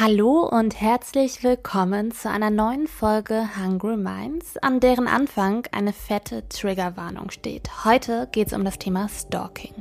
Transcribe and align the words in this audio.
Hallo 0.00 0.48
und 0.48 0.80
herzlich 0.80 1.42
willkommen 1.42 2.12
zu 2.12 2.30
einer 2.30 2.50
neuen 2.50 2.86
Folge 2.86 3.48
Hungry 3.58 3.96
Minds, 3.96 4.56
an 4.58 4.78
deren 4.78 5.08
Anfang 5.08 5.66
eine 5.72 5.92
fette 5.92 6.48
Triggerwarnung 6.48 7.32
steht. 7.32 7.84
Heute 7.84 8.28
geht 8.30 8.46
es 8.46 8.52
um 8.52 8.64
das 8.64 8.78
Thema 8.78 9.08
Stalking. 9.08 9.74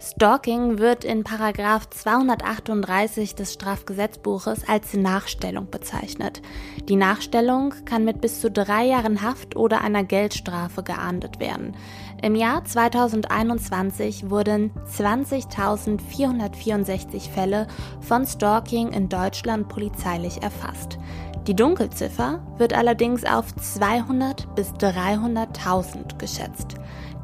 Stalking 0.00 0.78
wird 0.78 1.02
in 1.02 1.24
Paragraph 1.24 1.88
238 1.88 3.36
des 3.36 3.54
Strafgesetzbuches 3.54 4.68
als 4.68 4.92
Nachstellung 4.92 5.70
bezeichnet. 5.70 6.42
Die 6.84 6.96
Nachstellung 6.96 7.72
kann 7.86 8.04
mit 8.04 8.20
bis 8.20 8.42
zu 8.42 8.50
drei 8.50 8.84
Jahren 8.84 9.22
Haft 9.22 9.56
oder 9.56 9.80
einer 9.80 10.04
Geldstrafe 10.04 10.82
geahndet 10.82 11.40
werden. 11.40 11.74
Im 12.20 12.34
Jahr 12.34 12.64
2021 12.64 14.28
wurden 14.28 14.72
20.464 14.92 17.30
Fälle 17.30 17.68
von 18.00 18.26
Stalking 18.26 18.92
in 18.92 19.08
Deutschland 19.08 19.68
polizeilich 19.68 20.42
erfasst. 20.42 20.98
Die 21.46 21.54
Dunkelziffer 21.54 22.40
wird 22.58 22.74
allerdings 22.74 23.24
auf 23.24 23.54
200 23.54 24.52
bis 24.56 24.72
300.000 24.72 26.18
geschätzt. 26.18 26.74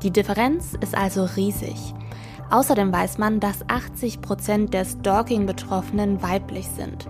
Die 0.04 0.12
Differenz 0.12 0.74
ist 0.80 0.96
also 0.96 1.24
riesig. 1.24 1.74
Außerdem 2.50 2.92
weiß 2.92 3.18
man, 3.18 3.40
dass 3.40 3.68
80 3.68 4.20
Prozent 4.20 4.74
der 4.74 4.84
Stalking-Betroffenen 4.84 6.22
weiblich 6.22 6.68
sind. 6.68 7.08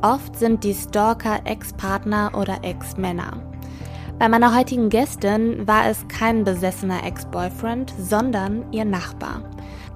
Oft 0.00 0.38
sind 0.38 0.64
die 0.64 0.74
Stalker 0.74 1.40
Ex-Partner 1.44 2.30
oder 2.34 2.60
Ex-Männer. 2.62 3.42
Bei 4.18 4.28
meiner 4.28 4.56
heutigen 4.56 4.88
Gästin 4.88 5.68
war 5.68 5.86
es 5.86 6.08
kein 6.08 6.42
besessener 6.42 7.04
Ex-Boyfriend, 7.06 7.94
sondern 8.00 8.64
ihr 8.72 8.84
Nachbar. 8.84 9.44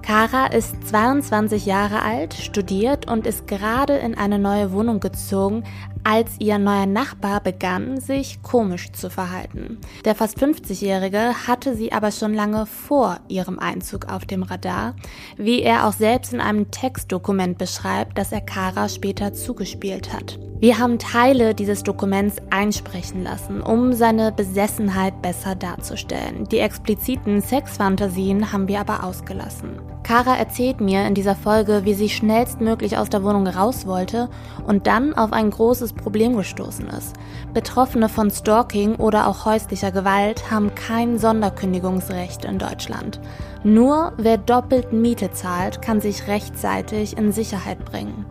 Kara 0.01 0.45
ist 0.45 0.87
22 0.87 1.65
Jahre 1.65 2.01
alt, 2.01 2.33
studiert 2.33 3.09
und 3.11 3.27
ist 3.27 3.47
gerade 3.47 3.95
in 3.95 4.17
eine 4.17 4.39
neue 4.39 4.71
Wohnung 4.71 5.01
gezogen, 5.01 5.65
als 6.05 6.31
ihr 6.39 6.57
neuer 6.57 6.85
Nachbar 6.85 7.41
begann, 7.41 7.99
sich 7.99 8.41
komisch 8.41 8.93
zu 8.93 9.09
verhalten. 9.09 9.77
Der 10.05 10.15
fast 10.15 10.37
50-Jährige 10.37 11.47
hatte 11.47 11.75
sie 11.75 11.91
aber 11.91 12.11
schon 12.11 12.33
lange 12.33 12.65
vor 12.65 13.19
ihrem 13.27 13.59
Einzug 13.59 14.09
auf 14.09 14.23
dem 14.23 14.43
Radar, 14.43 14.95
wie 15.35 15.61
er 15.61 15.85
auch 15.85 15.93
selbst 15.93 16.31
in 16.31 16.39
einem 16.39 16.71
Textdokument 16.71 17.57
beschreibt, 17.57 18.17
das 18.17 18.31
er 18.31 18.41
Kara 18.41 18.87
später 18.87 19.33
zugespielt 19.33 20.13
hat. 20.13 20.39
Wir 20.63 20.79
haben 20.79 20.97
Teile 20.97 21.53
dieses 21.53 21.83
Dokuments 21.83 22.37
einsprechen 22.49 23.21
lassen, 23.21 23.61
um 23.61 23.91
seine 23.91 24.31
Besessenheit 24.31 25.21
besser 25.21 25.55
darzustellen. 25.55 26.47
Die 26.47 26.59
expliziten 26.59 27.41
Sexfantasien 27.41 28.53
haben 28.53 28.69
wir 28.69 28.79
aber 28.79 29.03
ausgelassen. 29.03 29.81
Kara 30.03 30.37
erzählt 30.37 30.79
mir 30.79 31.05
in 31.05 31.15
dieser 31.15 31.35
Folge, 31.35 31.81
wie 31.83 31.93
sie 31.93 32.07
schnellstmöglich 32.07 32.97
aus 32.97 33.09
der 33.09 33.25
Wohnung 33.25 33.45
raus 33.45 33.85
wollte 33.85 34.29
und 34.65 34.87
dann 34.87 35.13
auf 35.13 35.33
ein 35.33 35.49
großes 35.49 35.91
Problem 35.91 36.37
gestoßen 36.37 36.87
ist. 36.87 37.13
Betroffene 37.53 38.07
von 38.07 38.31
Stalking 38.31 38.95
oder 38.95 39.27
auch 39.27 39.43
häuslicher 39.43 39.91
Gewalt 39.91 40.49
haben 40.49 40.73
kein 40.75 41.17
Sonderkündigungsrecht 41.19 42.45
in 42.45 42.57
Deutschland. 42.57 43.19
Nur 43.65 44.13
wer 44.15 44.37
doppelt 44.37 44.93
Miete 44.93 45.29
zahlt, 45.31 45.81
kann 45.81 45.99
sich 45.99 46.29
rechtzeitig 46.29 47.17
in 47.17 47.33
Sicherheit 47.33 47.83
bringen. 47.83 48.25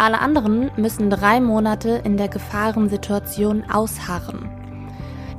Alle 0.00 0.18
anderen 0.22 0.70
müssen 0.78 1.10
drei 1.10 1.42
Monate 1.42 2.00
in 2.04 2.16
der 2.16 2.28
Gefahrensituation 2.28 3.64
ausharren. 3.70 4.48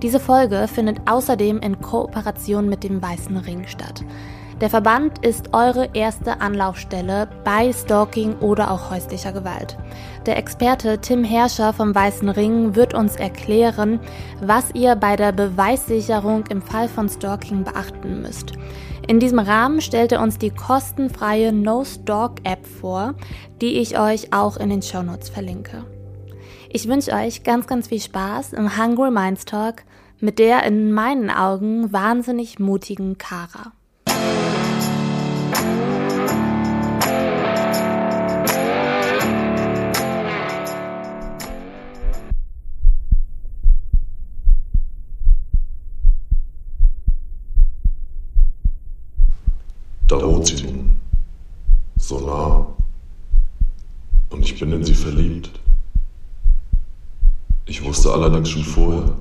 Diese 0.03 0.19
Folge 0.19 0.67
findet 0.67 1.09
außerdem 1.09 1.57
in 1.61 1.81
Kooperation 1.81 2.69
mit 2.69 2.83
dem 2.83 3.01
Weißen 3.01 3.37
Ring 3.37 3.65
statt. 3.65 4.05
Der 4.61 4.69
Verband 4.69 5.25
ist 5.25 5.55
eure 5.55 5.89
erste 5.95 6.41
Anlaufstelle 6.41 7.27
bei 7.43 7.73
Stalking 7.73 8.35
oder 8.35 8.69
auch 8.69 8.91
häuslicher 8.91 9.31
Gewalt. 9.31 9.79
Der 10.27 10.37
Experte 10.37 10.99
Tim 10.99 11.23
Herrscher 11.23 11.73
vom 11.73 11.95
Weißen 11.95 12.29
Ring 12.29 12.75
wird 12.75 12.93
uns 12.93 13.15
erklären, 13.15 13.99
was 14.41 14.75
ihr 14.75 14.95
bei 14.95 15.15
der 15.15 15.31
Beweissicherung 15.31 16.43
im 16.51 16.61
Fall 16.61 16.87
von 16.87 17.09
Stalking 17.09 17.63
beachten 17.63 18.21
müsst. 18.21 18.53
In 19.07 19.19
diesem 19.19 19.39
Rahmen 19.39 19.81
stellt 19.81 20.11
er 20.11 20.21
uns 20.21 20.37
die 20.37 20.51
kostenfreie 20.51 21.51
No 21.51 21.83
Stalk 21.83 22.37
App 22.43 22.65
vor, 22.65 23.15
die 23.61 23.79
ich 23.79 23.99
euch 23.99 24.31
auch 24.31 24.57
in 24.57 24.69
den 24.69 24.81
Shownotes 24.81 25.29
verlinke. 25.29 25.85
Ich 26.69 26.87
wünsche 26.87 27.11
euch 27.11 27.43
ganz, 27.43 27.67
ganz 27.67 27.87
viel 27.87 27.99
Spaß 27.99 28.53
im 28.53 28.77
Hungry 28.77 29.11
Minds 29.11 29.45
Talk 29.45 29.83
mit 30.19 30.39
der 30.39 30.63
in 30.63 30.91
meinen 30.91 31.29
Augen 31.29 31.91
wahnsinnig 31.91 32.59
mutigen 32.59 33.17
Kara. 33.17 33.73
Da 50.11 50.21
wohnt 50.21 50.45
sie 50.45 50.61
nun. 50.63 50.99
So 51.95 52.19
nah. 52.19 52.67
Und 54.29 54.43
ich 54.43 54.59
bin 54.59 54.73
in 54.73 54.83
sie 54.83 54.93
verliebt. 54.93 55.49
Ich 57.65 57.81
wusste 57.81 58.11
allerdings 58.11 58.49
schon 58.49 58.65
vorher, 58.65 59.13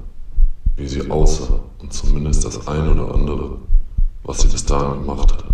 wie 0.75 0.89
sie 0.89 1.09
aussah 1.09 1.61
und 1.79 1.93
zumindest 1.93 2.45
das 2.45 2.67
eine 2.67 2.91
oder 2.91 3.15
andere, 3.15 3.59
was 4.25 4.41
sie 4.41 4.49
bis 4.49 4.65
dahin 4.65 5.03
gemacht 5.03 5.33
hat. 5.33 5.45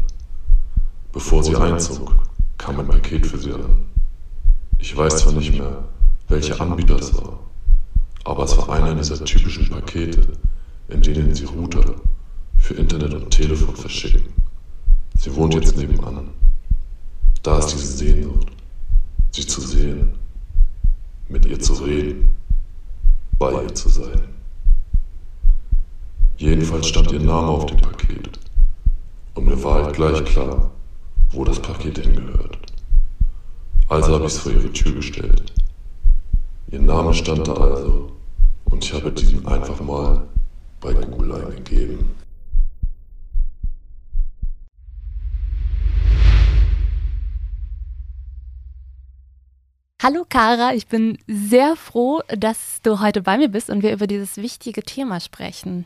Bevor 1.12 1.44
sie 1.44 1.54
einzog, 1.54 2.16
kam 2.56 2.80
ein 2.80 2.88
Paket 2.88 3.26
für 3.26 3.36
sie 3.36 3.52
an. 3.52 3.84
Ich 4.78 4.96
weiß 4.96 5.18
zwar 5.18 5.34
nicht 5.34 5.52
mehr, 5.52 5.84
welcher 6.28 6.58
Anbieter 6.62 6.98
es 6.98 7.14
war, 7.14 7.40
aber 8.24 8.44
es 8.44 8.56
war 8.56 8.70
einer 8.70 8.94
dieser 8.94 9.22
typischen 9.22 9.68
Pakete, 9.68 10.28
in 10.88 11.02
denen 11.02 11.34
sie 11.34 11.44
Router 11.44 11.96
für 12.56 12.72
Internet 12.72 13.12
und 13.12 13.30
Telefon 13.30 13.76
verschicken. 13.76 14.45
Sie 15.26 15.34
wohnt 15.34 15.54
jetzt 15.54 15.76
nebenan. 15.76 16.28
Da 17.42 17.58
ist 17.58 17.72
diese 17.72 17.96
Sehnsucht, 17.96 18.46
sie 19.32 19.44
zu 19.44 19.60
sehen, 19.60 20.10
mit 21.28 21.44
ihr 21.46 21.58
zu 21.58 21.72
reden, 21.72 22.36
bei 23.36 23.64
ihr 23.64 23.74
zu 23.74 23.88
sein. 23.88 24.22
Jedenfalls 26.36 26.86
stand 26.86 27.10
ihr 27.10 27.18
Name 27.18 27.48
auf 27.48 27.66
dem 27.66 27.78
Paket. 27.78 28.38
Und 29.34 29.46
mir 29.46 29.60
war 29.64 29.82
halt 29.82 29.96
gleich 29.96 30.24
klar, 30.26 30.70
wo 31.32 31.42
das 31.42 31.60
Paket 31.60 31.98
hingehört. 31.98 32.58
Also 33.88 34.14
habe 34.14 34.26
ich 34.26 34.32
es 34.32 34.38
vor 34.38 34.52
ihre 34.52 34.72
Tür 34.72 34.92
gestellt. 34.92 35.52
Ihr 36.70 36.80
Name 36.80 37.12
stand 37.12 37.48
da 37.48 37.54
also 37.54 38.12
und 38.66 38.84
ich 38.84 38.92
habe 38.92 39.10
diesen 39.10 39.44
einfach 39.44 39.80
mal 39.80 40.22
bei 40.80 40.94
Google 40.94 41.34
eingegeben. 41.34 42.14
Hallo 50.08 50.24
Kara, 50.28 50.72
ich 50.72 50.86
bin 50.86 51.18
sehr 51.26 51.74
froh, 51.74 52.22
dass 52.28 52.80
du 52.82 53.00
heute 53.00 53.22
bei 53.22 53.38
mir 53.38 53.48
bist 53.48 53.70
und 53.70 53.82
wir 53.82 53.92
über 53.92 54.06
dieses 54.06 54.36
wichtige 54.36 54.84
Thema 54.84 55.18
sprechen. 55.18 55.84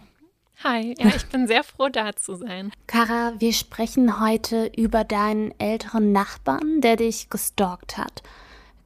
Hi, 0.63 0.95
ja, 0.99 1.07
ich 1.17 1.25
bin 1.29 1.47
sehr 1.47 1.65
froh, 1.65 1.89
da 1.89 2.15
zu 2.15 2.35
sein. 2.35 2.71
Kara, 2.87 3.33
wir 3.39 3.55
sprechen 3.55 4.21
heute 4.21 4.71
über 4.77 5.05
deinen 5.05 5.59
älteren 5.59 6.13
Nachbarn, 6.13 6.83
der 6.83 6.97
dich 6.97 7.31
gestalkt 7.31 7.97
hat. 7.97 8.23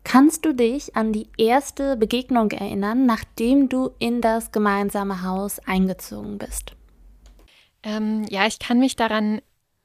Kannst 0.05 0.45
du 0.45 0.55
dich 0.55 0.95
an 0.95 1.13
die 1.13 1.27
erste 1.37 1.97
Begegnung 1.97 2.53
erinnern, 2.53 3.05
nachdem 3.05 3.69
du 3.69 3.91
in 3.99 4.21
das 4.21 4.53
gemeinsame 4.53 5.23
Haus 5.23 5.59
eingezogen 5.67 6.39
bist? 6.39 6.77
Ähm, 7.83 8.25
ja, 8.31 8.47
ich 8.47 8.61
kann 8.61 8.79
mich 8.79 8.95
daran 8.95 9.41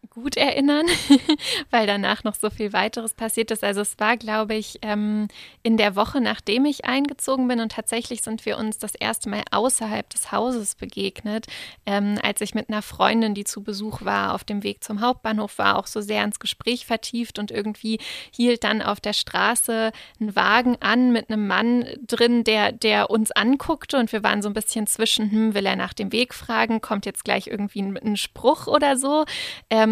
gut 0.10 0.38
erinnern, 0.38 0.86
weil 1.70 1.86
danach 1.86 2.24
noch 2.24 2.36
so 2.36 2.50
viel 2.50 2.74
weiteres 2.74 3.14
passiert 3.14 3.52
ist. 3.52 3.64
Also 3.64 3.82
es 3.82 4.00
war, 4.00 4.18
glaube 4.18 4.56
ich, 4.56 4.80
ähm, 4.82 5.28
in 5.62 5.78
der 5.78 5.96
Woche, 5.96 6.22
nachdem 6.22 6.66
ich 6.66 6.86
eingezogen 6.86 7.48
bin 7.48 7.60
und 7.60 7.72
tatsächlich 7.72 8.22
sind 8.22 8.46
wir 8.46 8.58
uns 8.58 8.78
das 8.78 8.96
erste 8.96 9.30
Mal 9.30 9.44
außerhalb 9.52 10.10
des 10.10 10.32
Hauses 10.32 10.76
begegnet, 10.76 11.48
ähm, 11.86 12.18
als 12.24 12.42
ich 12.42 12.56
mit 12.56 12.70
einer 12.70 12.82
Freundin, 12.82 13.34
die 13.34 13.44
zu 13.44 13.64
Besuch 13.64 14.02
war, 14.04 14.34
auf 14.34 14.44
dem 14.44 14.64
Weg 14.64 14.84
zum 14.84 15.02
Hauptbahnhof 15.02 15.58
war, 15.58 15.78
auch 15.78 15.88
so 15.88 16.02
sehr 16.02 16.24
ins 16.24 16.40
Gespräch 16.40 16.86
vertieft 16.86 17.38
und 17.38 17.52
irgendwie 17.52 18.00
hielt 18.32 18.64
dann 18.64 18.82
auf 18.82 19.00
der 19.00 19.14
Straße 19.14 19.92
ein 20.20 20.36
Wagen 20.36 20.78
an 20.80 21.12
mit 21.12 21.30
einem 21.30 21.48
Mann 21.48 21.86
drin, 22.08 22.44
der, 22.44 22.72
der 22.72 23.10
uns 23.10 23.32
anguckte 23.32 23.98
und 23.98 24.12
wir 24.12 24.24
waren 24.24 24.42
so 24.42 24.50
ein 24.50 24.54
bisschen 24.54 24.88
zwischen, 24.88 25.30
hm, 25.30 25.54
will 25.54 25.66
er 25.66 25.76
nach 25.76 25.94
dem 25.94 26.12
Weg 26.12 26.34
fragen, 26.34 26.82
kommt 26.82 27.06
jetzt 27.06 27.26
gleich 27.26 27.48
irgendwie 27.48 27.82
ein, 27.82 27.98
ein 27.98 28.18
Spruch 28.18 28.68
oder 28.68 28.98
so. 28.98 29.26
Ähm, 29.70 29.89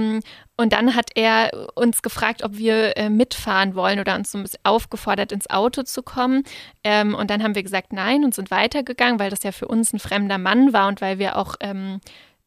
und 0.55 0.73
dann 0.73 0.95
hat 0.95 1.11
er 1.15 1.69
uns 1.75 2.01
gefragt, 2.01 2.43
ob 2.43 2.57
wir 2.57 2.97
äh, 2.97 3.09
mitfahren 3.09 3.75
wollen 3.75 3.99
oder 3.99 4.15
uns 4.15 4.31
so 4.31 4.37
ein 4.37 4.43
bisschen 4.43 4.59
aufgefordert, 4.63 5.31
ins 5.31 5.49
Auto 5.49 5.83
zu 5.83 6.03
kommen. 6.03 6.43
Ähm, 6.83 7.15
und 7.15 7.29
dann 7.29 7.43
haben 7.43 7.55
wir 7.55 7.63
gesagt 7.63 7.93
nein 7.93 8.23
und 8.23 8.33
sind 8.33 8.51
weitergegangen, 8.51 9.19
weil 9.19 9.29
das 9.29 9.43
ja 9.43 9.51
für 9.51 9.67
uns 9.67 9.93
ein 9.93 9.99
fremder 9.99 10.37
Mann 10.37 10.73
war 10.73 10.87
und 10.87 11.01
weil 11.01 11.19
wir 11.19 11.37
auch 11.37 11.55
ähm, 11.59 11.99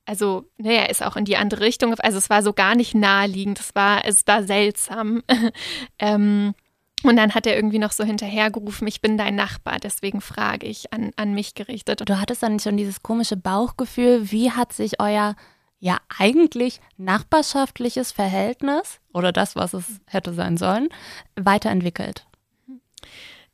also, 0.06 0.44
naja, 0.56 0.82
ne, 0.82 0.90
ist 0.90 1.04
auch 1.04 1.14
in 1.14 1.24
die 1.24 1.36
andere 1.36 1.60
Richtung. 1.60 1.94
Also 1.94 2.18
es 2.18 2.28
war 2.30 2.42
so 2.42 2.52
gar 2.52 2.74
nicht 2.74 2.96
naheliegend. 2.96 3.60
Es 3.60 3.76
war, 3.76 4.04
es 4.04 4.26
war 4.26 4.42
seltsam. 4.42 5.22
ähm, 6.00 6.54
und 7.02 7.16
dann 7.16 7.34
hat 7.34 7.46
er 7.46 7.54
irgendwie 7.54 7.78
noch 7.78 7.92
so 7.92 8.04
hinterhergerufen, 8.04 8.86
ich 8.86 9.00
bin 9.00 9.16
dein 9.16 9.34
Nachbar, 9.34 9.78
deswegen 9.78 10.20
frage 10.20 10.66
ich 10.66 10.92
an, 10.92 11.12
an 11.16 11.32
mich 11.32 11.54
gerichtet. 11.54 12.02
Du 12.06 12.20
hattest 12.20 12.42
dann 12.42 12.60
schon 12.60 12.76
dieses 12.76 13.02
komische 13.02 13.36
Bauchgefühl. 13.36 14.30
Wie 14.30 14.50
hat 14.50 14.72
sich 14.72 15.00
euer 15.00 15.34
ja 15.80 15.98
eigentlich 16.18 16.80
nachbarschaftliches 16.98 18.12
Verhältnis 18.12 19.00
oder 19.12 19.32
das, 19.32 19.56
was 19.56 19.74
es 19.74 20.00
hätte 20.06 20.32
sein 20.34 20.56
sollen, 20.56 20.88
weiterentwickelt? 21.36 22.26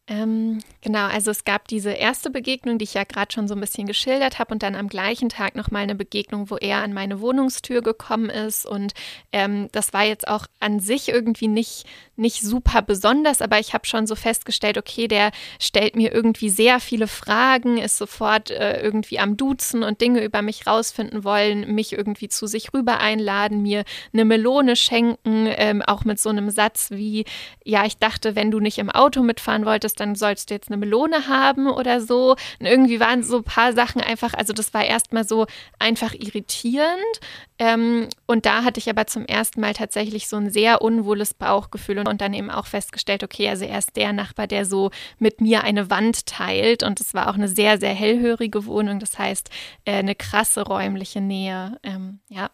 Ähm, 0.08 0.60
genau, 0.82 1.06
also 1.06 1.32
es 1.32 1.44
gab 1.44 1.66
diese 1.66 1.90
erste 1.90 2.30
Begegnung, 2.30 2.78
die 2.78 2.84
ich 2.84 2.94
ja 2.94 3.02
gerade 3.02 3.32
schon 3.32 3.48
so 3.48 3.54
ein 3.54 3.60
bisschen 3.60 3.88
geschildert 3.88 4.38
habe, 4.38 4.54
und 4.54 4.62
dann 4.62 4.76
am 4.76 4.86
gleichen 4.86 5.28
Tag 5.28 5.56
nochmal 5.56 5.82
eine 5.82 5.96
Begegnung, 5.96 6.48
wo 6.48 6.56
er 6.56 6.84
an 6.84 6.92
meine 6.92 7.20
Wohnungstür 7.20 7.82
gekommen 7.82 8.30
ist. 8.30 8.66
Und 8.66 8.94
ähm, 9.32 9.68
das 9.72 9.92
war 9.92 10.04
jetzt 10.04 10.28
auch 10.28 10.46
an 10.60 10.78
sich 10.78 11.08
irgendwie 11.08 11.48
nicht, 11.48 11.86
nicht 12.14 12.42
super 12.42 12.82
besonders, 12.82 13.42
aber 13.42 13.58
ich 13.58 13.74
habe 13.74 13.84
schon 13.84 14.06
so 14.06 14.14
festgestellt, 14.14 14.78
okay, 14.78 15.08
der 15.08 15.32
stellt 15.58 15.96
mir 15.96 16.12
irgendwie 16.12 16.50
sehr 16.50 16.78
viele 16.78 17.08
Fragen, 17.08 17.76
ist 17.76 17.98
sofort 17.98 18.52
äh, 18.52 18.80
irgendwie 18.80 19.18
am 19.18 19.36
Duzen 19.36 19.82
und 19.82 20.00
Dinge 20.00 20.22
über 20.22 20.40
mich 20.40 20.68
rausfinden 20.68 21.24
wollen, 21.24 21.74
mich 21.74 21.92
irgendwie 21.92 22.28
zu 22.28 22.46
sich 22.46 22.72
rüber 22.72 23.00
einladen, 23.00 23.60
mir 23.60 23.82
eine 24.12 24.24
Melone 24.24 24.76
schenken, 24.76 25.48
ähm, 25.48 25.82
auch 25.82 26.04
mit 26.04 26.20
so 26.20 26.28
einem 26.28 26.50
Satz 26.50 26.90
wie, 26.92 27.24
ja, 27.64 27.84
ich 27.84 27.96
dachte, 27.98 28.36
wenn 28.36 28.52
du 28.52 28.60
nicht 28.60 28.78
im 28.78 28.88
Auto 28.88 29.24
mitfahren 29.24 29.66
wolltest, 29.66 29.95
dann 30.00 30.14
sollst 30.14 30.50
du 30.50 30.54
jetzt 30.54 30.68
eine 30.68 30.76
Melone 30.76 31.28
haben 31.28 31.68
oder 31.68 32.00
so. 32.00 32.32
Und 32.60 32.66
irgendwie 32.66 33.00
waren 33.00 33.22
so 33.22 33.38
ein 33.38 33.44
paar 33.44 33.72
Sachen 33.72 34.00
einfach, 34.00 34.34
also 34.34 34.52
das 34.52 34.72
war 34.74 34.84
erstmal 34.84 35.26
so 35.26 35.46
einfach 35.78 36.14
irritierend. 36.14 37.20
Ähm, 37.58 38.08
und 38.26 38.46
da 38.46 38.64
hatte 38.64 38.78
ich 38.78 38.90
aber 38.90 39.06
zum 39.06 39.24
ersten 39.24 39.60
Mal 39.60 39.72
tatsächlich 39.72 40.28
so 40.28 40.36
ein 40.36 40.50
sehr 40.50 40.82
unwohles 40.82 41.34
Bauchgefühl 41.34 41.98
und, 41.98 42.08
und 42.08 42.20
dann 42.20 42.34
eben 42.34 42.50
auch 42.50 42.66
festgestellt, 42.66 43.24
okay, 43.24 43.48
also 43.48 43.64
er 43.64 43.78
ist 43.78 43.96
der 43.96 44.12
Nachbar, 44.12 44.46
der 44.46 44.66
so 44.66 44.90
mit 45.18 45.40
mir 45.40 45.64
eine 45.64 45.90
Wand 45.90 46.26
teilt. 46.26 46.82
Und 46.82 47.00
es 47.00 47.14
war 47.14 47.28
auch 47.30 47.34
eine 47.34 47.48
sehr, 47.48 47.78
sehr 47.78 47.94
hellhörige 47.94 48.66
Wohnung. 48.66 49.00
Das 49.00 49.18
heißt, 49.18 49.50
äh, 49.84 49.94
eine 49.94 50.14
krasse 50.14 50.62
räumliche 50.62 51.20
Nähe. 51.20 51.78
Ähm, 51.82 52.20
ja. 52.28 52.50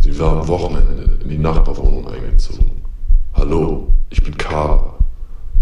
Sie 0.00 0.18
war 0.18 0.40
am 0.40 0.48
Wochenende 0.48 1.18
in 1.22 1.28
die 1.28 1.38
Nachbarwohnung 1.38 2.08
eingezogen. 2.08 2.82
Hallo, 3.34 3.92
ich 4.08 4.22
bin 4.22 4.36
Kara. 4.36 4.99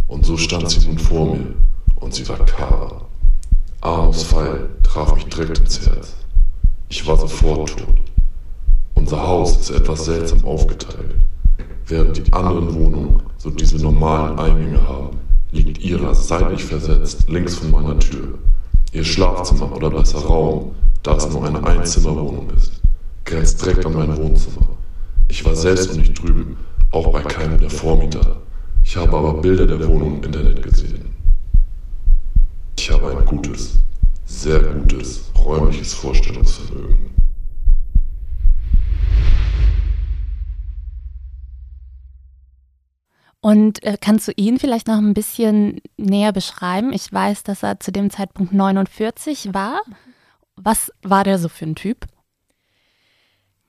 Und 0.09 0.27
so 0.27 0.37
stand 0.37 0.69
sie 0.71 0.87
nun 0.87 0.99
vor 0.99 1.37
mir, 1.37 1.55
und 1.97 2.15
sie 2.15 2.29
war 2.29 2.39
Kara. 2.39 3.03
Arnos 3.83 4.25
Pfeil 4.25 4.69
traf 4.83 5.15
mich 5.15 5.27
direkt 5.27 5.59
ins 5.59 5.87
Herz. 5.87 6.15
Ich 6.89 7.07
war 7.07 7.17
sofort 7.17 7.71
tot. 7.79 8.01
Unser 8.95 9.23
Haus 9.23 9.61
ist 9.61 9.71
etwas 9.71 10.07
seltsam 10.07 10.45
aufgeteilt. 10.45 11.15
Während 11.87 12.17
die 12.17 12.33
anderen 12.33 12.75
Wohnungen 12.75 13.23
so 13.37 13.51
diese 13.51 13.77
normalen 13.77 14.39
Eingänge 14.39 14.89
haben, 14.89 15.19
liegt 15.53 15.79
ihrer 15.79 16.15
seitlich 16.15 16.65
versetzt 16.65 17.29
links 17.29 17.57
von 17.57 17.71
meiner 17.71 17.99
Tür. 17.99 18.39
Ihr 18.93 19.05
Schlafzimmer 19.05 19.71
oder 19.77 19.91
besser 19.91 20.19
Raum, 20.19 20.73
da 21.03 21.17
es 21.17 21.29
nur 21.29 21.45
eine 21.47 21.63
Einzimmerwohnung 21.65 22.51
ist, 22.57 22.81
grenzt 23.25 23.65
direkt 23.65 23.85
an 23.85 23.95
mein 23.95 24.17
Wohnzimmer. 24.17 24.69
Ich 25.29 25.45
war 25.45 25.55
selbst 25.55 25.91
noch 25.91 25.99
nicht 25.99 26.21
drüben, 26.21 26.57
auch 26.91 27.13
bei 27.13 27.23
keinem 27.23 27.59
der 27.61 27.71
Vormieter. 27.71 28.39
Ich 28.91 28.97
habe 28.97 29.19
aber 29.19 29.35
Bilder 29.35 29.67
der 29.67 29.87
Wohnung 29.87 30.17
im 30.17 30.25
Internet 30.25 30.63
gesehen. 30.63 31.15
Ich 32.79 32.91
habe 32.91 33.19
ein 33.19 33.23
gutes, 33.27 33.81
sehr 34.25 34.61
gutes 34.61 35.31
räumliches 35.37 35.93
Vorstellungsvermögen. 35.93 37.11
Und 43.43 43.83
äh, 43.83 43.99
kannst 44.01 44.27
du 44.27 44.33
ihn 44.37 44.59
vielleicht 44.59 44.87
noch 44.89 44.97
ein 44.97 45.13
bisschen 45.13 45.83
näher 45.99 46.33
beschreiben? 46.33 46.95
Ich 46.95 47.13
weiß, 47.13 47.43
dass 47.43 47.63
er 47.63 47.81
zu 47.81 47.93
dem 47.93 48.09
Zeitpunkt 48.09 48.55
49 48.55 49.53
war. 49.53 49.83
Was 50.57 50.91
war 51.03 51.25
der 51.25 51.39
so 51.39 51.51
für 51.51 51.67
ein 51.67 51.75
Typ? 51.75 52.07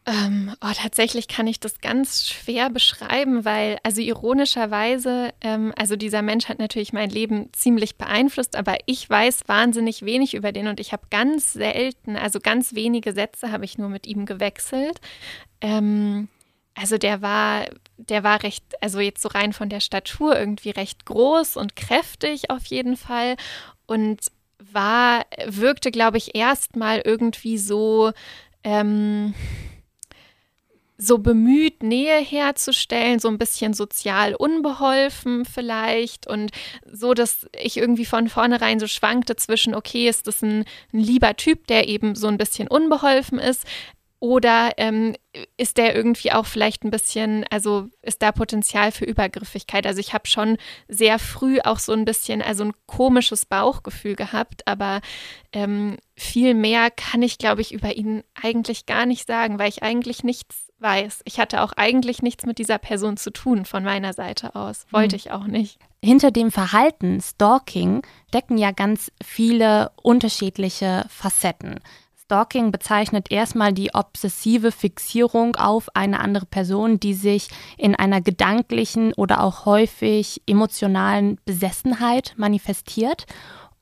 Ähm, 0.10 0.56
oh, 0.62 0.72
tatsächlich 0.76 1.28
kann 1.28 1.46
ich 1.46 1.60
das 1.60 1.82
ganz 1.82 2.28
schwer 2.28 2.72
beschreiben, 2.72 3.46
weil, 3.46 3.78
also 3.84 4.02
ironischerweise, 4.02 5.36
ähm, 5.42 5.72
also 5.78 5.96
dieser 5.96 6.24
Mensch 6.24 6.50
hat 6.50 6.58
natürlich 6.58 6.94
mein 6.94 7.12
Leben 7.12 7.54
ziemlich 7.54 7.96
beeinflusst, 7.96 8.56
aber 8.56 8.78
ich 8.88 9.08
weiß 9.08 9.42
wahnsinnig 9.46 10.04
wenig 10.04 10.34
über 10.34 10.52
den 10.52 10.68
und 10.68 10.80
ich 10.80 10.94
habe 10.94 11.04
ganz 11.12 11.54
selten, 11.54 12.16
also 12.16 12.40
ganz 12.40 12.74
wenige 12.74 13.14
Sätze 13.14 13.52
habe 13.52 13.66
ich 13.66 13.78
nur 13.78 13.90
mit 13.90 14.08
ihm 14.08 14.26
gewechselt. 14.26 15.00
Ähm, 15.62 16.28
also 16.74 16.98
der 16.98 17.22
war, 17.22 17.68
der 17.98 18.24
war 18.24 18.42
recht, 18.42 18.64
also 18.82 19.00
jetzt 19.00 19.22
so 19.22 19.30
rein 19.30 19.54
von 19.54 19.70
der 19.70 19.80
Statur 19.80 20.40
irgendwie 20.40 20.72
recht 20.72 21.06
groß 21.06 21.56
und 21.56 21.76
kräftig 21.76 22.50
auf 22.50 22.66
jeden 22.66 22.98
Fall 22.98 23.36
und 23.86 24.22
war, 24.58 25.26
wirkte, 25.46 25.92
glaube 25.92 26.18
ich, 26.18 26.36
erstmal 26.36 27.02
irgendwie 27.06 27.60
so, 27.60 28.12
ähm, 28.64 29.36
so 31.02 31.18
bemüht, 31.18 31.82
Nähe 31.82 32.20
herzustellen, 32.20 33.20
so 33.20 33.30
ein 33.30 33.38
bisschen 33.38 33.74
sozial 33.74 34.36
unbeholfen 34.36 35.46
vielleicht 35.46 36.28
und 36.28 36.52
so, 36.92 37.14
dass 37.14 37.48
ich 37.58 37.78
irgendwie 37.78 38.06
von 38.06 38.28
vornherein 38.28 38.80
so 38.80 38.88
schwankte 38.88 39.38
zwischen, 39.38 39.74
okay, 39.74 40.10
ist 40.10 40.28
das 40.28 40.42
ein, 40.42 40.66
ein 40.94 41.00
lieber 41.00 41.38
Typ, 41.38 41.68
der 41.68 41.88
eben 41.88 42.16
so 42.16 42.28
ein 42.28 42.38
bisschen 42.38 42.68
unbeholfen 42.68 43.40
ist, 43.40 43.66
oder 44.22 44.72
ähm, 44.76 45.16
ist 45.56 45.78
der 45.78 45.96
irgendwie 45.96 46.34
auch 46.34 46.46
vielleicht 46.46 46.84
ein 46.84 46.92
bisschen, 46.92 47.46
also 47.50 47.88
ist 48.02 48.22
da 48.22 48.34
Potenzial 48.34 48.92
für 48.92 49.06
Übergriffigkeit? 49.06 49.88
Also 49.88 50.02
ich 50.02 50.14
habe 50.14 50.28
schon 50.28 50.58
sehr 50.90 51.20
früh 51.20 51.60
auch 51.64 51.80
so 51.80 51.94
ein 51.94 52.04
bisschen, 52.04 52.42
also 52.42 52.66
ein 52.66 52.74
komisches 52.86 53.46
Bauchgefühl 53.46 54.18
gehabt, 54.18 54.68
aber 54.68 55.00
ähm, 55.54 55.96
viel 56.18 56.54
mehr 56.54 56.92
kann 56.92 57.22
ich, 57.22 57.38
glaube 57.38 57.62
ich, 57.62 57.72
über 57.74 57.96
ihn 57.96 58.24
eigentlich 58.34 58.86
gar 58.86 59.06
nicht 59.06 59.26
sagen, 59.26 59.58
weil 59.58 59.70
ich 59.70 59.84
eigentlich 59.84 60.26
nichts 60.26 60.69
weiß. 60.80 61.22
Ich 61.26 61.40
hatte 61.40 61.62
auch 61.62 61.74
eigentlich 61.74 62.22
nichts 62.22 62.46
mit 62.46 62.58
dieser 62.58 62.78
Person 62.78 63.18
zu 63.18 63.32
tun 63.32 63.66
von 63.66 63.84
meiner 63.84 64.14
Seite 64.14 64.56
aus. 64.56 64.86
Wollte 64.92 65.16
mhm. 65.16 65.18
ich 65.18 65.32
auch 65.32 65.46
nicht. 65.46 65.80
Hinter 66.04 66.32
dem 66.32 66.52
Verhalten 66.52 67.20
Stalking 67.22 68.04
decken 68.34 68.58
ja 68.58 68.72
ganz 68.72 69.12
viele 69.24 69.92
unterschiedliche 70.02 71.06
Facetten. 71.10 71.80
Stalking 72.30 72.72
bezeichnet 72.72 73.32
erstmal 73.32 73.74
die 73.74 73.96
obsessive 73.96 74.72
Fixierung 74.72 75.56
auf 75.56 75.88
eine 75.96 76.20
andere 76.20 76.46
Person, 76.46 77.00
die 77.00 77.16
sich 77.16 77.48
in 77.76 77.96
einer 77.96 78.22
gedanklichen 78.22 79.14
oder 79.14 79.44
auch 79.44 79.66
häufig 79.66 80.42
emotionalen 80.46 81.40
Besessenheit 81.46 82.36
manifestiert. 82.38 83.26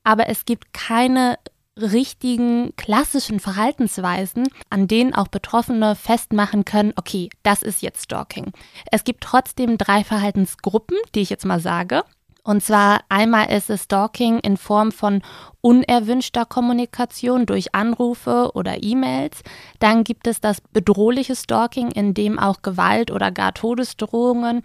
Aber 0.05 0.29
es 0.29 0.45
gibt 0.45 0.73
keine 0.73 1.37
richtigen 1.81 2.75
klassischen 2.75 3.39
Verhaltensweisen, 3.39 4.47
an 4.69 4.87
denen 4.87 5.13
auch 5.13 5.27
Betroffene 5.27 5.95
festmachen 5.95 6.65
können, 6.65 6.93
okay, 6.95 7.29
das 7.43 7.61
ist 7.61 7.81
jetzt 7.81 8.03
Stalking. 8.03 8.51
Es 8.91 9.03
gibt 9.03 9.21
trotzdem 9.21 9.77
drei 9.77 10.03
Verhaltensgruppen, 10.03 10.97
die 11.15 11.21
ich 11.21 11.29
jetzt 11.29 11.45
mal 11.45 11.59
sage. 11.59 12.03
Und 12.43 12.63
zwar 12.63 13.01
einmal 13.09 13.51
ist 13.51 13.69
es 13.69 13.83
Stalking 13.83 14.39
in 14.39 14.55
Form 14.55 14.93
von 14.93 15.21
unerwünschter 15.59 16.45
Kommunikation 16.45 17.45
durch 17.45 17.75
Anrufe 17.75 18.51
oder 18.53 18.81
E-Mails. 18.81 19.41
Dann 19.79 20.05
gibt 20.05 20.27
es 20.27 20.39
das 20.39 20.61
bedrohliche 20.61 21.35
Stalking, 21.35 21.91
in 21.91 22.13
dem 22.13 22.39
auch 22.39 22.61
Gewalt 22.61 23.11
oder 23.11 23.31
gar 23.31 23.53
Todesdrohungen 23.53 24.63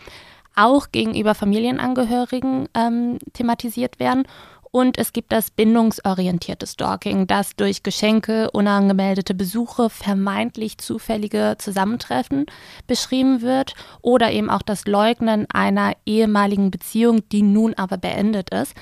auch 0.55 0.93
gegenüber 0.93 1.35
Familienangehörigen 1.35 2.69
ähm, 2.75 3.19
thematisiert 3.33 3.99
werden. 3.99 4.29
Und 4.75 4.97
es 4.97 5.13
gibt 5.13 5.33
das 5.33 5.51
bindungsorientierte 5.51 6.67
Stalking, 6.67 7.27
das 7.27 7.57
durch 7.57 7.83
Geschenke, 7.83 8.51
unangemeldete 8.53 9.35
Besuche, 9.35 9.91
vermeintlich 9.91 10.79
zufällige 10.79 11.57
Zusammentreffen 11.59 12.47
beschrieben 12.87 13.43
wird 13.43 13.75
oder 14.01 14.33
eben 14.33 14.49
auch 14.49 14.63
das 14.63 14.87
Leugnen 14.87 15.47
einer 15.53 15.93
ehemaligen 16.07 16.71
Beziehung, 16.71 17.21
die 17.29 17.43
nun 17.43 17.75
aber 17.75 17.99
beendet 17.99 18.49
ist. 18.49 18.75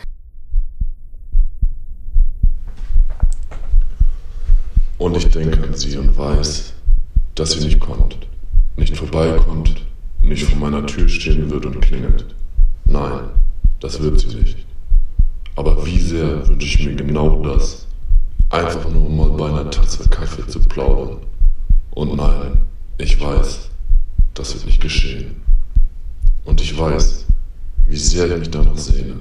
Und 4.99 5.17
ich 5.17 5.29
denke 5.29 5.61
an 5.61 5.75
sie 5.75 5.99
und 5.99 6.17
weiß, 6.17 6.73
dass 7.35 7.51
sie 7.51 7.65
nicht 7.65 7.81
kommt, 7.81 8.17
nicht 8.77 8.97
vorbeikommt, 8.97 9.85
nicht 10.23 10.45
vor 10.45 10.59
meiner 10.59 10.87
Tür 10.87 11.09
stehen 11.09 11.51
wird 11.51 11.67
und 11.67 11.81
klingelt. 11.81 12.33
Nein, 12.85 13.31
das 13.81 14.01
wird 14.01 14.21
sie 14.21 14.37
nicht. 14.37 14.70
Aber 15.61 15.85
wie 15.85 16.01
sehr 16.01 16.49
wünsche 16.49 16.79
ich 16.79 16.87
mir 16.87 16.95
genau 16.95 17.43
das, 17.43 17.87
einfach 18.49 18.89
nur 18.89 19.11
mal 19.11 19.29
bei 19.29 19.47
einer 19.51 19.71
Tasse 19.71 20.09
Kaffee 20.09 20.47
zu 20.47 20.59
plaudern. 20.59 21.19
Und 21.91 22.17
nein, 22.17 22.63
ich 22.97 23.21
weiß, 23.21 23.69
das 24.33 24.55
wird 24.55 24.65
nicht 24.65 24.81
geschehen. 24.81 25.37
Und 26.47 26.63
ich 26.63 26.79
weiß, 26.79 27.27
wie 27.87 27.99
sehr 27.99 28.31
ich 28.31 28.39
mich 28.39 28.51
danach 28.51 28.79
sehne. 28.79 29.17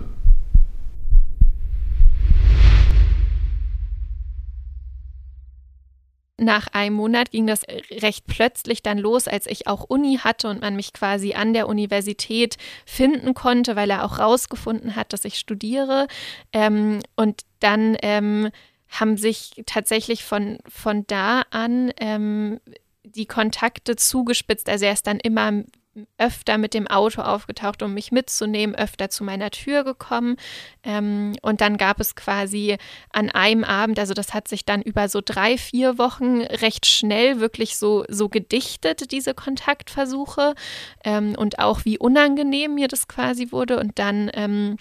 Nach 6.40 6.68
einem 6.68 6.96
Monat 6.96 7.32
ging 7.32 7.48
das 7.48 7.64
recht 7.92 8.26
plötzlich 8.28 8.82
dann 8.82 8.98
los, 8.98 9.28
als 9.28 9.46
ich 9.46 9.68
auch 9.68 9.84
Uni 9.84 10.18
hatte 10.18 10.50
und 10.50 10.62
man 10.62 10.76
mich 10.76 10.94
quasi 10.94 11.34
an 11.34 11.54
der 11.54 11.68
Universität 11.68 12.58
finden 12.86 13.34
konnte, 13.34 13.76
weil 13.76 13.90
er 13.90 14.06
auch 14.06 14.20
rausgefunden 14.20 14.96
hat, 14.96 15.14
dass 15.14 15.26
ich 15.26 15.38
studiere. 15.38 16.08
Ähm, 16.54 17.00
und 17.16 17.42
dann 17.60 17.98
ähm, 18.02 18.50
haben 18.90 19.18
sich 19.18 19.62
tatsächlich 19.66 20.24
von, 20.24 20.60
von 20.68 21.06
da 21.08 21.44
an 21.52 21.92
ähm, 22.00 22.60
die 23.04 23.26
Kontakte 23.26 23.96
zugespitzt. 23.96 24.70
Also 24.70 24.86
er 24.86 24.94
ist 24.94 25.08
dann 25.08 25.20
immer 25.20 25.64
öfter 26.18 26.58
mit 26.58 26.74
dem 26.74 26.88
Auto 26.88 27.22
aufgetaucht, 27.22 27.82
um 27.84 27.94
mich 27.94 28.12
mitzunehmen, 28.12 28.76
öfter 28.76 29.10
zu 29.10 29.24
meiner 29.24 29.52
Tür 29.52 29.84
gekommen. 29.84 30.38
Ähm, 30.84 31.36
und 31.42 31.62
dann 31.62 31.78
gab 31.78 32.00
es 32.00 32.16
quasi 32.16 32.78
an 33.12 33.30
einem 33.30 33.64
Abend, 33.64 34.00
also 34.00 34.14
das 34.14 34.34
hat 34.34 34.48
sich 34.48 34.66
dann 34.66 34.82
über 34.82 35.10
so 35.10 35.22
drei, 35.24 35.58
vier 35.58 35.98
Wochen 35.98 36.42
recht 36.42 36.86
schnell 36.86 37.40
wirklich 37.40 37.78
so, 37.78 38.06
so 38.08 38.30
gedichtet, 38.30 39.12
diese 39.12 39.34
Kontaktversuche 39.34 40.56
ähm, 41.04 41.36
und 41.38 41.60
auch 41.60 41.86
wie 41.86 41.98
unangenehm 41.98 42.76
mir 42.76 42.88
das 42.88 43.08
quasi 43.08 43.52
wurde. 43.52 43.80
Und 43.80 44.00
dann 44.00 44.30
ähm, 44.34 44.78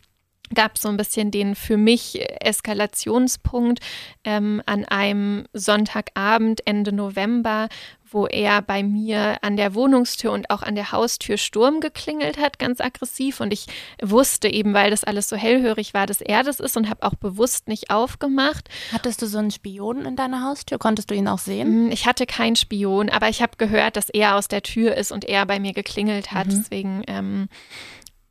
gab 0.55 0.77
es 0.77 0.83
so 0.83 0.89
ein 0.89 0.97
bisschen 0.97 1.31
den 1.31 1.55
für 1.55 1.77
mich 1.77 2.21
Eskalationspunkt 2.41 3.81
ähm, 4.25 4.63
an 4.67 4.85
einem 4.85 5.47
Sonntagabend 5.53 6.67
Ende 6.67 6.93
November, 6.93 7.69
wo 8.13 8.27
er 8.27 8.63
bei 8.63 8.83
mir 8.83 9.39
an 9.43 9.57
der 9.57 9.75
Wohnungstür 9.75 10.33
und 10.33 10.51
auch 10.51 10.63
an 10.63 10.75
der 10.75 10.93
Haustür 10.93 11.37
Sturm 11.37 11.81
geklingelt 11.81 12.39
hat, 12.39 12.59
ganz 12.59 12.81
aggressiv. 12.81 13.41
Und 13.41 13.53
ich 13.53 13.67
wusste 14.03 14.49
eben, 14.49 14.75
weil 14.75 14.91
das 14.91 15.05
alles 15.05 15.29
so 15.29 15.37
hellhörig 15.37 15.95
war, 15.95 16.07
dass 16.07 16.21
er 16.21 16.43
das 16.43 16.61
ist 16.61 16.77
und 16.77 16.89
habe 16.89 17.03
auch 17.03 17.15
bewusst 17.15 17.69
nicht 17.69 17.91
aufgemacht. 17.91 18.69
Hattest 18.93 19.23
du 19.23 19.27
so 19.27 19.39
einen 19.39 19.51
Spion 19.51 20.05
in 20.05 20.17
deiner 20.17 20.45
Haustür? 20.45 20.79
Konntest 20.79 21.11
du 21.11 21.15
ihn 21.15 21.29
auch 21.29 21.39
sehen? 21.39 21.89
Mm, 21.89 21.91
ich 21.91 22.07
hatte 22.07 22.27
keinen 22.27 22.57
Spion, 22.57 23.11
aber 23.11 23.29
ich 23.29 23.43
habe 23.43 23.57
gehört, 23.57 23.97
dass 23.97 24.09
er 24.09 24.37
aus 24.37 24.49
der 24.49 24.63
Tür 24.63 24.95
ist 24.95 25.13
und 25.13 25.25
er 25.25 25.47
bei 25.47 25.61
mir 25.61 25.73
geklingelt 25.73 26.33
hat. 26.33 26.47
Mhm. 26.47 26.51
Deswegen 26.51 27.03
ähm, 27.07 27.49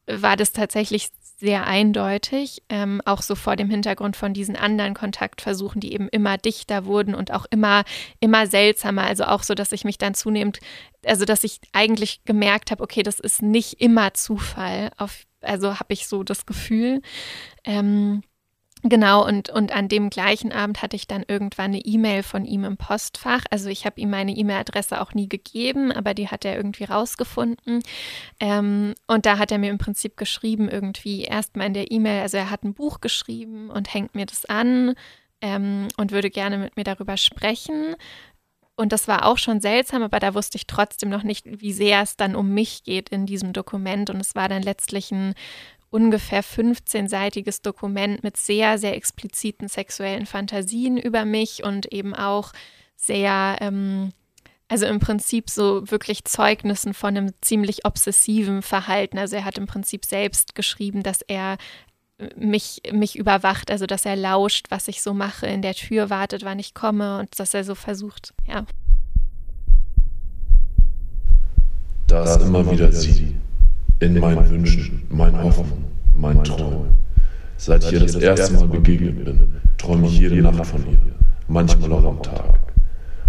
war 0.08 0.38
das 0.38 0.54
tatsächlich 0.54 1.10
sehr 1.39 1.67
eindeutig, 1.67 2.63
ähm, 2.67 3.00
auch 3.06 3.22
so 3.22 3.36
vor 3.36 3.56
dem 3.56 3.70
Hintergrund 3.70 4.15
von 4.15 4.34
diesen 4.34 4.56
anderen 4.56 4.96
Kontaktversuchen, 4.96 5.79
die 5.79 5.94
eben 5.94 6.10
immer 6.10 6.38
dichter 6.38 6.86
wurden 6.86 7.13
und 7.13 7.32
auch 7.32 7.46
immer, 7.51 7.84
immer 8.20 8.48
seltsamer. 8.48 9.03
Also 9.03 9.25
auch 9.25 9.44
so, 9.44 9.53
dass 9.53 9.72
ich 9.72 9.86
mich 9.86 10.00
dann 10.00 10.15
zunehmend, 10.15 10.60
also 11.06 11.25
dass 11.25 11.44
ich 11.44 11.60
eigentlich 11.74 12.24
gemerkt 12.25 12.72
habe, 12.72 12.84
okay, 12.84 13.03
das 13.03 13.20
ist 13.20 13.44
nicht 13.44 13.79
immer 13.79 14.15
Zufall. 14.15 14.89
Auf, 14.98 15.25
also 15.41 15.79
habe 15.79 15.94
ich 15.94 16.08
so 16.08 16.24
das 16.24 16.48
Gefühl. 16.48 17.01
Ähm, 17.63 18.24
Genau, 18.84 19.25
und, 19.25 19.50
und 19.50 19.72
an 19.72 19.88
dem 19.88 20.10
gleichen 20.10 20.51
Abend 20.51 20.81
hatte 20.81 20.96
ich 20.96 21.07
dann 21.07 21.25
irgendwann 21.27 21.72
eine 21.72 21.79
E-Mail 21.79 22.22
von 22.22 22.46
ihm 22.46 22.63
im 22.63 22.77
Postfach. 22.77 23.43
Also 23.50 23.69
ich 23.69 23.86
habe 23.86 24.00
ihm 24.00 24.12
meine 24.12 24.34
E-Mail-Adresse 24.34 25.01
auch 25.01 25.13
nie 25.13 25.27
gegeben, 25.27 25.91
aber 25.91 26.13
die 26.13 26.27
hat 26.27 26.46
er 26.46 26.55
irgendwie 26.55 26.84
rausgefunden. 26.84 27.81
Ähm, 28.39 28.93
und 29.07 29.25
da 29.25 29.39
hat 29.39 29.51
er 29.51 29.57
mir 29.57 29.72
im 29.72 29.79
Prinzip 29.79 30.15
geschrieben, 30.15 30.69
irgendwie 30.69 31.24
erstmal 31.24 31.67
in 31.67 31.74
der 31.74 31.91
E-Mail, 31.91 32.22
also 32.22 32.38
er 32.38 32.51
hat 32.51 32.63
ein 32.63 32.75
Buch 32.75 33.01
geschrieben 33.01 33.72
und 33.72 33.93
hängt 33.93 34.13
mir 34.13 34.27
das 34.27 34.46
an 34.46 34.93
ähm, 35.41 35.88
und 35.98 36.12
würde 36.12 36.29
gerne 36.29 36.60
mit 36.60 36.77
mir 36.77 36.84
darüber 36.84 37.17
sprechen. 37.17 37.96
Und 38.79 38.91
das 38.93 39.07
war 39.07 39.25
auch 39.25 39.39
schon 39.39 39.60
seltsam, 39.60 40.03
aber 40.03 40.19
da 40.19 40.36
wusste 40.36 40.55
ich 40.55 40.67
trotzdem 40.67 41.10
noch 41.10 41.24
nicht, 41.24 41.46
wie 41.62 41.74
sehr 41.74 42.03
es 42.03 42.15
dann 42.15 42.36
um 42.36 42.53
mich 42.53 42.84
geht 42.84 43.10
in 43.10 43.25
diesem 43.25 43.51
Dokument. 43.51 44.12
Und 44.12 44.19
es 44.19 44.36
war 44.36 44.50
dann 44.50 44.62
letztlich 44.62 45.12
ein 45.12 45.34
ungefähr 45.89 46.44
15-seitiges 46.44 47.62
Dokument 47.62 48.24
mit 48.24 48.38
sehr, 48.38 48.77
sehr 48.77 48.96
expliziten 48.96 49.67
sexuellen 49.67 50.25
Fantasien 50.25 50.98
über 50.98 51.25
mich 51.25 51.63
und 51.63 51.91
eben 51.94 52.13
auch 52.13 52.51
sehr, 52.96 53.58
ähm, 53.62 54.12
also 54.67 54.86
im 54.86 55.00
Prinzip 55.00 55.50
so 55.50 55.89
wirklich 55.89 56.25
Zeugnissen 56.25 56.94
von 56.94 57.15
einem 57.15 57.34
ziemlich 57.41 57.86
obsessiven 57.86 58.62
Verhalten. 58.62 59.17
Also 59.17 59.38
er 59.38 59.46
hat 59.46 59.58
im 59.58 59.67
Prinzip 59.67 60.03
selbst 60.03 60.56
geschrieben, 60.56 61.03
dass 61.03 61.22
er 61.22 61.58
äh, 62.17 62.29
mich, 62.36 62.82
mich 62.91 63.17
überwacht, 63.17 63.72
also 63.72 63.86
dass 63.86 64.06
er 64.06 64.17
lauscht, 64.17 64.65
was 64.70 64.89
ich 64.89 65.01
so 65.01 65.13
mache, 65.13 65.48
in 65.48 65.62
der 65.62 65.74
Tür 65.74 66.10
wartet, 66.10 66.44
wann 66.44 66.60
ich 66.60 66.74
komme 66.74 67.20
und 67.20 67.39
dass 67.39 67.53
er 67.53 67.63
so 67.63 67.75
versucht, 67.75 68.34
ja. 68.46 68.65
Da 72.08 72.24
ist 72.24 72.41
immer 72.41 72.70
wieder 72.72 72.91
sie 72.91 73.36
in 74.00 74.20
meinen 74.20 74.50
Wünschen, 74.50 75.04
meinen 75.10 75.44
Hoffnungen, 75.44 75.86
meinen 76.16 76.44
Träumen. 76.44 76.98
Seit 77.58 77.84
ich 77.86 77.94
ihr 77.94 78.00
das 78.01 78.16
erste 78.16 78.54
Mal 78.54 78.68
begegnet 78.68 79.24
bin, 79.25 79.56
träume 79.77 80.08
ich 80.08 80.20
jede 80.20 80.42
Nacht 80.42 80.66
von 80.66 80.82
ihr, 80.82 81.00
manchmal 81.48 81.92
auch 81.94 82.06
am 82.06 82.22
Tag. 82.22 82.60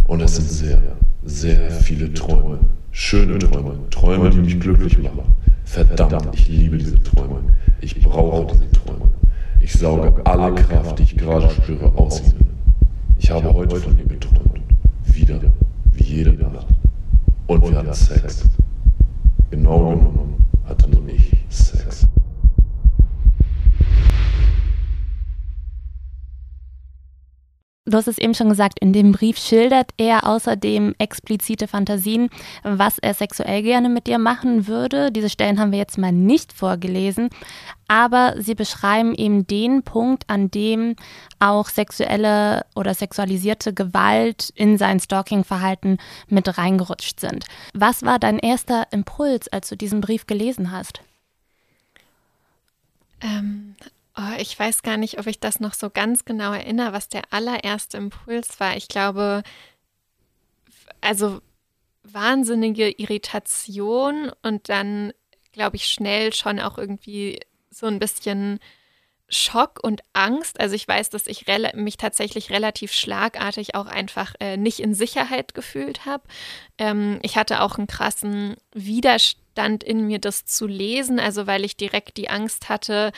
Und 0.07 0.21
es 0.21 0.37
sind 0.37 0.49
sehr, 0.49 0.83
sehr 1.25 1.71
viele 1.71 2.13
Träume, 2.13 2.59
schöne 2.91 3.39
Träume, 3.39 3.79
Träume, 3.91 4.31
die 4.31 4.39
mich 4.39 4.61
glücklich 4.61 4.99
machen. 4.99 5.35
Verdammt, 5.65 6.29
ich 6.35 6.49
liebe 6.49 6.79
diese 6.79 7.03
Träume. 7.03 7.41
Ich 7.81 8.01
brauche 8.03 8.55
diese 8.55 8.71
Träume. 8.73 9.11
Ich 9.61 9.73
sauge 9.73 10.25
alle 10.25 10.55
Kraft, 10.55 10.99
die 10.99 11.03
ich 11.03 11.17
gerade 11.17 11.49
spüre, 11.51 11.93
aus 11.97 12.21
ihnen. 12.21 12.47
Ich 13.19 13.31
habe 13.31 13.53
heute 13.53 13.77
von 13.77 13.99
ihr 13.99 14.07
geträumt. 14.07 14.61
Wieder, 15.05 15.41
wie 15.93 16.05
jede 16.05 16.33
Nacht. 16.33 16.67
Und 17.47 17.69
wir 17.69 17.79
hatten 17.79 17.93
Sex. 17.93 18.45
Genau 19.51 19.91
genommen 19.91 20.39
hatte 20.69 20.89
nur 20.91 21.09
ich 21.09 21.33
Sex. 21.49 22.07
Du 27.89 27.97
hast 27.97 28.07
es 28.07 28.19
eben 28.19 28.35
schon 28.35 28.51
gesagt, 28.51 28.79
in 28.81 28.93
dem 28.93 29.13
Brief 29.13 29.39
schildert 29.39 29.93
er 29.97 30.27
außerdem 30.27 30.95
explizite 30.99 31.67
Fantasien, 31.67 32.29
was 32.63 32.99
er 32.99 33.15
sexuell 33.15 33.63
gerne 33.63 33.89
mit 33.89 34.07
dir 34.07 34.19
machen 34.19 34.67
würde. 34.67 35.11
Diese 35.11 35.31
Stellen 35.31 35.59
haben 35.59 35.73
wir 35.73 35.79
jetzt 35.79 35.97
mal 35.97 36.13
nicht 36.13 36.53
vorgelesen, 36.53 37.31
aber 37.89 38.35
sie 38.39 38.55
beschreiben 38.55 39.15
eben 39.15 39.47
den 39.47 39.85
Punkt, 39.85 40.25
an 40.29 40.51
dem 40.51 40.97
auch 41.39 41.71
sexuelle 41.71 42.67
oder 42.75 42.93
sexualisierte 42.93 43.73
Gewalt 43.73 44.53
in 44.55 44.77
sein 44.77 45.01
Stalking-Verhalten 45.01 45.97
mit 46.29 46.59
reingerutscht 46.59 47.21
sind. 47.21 47.47
Was 47.73 48.03
war 48.03 48.19
dein 48.19 48.39
erster 48.39 48.87
Impuls, 48.91 49.49
als 49.49 49.71
du 49.71 49.77
diesen 49.77 50.03
Brief 50.03 50.27
gelesen 50.27 50.73
hast? 50.73 51.01
Ähm, 53.23 53.77
Oh, 54.21 54.37
ich 54.39 54.59
weiß 54.59 54.83
gar 54.83 54.97
nicht, 54.97 55.21
ob 55.21 55.29
ich 55.29 55.39
das 55.39 55.61
noch 55.61 55.75
so 55.75 55.91
ganz 55.91 56.25
genau 56.25 56.53
erinnere, 56.53 56.93
was 56.93 57.09
der 57.09 57.23
allererste 57.31 57.99
Impuls 57.99 58.59
war. 58.59 58.77
Ich 58.77 58.89
glaube, 58.89 59.45
also 61.01 61.41
wahnsinnige 62.03 62.91
Irritation 62.91 64.33
und 64.43 64.69
dann, 64.71 65.13
glaube 65.53 65.77
ich, 65.77 65.87
schnell 65.87 66.33
schon 66.33 66.59
auch 66.59 66.79
irgendwie 66.79 67.39
so 67.71 67.87
ein 67.87 68.01
bisschen 68.01 68.59
Schock 69.29 69.79
und 69.85 70.01
Angst. 70.15 70.59
Also 70.59 70.75
ich 70.75 70.89
weiß, 70.89 71.11
dass 71.11 71.29
ich 71.29 71.47
mich 71.75 71.97
tatsächlich 71.97 72.51
relativ 72.51 72.93
schlagartig 72.93 73.77
auch 73.77 73.87
einfach 73.87 74.35
äh, 74.41 74.57
nicht 74.57 74.81
in 74.81 74.95
Sicherheit 74.95 75.55
gefühlt 75.55 76.07
habe. 76.07 76.25
Ähm, 76.79 77.21
ich 77.23 77.37
hatte 77.37 77.61
auch 77.63 77.79
einen 77.79 77.87
krassen 77.87 78.57
Widerstand 78.73 79.48
Widerstand 79.59 79.85
in 79.85 80.07
mir, 80.07 80.19
das 80.19 80.45
zu 80.45 80.67
lesen, 80.67 81.19
also 81.19 81.47
weil 81.47 81.65
ich 81.65 81.77
direkt 81.77 82.17
die 82.17 82.31
Angst 82.31 82.69
hatte, 82.69 83.13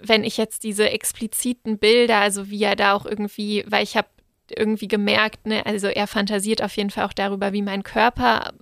wenn 0.00 0.24
ich 0.24 0.36
jetzt 0.36 0.62
diese 0.64 0.90
expliziten 0.90 1.78
Bilder, 1.78 2.18
also 2.18 2.50
wie 2.50 2.62
er 2.62 2.76
da 2.76 2.92
auch 2.92 3.06
irgendwie, 3.06 3.64
weil 3.66 3.82
ich 3.82 3.96
habe 3.96 4.08
irgendwie 4.50 4.88
gemerkt, 4.88 5.46
ne, 5.46 5.64
also 5.66 5.88
er 5.88 6.06
fantasiert 6.06 6.62
auf 6.62 6.76
jeden 6.76 6.90
Fall 6.90 7.04
auch 7.06 7.12
darüber, 7.12 7.52
wie 7.52 7.62
mein 7.62 7.82
Körper 7.82 8.52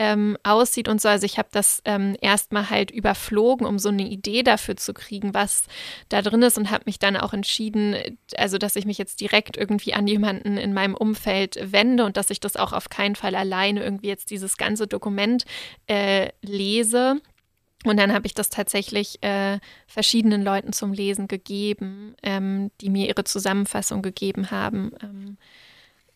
ähm, 0.00 0.38
aussieht 0.44 0.88
und 0.88 0.98
so. 0.98 1.10
Also 1.10 1.26
ich 1.26 1.36
habe 1.36 1.50
das 1.52 1.82
ähm, 1.84 2.16
erstmal 2.22 2.70
halt 2.70 2.90
überflogen, 2.90 3.66
um 3.66 3.78
so 3.78 3.90
eine 3.90 4.08
Idee 4.08 4.42
dafür 4.42 4.74
zu 4.78 4.94
kriegen, 4.94 5.34
was 5.34 5.66
da 6.08 6.22
drin 6.22 6.40
ist 6.40 6.56
und 6.56 6.70
habe 6.70 6.84
mich 6.86 6.98
dann 6.98 7.18
auch 7.18 7.34
entschieden, 7.34 7.94
also 8.34 8.56
dass 8.56 8.76
ich 8.76 8.86
mich 8.86 8.96
jetzt 8.96 9.20
direkt 9.20 9.58
irgendwie 9.58 9.92
an 9.92 10.06
jemanden 10.06 10.56
in 10.56 10.72
meinem 10.72 10.94
Umfeld 10.94 11.58
wende 11.60 12.06
und 12.06 12.16
dass 12.16 12.30
ich 12.30 12.40
das 12.40 12.56
auch 12.56 12.72
auf 12.72 12.88
keinen 12.88 13.14
Fall 13.14 13.34
alleine 13.34 13.84
irgendwie 13.84 14.08
jetzt 14.08 14.30
dieses 14.30 14.56
ganze 14.56 14.86
Dokument 14.86 15.44
äh, 15.86 16.30
lese. 16.40 17.20
Und 17.84 17.98
dann 17.98 18.14
habe 18.14 18.26
ich 18.26 18.32
das 18.32 18.48
tatsächlich 18.48 19.22
äh, 19.22 19.58
verschiedenen 19.86 20.42
Leuten 20.42 20.72
zum 20.72 20.94
Lesen 20.94 21.28
gegeben, 21.28 22.14
ähm, 22.22 22.70
die 22.80 22.88
mir 22.88 23.06
ihre 23.06 23.24
Zusammenfassung 23.24 24.00
gegeben 24.00 24.50
haben. 24.50 24.92
Ähm, 25.02 25.36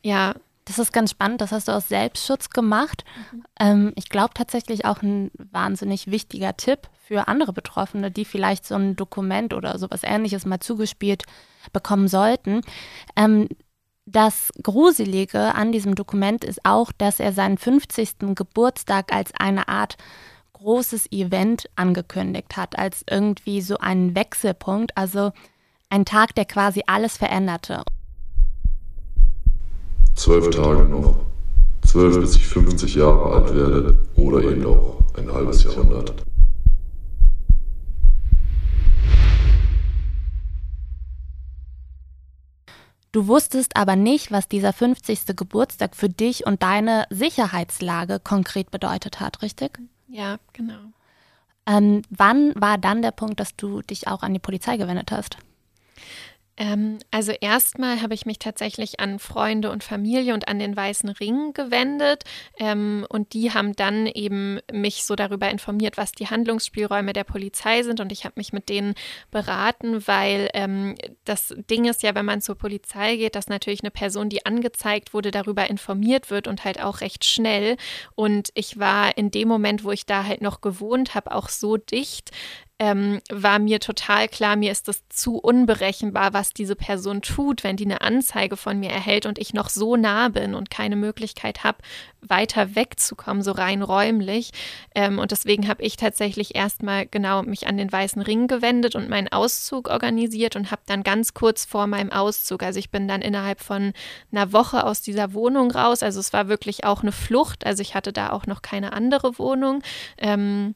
ja. 0.02 0.36
Das 0.66 0.78
ist 0.78 0.92
ganz 0.92 1.10
spannend, 1.10 1.40
das 1.40 1.52
hast 1.52 1.68
du 1.68 1.72
aus 1.72 1.88
Selbstschutz 1.88 2.50
gemacht. 2.50 3.04
Mhm. 3.32 3.44
Ähm, 3.60 3.92
ich 3.96 4.08
glaube 4.08 4.32
tatsächlich 4.34 4.84
auch 4.86 5.02
ein 5.02 5.30
wahnsinnig 5.34 6.10
wichtiger 6.10 6.56
Tipp 6.56 6.88
für 7.06 7.28
andere 7.28 7.52
Betroffene, 7.52 8.10
die 8.10 8.24
vielleicht 8.24 8.66
so 8.66 8.74
ein 8.74 8.96
Dokument 8.96 9.52
oder 9.52 9.78
sowas 9.78 10.02
ähnliches 10.04 10.46
mal 10.46 10.60
zugespielt 10.60 11.24
bekommen 11.72 12.08
sollten. 12.08 12.62
Ähm, 13.14 13.48
das 14.06 14.50
Gruselige 14.62 15.54
an 15.54 15.72
diesem 15.72 15.94
Dokument 15.94 16.44
ist 16.44 16.60
auch, 16.64 16.92
dass 16.92 17.20
er 17.20 17.32
seinen 17.32 17.56
50. 17.56 18.34
Geburtstag 18.34 19.14
als 19.14 19.32
eine 19.38 19.68
Art 19.68 19.96
großes 20.52 21.10
Event 21.12 21.68
angekündigt 21.76 22.56
hat, 22.56 22.78
als 22.78 23.04
irgendwie 23.08 23.60
so 23.60 23.78
einen 23.78 24.14
Wechselpunkt, 24.14 24.96
also 24.96 25.32
ein 25.90 26.04
Tag, 26.04 26.34
der 26.34 26.44
quasi 26.44 26.82
alles 26.86 27.16
veränderte. 27.16 27.82
Zwölf 30.14 30.50
Tage 30.50 30.84
noch. 30.84 31.16
Zwölf, 31.82 32.18
bis 32.20 32.36
ich 32.36 32.46
50 32.46 32.94
Jahre 32.94 33.34
alt 33.34 33.54
werde 33.54 33.98
oder 34.16 34.42
eben 34.42 34.64
auch 34.64 35.02
ein 35.16 35.30
halbes 35.30 35.64
Jahrhundert. 35.64 36.14
Du 43.12 43.28
wusstest 43.28 43.76
aber 43.76 43.94
nicht, 43.94 44.32
was 44.32 44.48
dieser 44.48 44.72
50. 44.72 45.36
Geburtstag 45.36 45.94
für 45.94 46.08
dich 46.08 46.46
und 46.46 46.64
deine 46.64 47.06
Sicherheitslage 47.10 48.18
konkret 48.18 48.72
bedeutet 48.72 49.20
hat, 49.20 49.40
richtig? 49.40 49.78
Ja, 50.08 50.38
genau. 50.52 50.80
Ähm, 51.66 52.02
wann 52.10 52.52
war 52.56 52.76
dann 52.76 53.02
der 53.02 53.12
Punkt, 53.12 53.38
dass 53.38 53.54
du 53.56 53.82
dich 53.82 54.08
auch 54.08 54.22
an 54.22 54.34
die 54.34 54.40
Polizei 54.40 54.76
gewendet 54.76 55.12
hast? 55.12 55.38
Ähm, 56.56 56.98
also 57.10 57.32
erstmal 57.32 58.00
habe 58.00 58.14
ich 58.14 58.26
mich 58.26 58.38
tatsächlich 58.38 59.00
an 59.00 59.18
Freunde 59.18 59.70
und 59.70 59.82
Familie 59.82 60.34
und 60.34 60.46
an 60.46 60.60
den 60.60 60.76
Weißen 60.76 61.08
Ring 61.08 61.52
gewendet 61.52 62.22
ähm, 62.58 63.04
und 63.08 63.32
die 63.32 63.52
haben 63.52 63.74
dann 63.74 64.06
eben 64.06 64.60
mich 64.72 65.04
so 65.04 65.16
darüber 65.16 65.50
informiert, 65.50 65.96
was 65.96 66.12
die 66.12 66.28
Handlungsspielräume 66.28 67.12
der 67.12 67.24
Polizei 67.24 67.82
sind 67.82 67.98
und 67.98 68.12
ich 68.12 68.24
habe 68.24 68.34
mich 68.36 68.52
mit 68.52 68.68
denen 68.68 68.94
beraten, 69.32 70.06
weil 70.06 70.48
ähm, 70.54 70.94
das 71.24 71.54
Ding 71.70 71.86
ist 71.86 72.04
ja, 72.04 72.14
wenn 72.14 72.24
man 72.24 72.40
zur 72.40 72.54
Polizei 72.54 73.16
geht, 73.16 73.34
dass 73.34 73.48
natürlich 73.48 73.82
eine 73.82 73.90
Person, 73.90 74.28
die 74.28 74.46
angezeigt 74.46 75.12
wurde, 75.12 75.32
darüber 75.32 75.68
informiert 75.68 76.30
wird 76.30 76.46
und 76.46 76.64
halt 76.64 76.80
auch 76.80 77.00
recht 77.00 77.24
schnell. 77.24 77.76
Und 78.14 78.50
ich 78.54 78.78
war 78.78 79.16
in 79.18 79.30
dem 79.32 79.48
Moment, 79.48 79.82
wo 79.82 79.90
ich 79.90 80.06
da 80.06 80.24
halt 80.24 80.40
noch 80.40 80.60
gewohnt 80.60 81.14
habe, 81.14 81.32
auch 81.32 81.48
so 81.48 81.76
dicht, 81.76 82.30
ähm, 82.80 83.20
war 83.30 83.60
mir 83.60 83.78
total 83.78 84.26
klar, 84.26 84.56
mir 84.56 84.72
ist 84.72 84.88
das 84.88 85.02
zu 85.08 85.36
unberechenbar, 85.38 86.32
was 86.32 86.52
diese 86.52 86.74
Person 86.74 87.22
tut, 87.22 87.62
wenn 87.62 87.76
die 87.76 87.84
eine 87.84 88.00
Anzeige 88.00 88.56
von 88.56 88.80
mir 88.80 88.90
erhält 88.90 89.26
und 89.26 89.38
ich 89.38 89.54
noch 89.54 89.68
so 89.68 89.94
nah 89.94 90.28
bin 90.28 90.54
und 90.54 90.70
keine 90.70 90.96
Möglichkeit 90.96 91.62
habe, 91.62 91.78
weiter 92.20 92.74
wegzukommen, 92.74 93.44
so 93.44 93.52
rein 93.52 93.80
räumlich. 93.80 94.50
Ähm, 94.94 95.20
und 95.20 95.30
deswegen 95.30 95.68
habe 95.68 95.84
ich 95.84 95.96
tatsächlich 95.96 96.56
erstmal 96.56 97.06
genau 97.06 97.42
mich 97.44 97.68
an 97.68 97.76
den 97.76 97.92
Weißen 97.92 98.20
Ring 98.20 98.48
gewendet 98.48 98.96
und 98.96 99.08
meinen 99.08 99.28
Auszug 99.28 99.88
organisiert 99.88 100.56
und 100.56 100.72
habe 100.72 100.82
dann 100.86 101.04
ganz 101.04 101.32
kurz 101.32 101.64
vor 101.64 101.86
meinem 101.86 102.10
Auszug, 102.10 102.64
also 102.64 102.80
ich 102.80 102.90
bin 102.90 103.06
dann 103.06 103.22
innerhalb 103.22 103.60
von 103.60 103.92
einer 104.32 104.52
Woche 104.52 104.84
aus 104.84 105.00
dieser 105.00 105.32
Wohnung 105.32 105.70
raus, 105.70 106.02
also 106.02 106.18
es 106.18 106.32
war 106.32 106.48
wirklich 106.48 106.82
auch 106.82 107.02
eine 107.02 107.12
Flucht, 107.12 107.64
also 107.64 107.82
ich 107.82 107.94
hatte 107.94 108.12
da 108.12 108.30
auch 108.30 108.46
noch 108.46 108.62
keine 108.62 108.92
andere 108.92 109.38
Wohnung. 109.38 109.82
Ähm, 110.18 110.74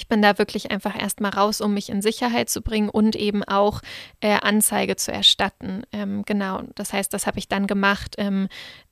ich 0.00 0.08
bin 0.08 0.22
da 0.22 0.38
wirklich 0.38 0.70
einfach 0.70 0.98
erstmal 0.98 1.32
raus, 1.32 1.60
um 1.60 1.74
mich 1.74 1.90
in 1.90 2.00
Sicherheit 2.00 2.48
zu 2.48 2.62
bringen 2.62 2.88
und 2.88 3.16
eben 3.16 3.44
auch 3.44 3.82
äh, 4.20 4.38
Anzeige 4.40 4.96
zu 4.96 5.12
erstatten. 5.12 5.82
Ähm, 5.92 6.22
genau, 6.24 6.62
das 6.74 6.94
heißt, 6.94 7.12
das 7.12 7.26
habe 7.26 7.38
ich 7.38 7.48
dann 7.48 7.66
gemacht. 7.66 8.14
Ähm, 8.16 8.48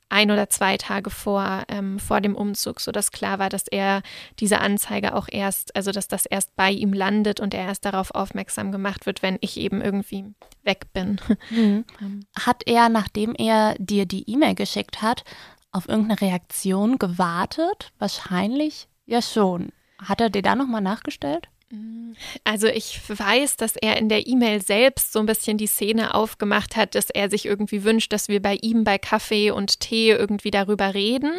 ein 0.09 0.29
oder 0.29 0.49
zwei 0.49 0.77
Tage 0.77 1.09
vor, 1.09 1.63
ähm, 1.67 1.97
vor 1.97 2.21
dem 2.21 2.35
Umzug, 2.35 2.79
sodass 2.79 3.11
klar 3.11 3.39
war, 3.39 3.49
dass 3.49 3.67
er 3.67 4.03
diese 4.39 4.59
Anzeige 4.59 5.15
auch 5.15 5.27
erst, 5.31 5.75
also 5.75 5.91
dass 5.91 6.07
das 6.07 6.27
erst 6.27 6.55
bei 6.55 6.69
ihm 6.69 6.93
landet 6.93 7.39
und 7.39 7.55
er 7.55 7.65
erst 7.65 7.85
darauf 7.85 8.11
aufmerksam 8.13 8.71
gemacht 8.71 9.07
wird, 9.07 9.23
wenn 9.23 9.39
ich 9.41 9.57
eben 9.57 9.81
irgendwie 9.81 10.25
weg 10.63 10.93
bin. 10.93 11.19
Mhm. 11.49 11.85
Ähm. 12.01 12.25
Hat 12.37 12.63
er, 12.67 12.87
nachdem 12.87 13.33
er 13.35 13.73
dir 13.79 14.05
die 14.05 14.29
E-Mail 14.29 14.53
geschickt 14.53 15.01
hat, 15.01 15.23
auf 15.71 15.89
irgendeine 15.89 16.21
Reaktion 16.21 16.99
gewartet? 16.99 17.91
Wahrscheinlich 17.97 18.87
ja 19.05 19.21
schon. 19.21 19.71
Hat 19.99 20.21
er 20.21 20.29
dir 20.29 20.41
da 20.41 20.55
nochmal 20.55 20.81
nachgestellt? 20.81 21.49
Also 22.43 22.67
ich 22.67 22.99
weiß, 23.07 23.57
dass 23.57 23.75
er 23.75 23.97
in 23.97 24.09
der 24.09 24.25
E-Mail 24.25 24.61
selbst 24.61 25.13
so 25.13 25.19
ein 25.19 25.27
bisschen 25.27 25.59
die 25.59 25.67
Szene 25.67 26.15
aufgemacht 26.15 26.75
hat, 26.75 26.95
dass 26.95 27.11
er 27.11 27.29
sich 27.29 27.45
irgendwie 27.45 27.83
wünscht, 27.83 28.11
dass 28.11 28.27
wir 28.27 28.41
bei 28.41 28.57
ihm 28.61 28.83
bei 28.83 28.97
Kaffee 28.97 29.51
und 29.51 29.79
Tee 29.79 30.09
irgendwie 30.09 30.49
darüber 30.49 30.95
reden. 30.95 31.31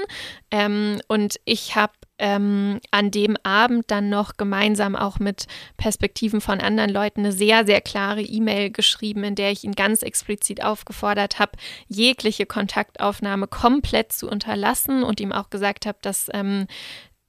Ähm, 0.52 1.00
und 1.08 1.40
ich 1.44 1.74
habe 1.74 1.94
ähm, 2.18 2.80
an 2.92 3.10
dem 3.10 3.36
Abend 3.42 3.90
dann 3.90 4.08
noch 4.08 4.36
gemeinsam 4.36 4.94
auch 4.94 5.18
mit 5.18 5.46
Perspektiven 5.76 6.40
von 6.40 6.60
anderen 6.60 6.90
Leuten 6.90 7.20
eine 7.20 7.32
sehr, 7.32 7.66
sehr 7.66 7.80
klare 7.80 8.22
E-Mail 8.22 8.70
geschrieben, 8.70 9.24
in 9.24 9.34
der 9.34 9.50
ich 9.50 9.64
ihn 9.64 9.74
ganz 9.74 10.02
explizit 10.02 10.62
aufgefordert 10.62 11.40
habe, 11.40 11.52
jegliche 11.88 12.46
Kontaktaufnahme 12.46 13.48
komplett 13.48 14.12
zu 14.12 14.28
unterlassen 14.28 15.02
und 15.02 15.18
ihm 15.18 15.32
auch 15.32 15.50
gesagt 15.50 15.86
habe, 15.86 15.98
dass 16.02 16.28
ähm, 16.32 16.66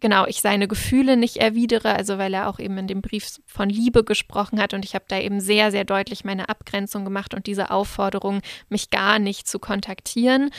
genau, 0.01 0.25
ich 0.25 0.41
seine 0.41 0.67
Gefühle 0.67 1.15
nicht 1.15 1.37
erwidere, 1.37 1.95
also 1.95 2.17
weil 2.17 2.33
er 2.33 2.49
auch 2.49 2.59
eben 2.59 2.77
in 2.77 2.87
dem 2.87 3.01
Brief 3.01 3.39
von 3.45 3.69
Liebe 3.69 4.03
gesprochen 4.03 4.59
hat 4.59 4.73
und 4.73 4.83
ich 4.83 4.95
habe 4.95 5.05
da 5.07 5.19
eben 5.19 5.39
sehr, 5.39 5.71
sehr 5.71 5.85
deutlich 5.85 6.25
meine 6.25 6.49
Abgrenzung 6.49 7.05
gemacht 7.05 7.33
und 7.33 7.47
diese 7.47 7.71
Aufforderung, 7.71 8.41
mich 8.67 8.89
gar 8.89 9.19
nicht 9.19 9.47
zu 9.47 9.59
kontaktieren. 9.59 10.49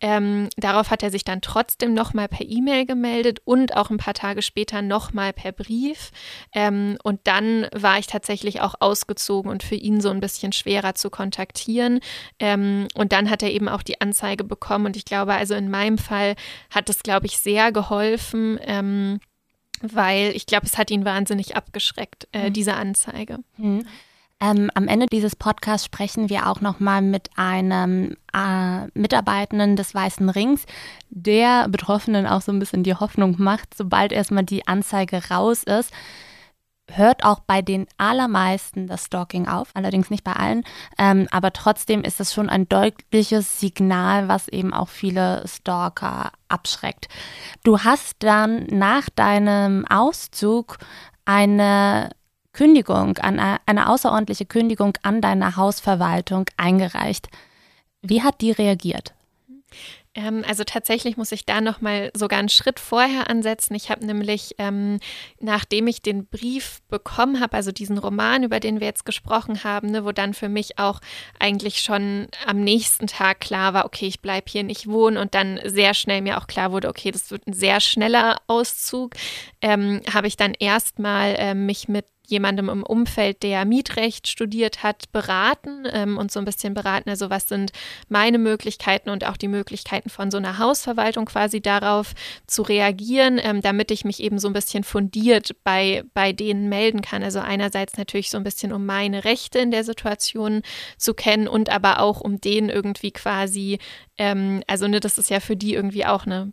Ähm, 0.00 0.48
darauf 0.56 0.90
hat 0.90 1.02
er 1.02 1.10
sich 1.10 1.24
dann 1.24 1.42
trotzdem 1.42 1.92
nochmal 1.92 2.28
per 2.28 2.46
E-Mail 2.48 2.86
gemeldet 2.86 3.40
und 3.44 3.76
auch 3.76 3.90
ein 3.90 3.98
paar 3.98 4.14
Tage 4.14 4.40
später 4.40 4.80
nochmal 4.80 5.32
per 5.32 5.52
Brief. 5.52 6.10
Ähm, 6.54 6.96
und 7.02 7.20
dann 7.24 7.66
war 7.74 7.98
ich 7.98 8.06
tatsächlich 8.06 8.60
auch 8.60 8.76
ausgezogen 8.78 9.50
und 9.50 9.62
für 9.62 9.74
ihn 9.74 10.00
so 10.00 10.10
ein 10.10 10.20
bisschen 10.20 10.52
schwerer 10.52 10.94
zu 10.94 11.10
kontaktieren. 11.10 12.00
Ähm, 12.38 12.86
und 12.94 13.12
dann 13.12 13.28
hat 13.28 13.42
er 13.42 13.50
eben 13.50 13.68
auch 13.68 13.82
die 13.82 14.00
Anzeige 14.00 14.44
bekommen 14.44 14.86
und 14.86 14.96
ich 14.96 15.04
glaube, 15.04 15.34
also 15.34 15.54
in 15.54 15.70
meinem 15.70 15.98
Fall 15.98 16.36
hat 16.70 16.88
es, 16.88 17.02
glaube 17.02 17.26
ich, 17.26 17.38
sehr 17.38 17.72
geholfen, 17.72 18.60
ähm, 18.92 19.20
weil 19.82 20.30
ich 20.34 20.46
glaube, 20.46 20.66
es 20.66 20.78
hat 20.78 20.90
ihn 20.90 21.04
wahnsinnig 21.04 21.56
abgeschreckt, 21.56 22.28
äh, 22.32 22.48
mhm. 22.48 22.52
diese 22.52 22.74
Anzeige. 22.74 23.38
Mhm. 23.56 23.84
Ähm, 24.40 24.70
am 24.74 24.88
Ende 24.88 25.06
dieses 25.06 25.36
Podcasts 25.36 25.86
sprechen 25.86 26.28
wir 26.28 26.48
auch 26.48 26.60
nochmal 26.60 27.00
mit 27.00 27.30
einem 27.36 28.16
äh, 28.34 28.86
Mitarbeitenden 28.94 29.76
des 29.76 29.94
Weißen 29.94 30.28
Rings, 30.28 30.66
der 31.10 31.68
Betroffenen 31.68 32.26
auch 32.26 32.42
so 32.42 32.50
ein 32.50 32.58
bisschen 32.58 32.82
die 32.82 32.94
Hoffnung 32.94 33.36
macht, 33.38 33.76
sobald 33.76 34.10
erstmal 34.10 34.44
die 34.44 34.66
Anzeige 34.66 35.28
raus 35.30 35.62
ist, 35.62 35.92
hört 36.96 37.24
auch 37.24 37.40
bei 37.40 37.62
den 37.62 37.86
allermeisten 37.98 38.86
das 38.86 39.06
Stalking 39.06 39.48
auf, 39.48 39.70
allerdings 39.74 40.10
nicht 40.10 40.24
bei 40.24 40.32
allen. 40.32 40.64
Ähm, 40.98 41.28
aber 41.30 41.52
trotzdem 41.52 42.02
ist 42.02 42.20
es 42.20 42.32
schon 42.32 42.48
ein 42.48 42.68
deutliches 42.68 43.60
Signal, 43.60 44.28
was 44.28 44.48
eben 44.48 44.72
auch 44.72 44.88
viele 44.88 45.44
Stalker 45.46 46.32
abschreckt. 46.48 47.08
Du 47.64 47.80
hast 47.80 48.16
dann 48.20 48.66
nach 48.66 49.08
deinem 49.08 49.86
Auszug 49.86 50.78
eine 51.24 52.10
Kündigung, 52.52 53.16
eine, 53.18 53.58
eine 53.66 53.88
außerordentliche 53.88 54.46
Kündigung 54.46 54.96
an 55.02 55.20
deine 55.20 55.56
Hausverwaltung 55.56 56.46
eingereicht. 56.56 57.28
Wie 58.02 58.22
hat 58.22 58.40
die 58.40 58.50
reagiert? 58.50 59.14
Ähm, 60.14 60.44
also 60.46 60.62
tatsächlich 60.64 61.16
muss 61.16 61.32
ich 61.32 61.46
da 61.46 61.60
noch 61.62 61.80
mal 61.80 62.10
sogar 62.14 62.38
einen 62.38 62.50
Schritt 62.50 62.78
vorher 62.78 63.30
ansetzen. 63.30 63.74
Ich 63.74 63.90
habe 63.90 64.04
nämlich, 64.04 64.54
ähm, 64.58 64.98
nachdem 65.40 65.86
ich 65.86 66.02
den 66.02 66.26
Brief 66.26 66.82
bekommen 66.88 67.40
habe, 67.40 67.54
also 67.56 67.72
diesen 67.72 67.96
Roman, 67.96 68.42
über 68.42 68.60
den 68.60 68.80
wir 68.80 68.86
jetzt 68.86 69.06
gesprochen 69.06 69.64
haben, 69.64 69.90
ne, 69.90 70.04
wo 70.04 70.12
dann 70.12 70.34
für 70.34 70.50
mich 70.50 70.78
auch 70.78 71.00
eigentlich 71.38 71.80
schon 71.80 72.28
am 72.46 72.60
nächsten 72.60 73.06
Tag 73.06 73.40
klar 73.40 73.72
war, 73.72 73.86
okay, 73.86 74.06
ich 74.06 74.20
bleibe 74.20 74.50
hier 74.50 74.64
nicht 74.64 74.86
wohnen 74.86 75.16
und 75.16 75.34
dann 75.34 75.58
sehr 75.64 75.94
schnell 75.94 76.20
mir 76.20 76.36
auch 76.38 76.46
klar 76.46 76.72
wurde, 76.72 76.88
okay, 76.88 77.10
das 77.10 77.30
wird 77.30 77.46
ein 77.46 77.54
sehr 77.54 77.80
schneller 77.80 78.36
Auszug, 78.48 79.14
ähm, 79.62 80.02
habe 80.12 80.26
ich 80.26 80.36
dann 80.36 80.52
erstmal 80.58 81.36
äh, 81.38 81.54
mich 81.54 81.88
mit 81.88 82.04
jemandem 82.26 82.68
im 82.68 82.82
Umfeld, 82.82 83.42
der 83.42 83.64
Mietrecht 83.64 84.28
studiert 84.28 84.82
hat, 84.82 85.10
beraten 85.12 85.84
ähm, 85.90 86.18
und 86.18 86.30
so 86.30 86.38
ein 86.38 86.44
bisschen 86.44 86.74
beraten, 86.74 87.10
also 87.10 87.30
was 87.30 87.48
sind 87.48 87.72
meine 88.08 88.38
Möglichkeiten 88.38 89.10
und 89.10 89.26
auch 89.26 89.36
die 89.36 89.48
Möglichkeiten 89.48 90.08
von 90.08 90.30
so 90.30 90.38
einer 90.38 90.58
Hausverwaltung 90.58 91.26
quasi 91.26 91.60
darauf 91.60 92.14
zu 92.46 92.62
reagieren, 92.62 93.40
ähm, 93.42 93.60
damit 93.60 93.90
ich 93.90 94.04
mich 94.04 94.20
eben 94.20 94.38
so 94.38 94.48
ein 94.48 94.54
bisschen 94.54 94.84
fundiert 94.84 95.56
bei, 95.64 96.04
bei 96.14 96.32
denen 96.32 96.68
melden 96.68 97.02
kann. 97.02 97.22
Also 97.22 97.40
einerseits 97.40 97.96
natürlich 97.96 98.30
so 98.30 98.36
ein 98.36 98.44
bisschen 98.44 98.72
um 98.72 98.86
meine 98.86 99.24
Rechte 99.24 99.58
in 99.58 99.70
der 99.70 99.84
Situation 99.84 100.62
zu 100.96 101.14
kennen 101.14 101.48
und 101.48 101.70
aber 101.70 102.00
auch 102.00 102.20
um 102.20 102.40
denen 102.40 102.68
irgendwie 102.68 103.10
quasi, 103.10 103.78
ähm, 104.16 104.62
also 104.66 104.86
ne, 104.88 105.00
das 105.00 105.18
ist 105.18 105.30
ja 105.30 105.40
für 105.40 105.56
die 105.56 105.74
irgendwie 105.74 106.06
auch 106.06 106.26
eine 106.26 106.52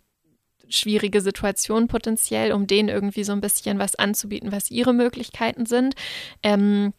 schwierige 0.70 1.22
Situation 1.22 1.88
potenziell, 1.88 2.52
um 2.52 2.68
denen 2.68 2.90
irgendwie 2.90 3.24
so 3.24 3.32
ein 3.32 3.42
bisschen 3.42 3.80
was 3.80 3.96
anzubieten, 3.96 4.52
was 4.52 4.72
ihre 4.72 4.94
Möglichkeiten 4.94 5.66
sind. 5.66 5.96
Ähm, 6.44 6.94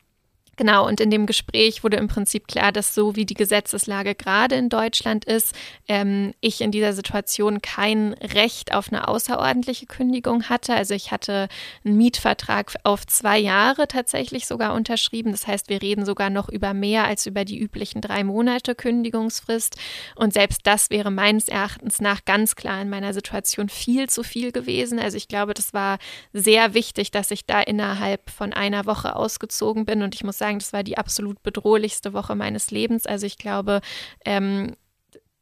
Genau, 0.56 0.86
und 0.86 1.00
in 1.00 1.10
dem 1.10 1.24
Gespräch 1.24 1.82
wurde 1.82 1.96
im 1.96 2.08
Prinzip 2.08 2.46
klar, 2.46 2.70
dass 2.70 2.94
so 2.94 3.16
wie 3.16 3.24
die 3.24 3.34
Gesetzeslage 3.34 4.14
gerade 4.14 4.56
in 4.56 4.68
Deutschland 4.68 5.24
ist, 5.24 5.54
ähm, 5.88 6.34
ich 6.40 6.60
in 6.60 6.70
dieser 6.70 6.92
Situation 6.92 7.62
kein 7.62 8.12
Recht 8.14 8.74
auf 8.74 8.88
eine 8.88 9.08
außerordentliche 9.08 9.86
Kündigung 9.86 10.50
hatte. 10.50 10.74
Also 10.74 10.92
ich 10.94 11.12
hatte 11.12 11.48
einen 11.84 11.96
Mietvertrag 11.96 12.74
auf 12.84 13.06
zwei 13.06 13.38
Jahre 13.38 13.88
tatsächlich 13.88 14.46
sogar 14.46 14.74
unterschrieben. 14.74 15.32
Das 15.32 15.46
heißt, 15.46 15.70
wir 15.70 15.80
reden 15.80 16.04
sogar 16.04 16.28
noch 16.28 16.48
über 16.48 16.74
mehr 16.74 17.04
als 17.04 17.24
über 17.24 17.44
die 17.44 17.58
üblichen 17.58 18.00
drei 18.02 18.22
Monate 18.22 18.74
Kündigungsfrist. 18.74 19.76
Und 20.14 20.34
selbst 20.34 20.66
das 20.66 20.90
wäre 20.90 21.10
meines 21.10 21.48
Erachtens 21.48 22.00
nach 22.00 22.24
ganz 22.24 22.54
klar 22.54 22.82
in 22.82 22.90
meiner 22.90 23.14
Situation 23.14 23.68
viel 23.68 24.08
zu 24.10 24.22
viel 24.22 24.52
gewesen. 24.52 24.98
Also 24.98 25.16
ich 25.16 25.28
glaube, 25.28 25.54
das 25.54 25.72
war 25.72 25.98
sehr 26.32 26.74
wichtig, 26.74 27.10
dass 27.10 27.30
ich 27.30 27.46
da 27.46 27.60
innerhalb 27.60 28.28
von 28.28 28.52
einer 28.52 28.86
Woche 28.86 29.16
ausgezogen 29.16 29.84
bin. 29.84 30.02
Und 30.02 30.14
ich 30.14 30.24
muss 30.24 30.38
sagen, 30.38 30.49
sagen, 30.50 30.58
das 30.58 30.72
war 30.72 30.82
die 30.82 30.98
absolut 30.98 31.42
bedrohlichste 31.42 32.12
Woche 32.12 32.34
meines 32.34 32.70
Lebens. 32.70 33.06
Also 33.06 33.26
ich 33.26 33.38
glaube, 33.38 33.80
ähm, 34.24 34.74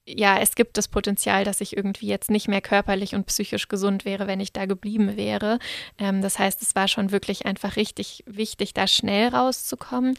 ja, 0.07 0.38
es 0.38 0.55
gibt 0.55 0.79
das 0.79 0.88
Potenzial, 0.88 1.44
dass 1.44 1.61
ich 1.61 1.77
irgendwie 1.77 2.07
jetzt 2.07 2.31
nicht 2.31 2.49
mehr 2.49 2.62
körperlich 2.62 3.14
und 3.14 3.27
psychisch 3.27 3.68
gesund 3.68 4.05
wäre, 4.05 4.27
wenn 4.27 4.40
ich 4.40 4.53
da 4.53 4.64
geblieben 4.64 5.16
wäre. 5.16 5.59
Ähm, 5.99 6.23
das 6.23 6.38
heißt, 6.38 6.62
es 6.62 6.75
war 6.75 6.88
schon 6.88 7.11
wirklich 7.11 7.44
einfach 7.47 7.77
richtig 7.77 8.25
wichtig, 8.27 8.73
da 8.73 8.87
schnell 8.87 9.29
rauszukommen. 9.29 10.16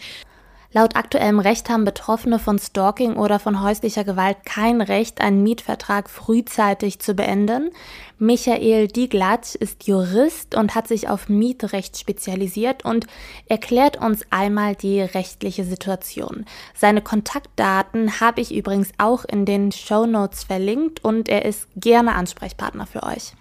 Laut 0.72 0.96
aktuellem 0.96 1.40
Recht 1.40 1.68
haben 1.68 1.84
Betroffene 1.84 2.38
von 2.38 2.60
Stalking 2.60 3.16
oder 3.16 3.40
von 3.40 3.64
häuslicher 3.64 4.04
Gewalt 4.04 4.38
kein 4.46 4.82
Recht, 4.82 5.20
einen 5.20 5.42
Mietvertrag 5.42 6.12
frühzeitig 6.12 7.00
zu 7.00 7.16
beenden. 7.16 7.72
Michael 8.20 8.88
Dieglatsch 8.88 9.56
ist 9.56 9.88
Jurist 9.88 10.54
und 10.54 10.76
hat 10.76 10.88
sich 10.88 11.10
auf 11.10 11.28
Mietrecht 11.28 11.98
spezialisiert 11.98 12.86
und 12.86 13.08
erklärt 13.48 13.98
uns 13.98 14.22
einmal 14.30 14.76
die 14.76 15.02
rechtliche 15.02 15.64
Situation. 15.64 16.46
Seine 16.76 17.02
Kontaktdaten 17.02 18.20
habe 18.20 18.42
ich 18.42 18.54
übrigens 18.54 18.92
auch 19.00 19.26
in 19.26 19.46
den 19.46 19.72
Show 19.72 20.06
Notes 20.06 20.44
verlinkt 20.44 21.04
und 21.04 21.30
er 21.30 21.46
ist 21.46 21.68
gerne 21.78 22.14
Ansprechpartner 22.14 22.86
für 22.86 23.02
euch. 23.02 23.34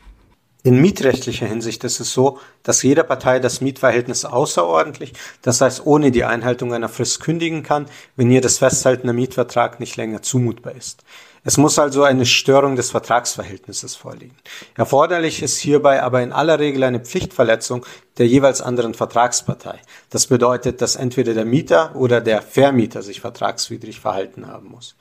In 0.64 0.80
mietrechtlicher 0.80 1.46
Hinsicht 1.46 1.84
ist 1.84 2.00
es 2.00 2.12
so, 2.12 2.40
dass 2.64 2.82
jede 2.82 3.04
Partei 3.04 3.38
das 3.38 3.60
Mietverhältnis 3.60 4.24
außerordentlich, 4.24 5.12
das 5.42 5.60
heißt 5.60 5.86
ohne 5.86 6.10
die 6.10 6.24
Einhaltung 6.24 6.74
einer 6.74 6.88
Frist 6.88 7.20
kündigen 7.20 7.62
kann, 7.62 7.86
wenn 8.16 8.30
ihr 8.30 8.40
das 8.40 8.58
Festhalten 8.58 9.06
der 9.06 9.14
Mietvertrag 9.14 9.78
nicht 9.78 9.96
länger 9.96 10.20
zumutbar 10.22 10.74
ist. 10.74 11.04
Es 11.48 11.56
muss 11.56 11.78
also 11.78 12.02
eine 12.02 12.26
Störung 12.26 12.76
des 12.76 12.90
Vertragsverhältnisses 12.90 13.96
vorliegen. 13.96 14.36
Erforderlich 14.76 15.42
ist 15.42 15.56
hierbei 15.56 16.02
aber 16.02 16.20
in 16.20 16.30
aller 16.30 16.58
Regel 16.58 16.84
eine 16.84 17.00
Pflichtverletzung 17.00 17.86
der 18.18 18.26
jeweils 18.26 18.60
anderen 18.60 18.92
Vertragspartei. 18.92 19.78
Das 20.10 20.26
bedeutet, 20.26 20.82
dass 20.82 20.96
entweder 20.96 21.32
der 21.32 21.46
Mieter 21.46 21.96
oder 21.96 22.20
der 22.20 22.42
Vermieter 22.42 23.00
sich 23.00 23.22
vertragswidrig 23.22 23.98
verhalten 23.98 24.46
haben 24.46 24.68
muss. 24.68 24.94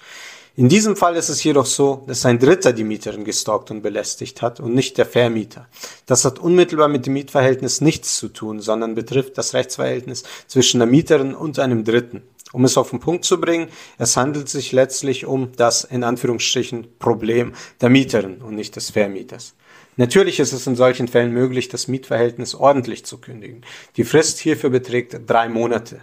In 0.56 0.70
diesem 0.70 0.96
Fall 0.96 1.18
ist 1.18 1.28
es 1.28 1.44
jedoch 1.44 1.66
so, 1.66 2.06
dass 2.08 2.26
ein 2.26 2.40
Dritter 2.40 2.72
die 2.72 2.86
Mieterin 2.86 3.26
gestalkt 3.26 3.70
und 3.70 3.82
belästigt 3.82 4.42
hat 4.42 4.62
und 4.62 4.74
nicht 4.74 4.98
der 4.98 5.06
Vermieter. 5.06 5.68
Das 6.06 6.24
hat 6.24 6.40
unmittelbar 6.40 6.88
mit 6.88 7.06
dem 7.06 7.14
Mietverhältnis 7.14 7.82
nichts 7.82 8.16
zu 8.16 8.30
tun, 8.30 8.62
sondern 8.62 8.96
betrifft 8.96 9.38
das 9.38 9.54
Rechtsverhältnis 9.54 10.24
zwischen 10.48 10.80
der 10.80 10.88
Mieterin 10.88 11.36
und 11.36 11.60
einem 11.60 11.84
Dritten. 11.84 12.24
Um 12.54 12.64
es 12.64 12.78
auf 12.78 12.92
den 12.92 13.00
Punkt 13.00 13.26
zu 13.26 13.42
bringen, 13.42 13.68
es 13.98 14.16
handelt 14.16 14.48
sich 14.50 14.72
letztlich 14.72 15.26
um 15.26 15.52
das 15.56 15.84
in 15.84 16.04
Anführungsstrichen 16.04 16.88
Problem 16.98 17.54
der 17.82 17.90
Mieterin 17.90 18.42
und 18.42 18.56
nicht 18.56 18.76
des 18.76 18.92
Vermieters. 18.92 19.54
Natürlich 19.98 20.40
ist 20.40 20.54
es 20.54 20.68
in 20.68 20.76
solchen 20.76 21.08
Fällen 21.08 21.34
möglich, 21.34 21.70
das 21.70 21.88
Mietverhältnis 21.88 22.54
ordentlich 22.56 23.04
zu 23.06 23.18
kündigen. 23.18 23.64
Die 23.98 24.04
Frist 24.04 24.40
hierfür 24.40 24.70
beträgt 24.70 25.20
drei 25.26 25.50
Monate. 25.50 26.02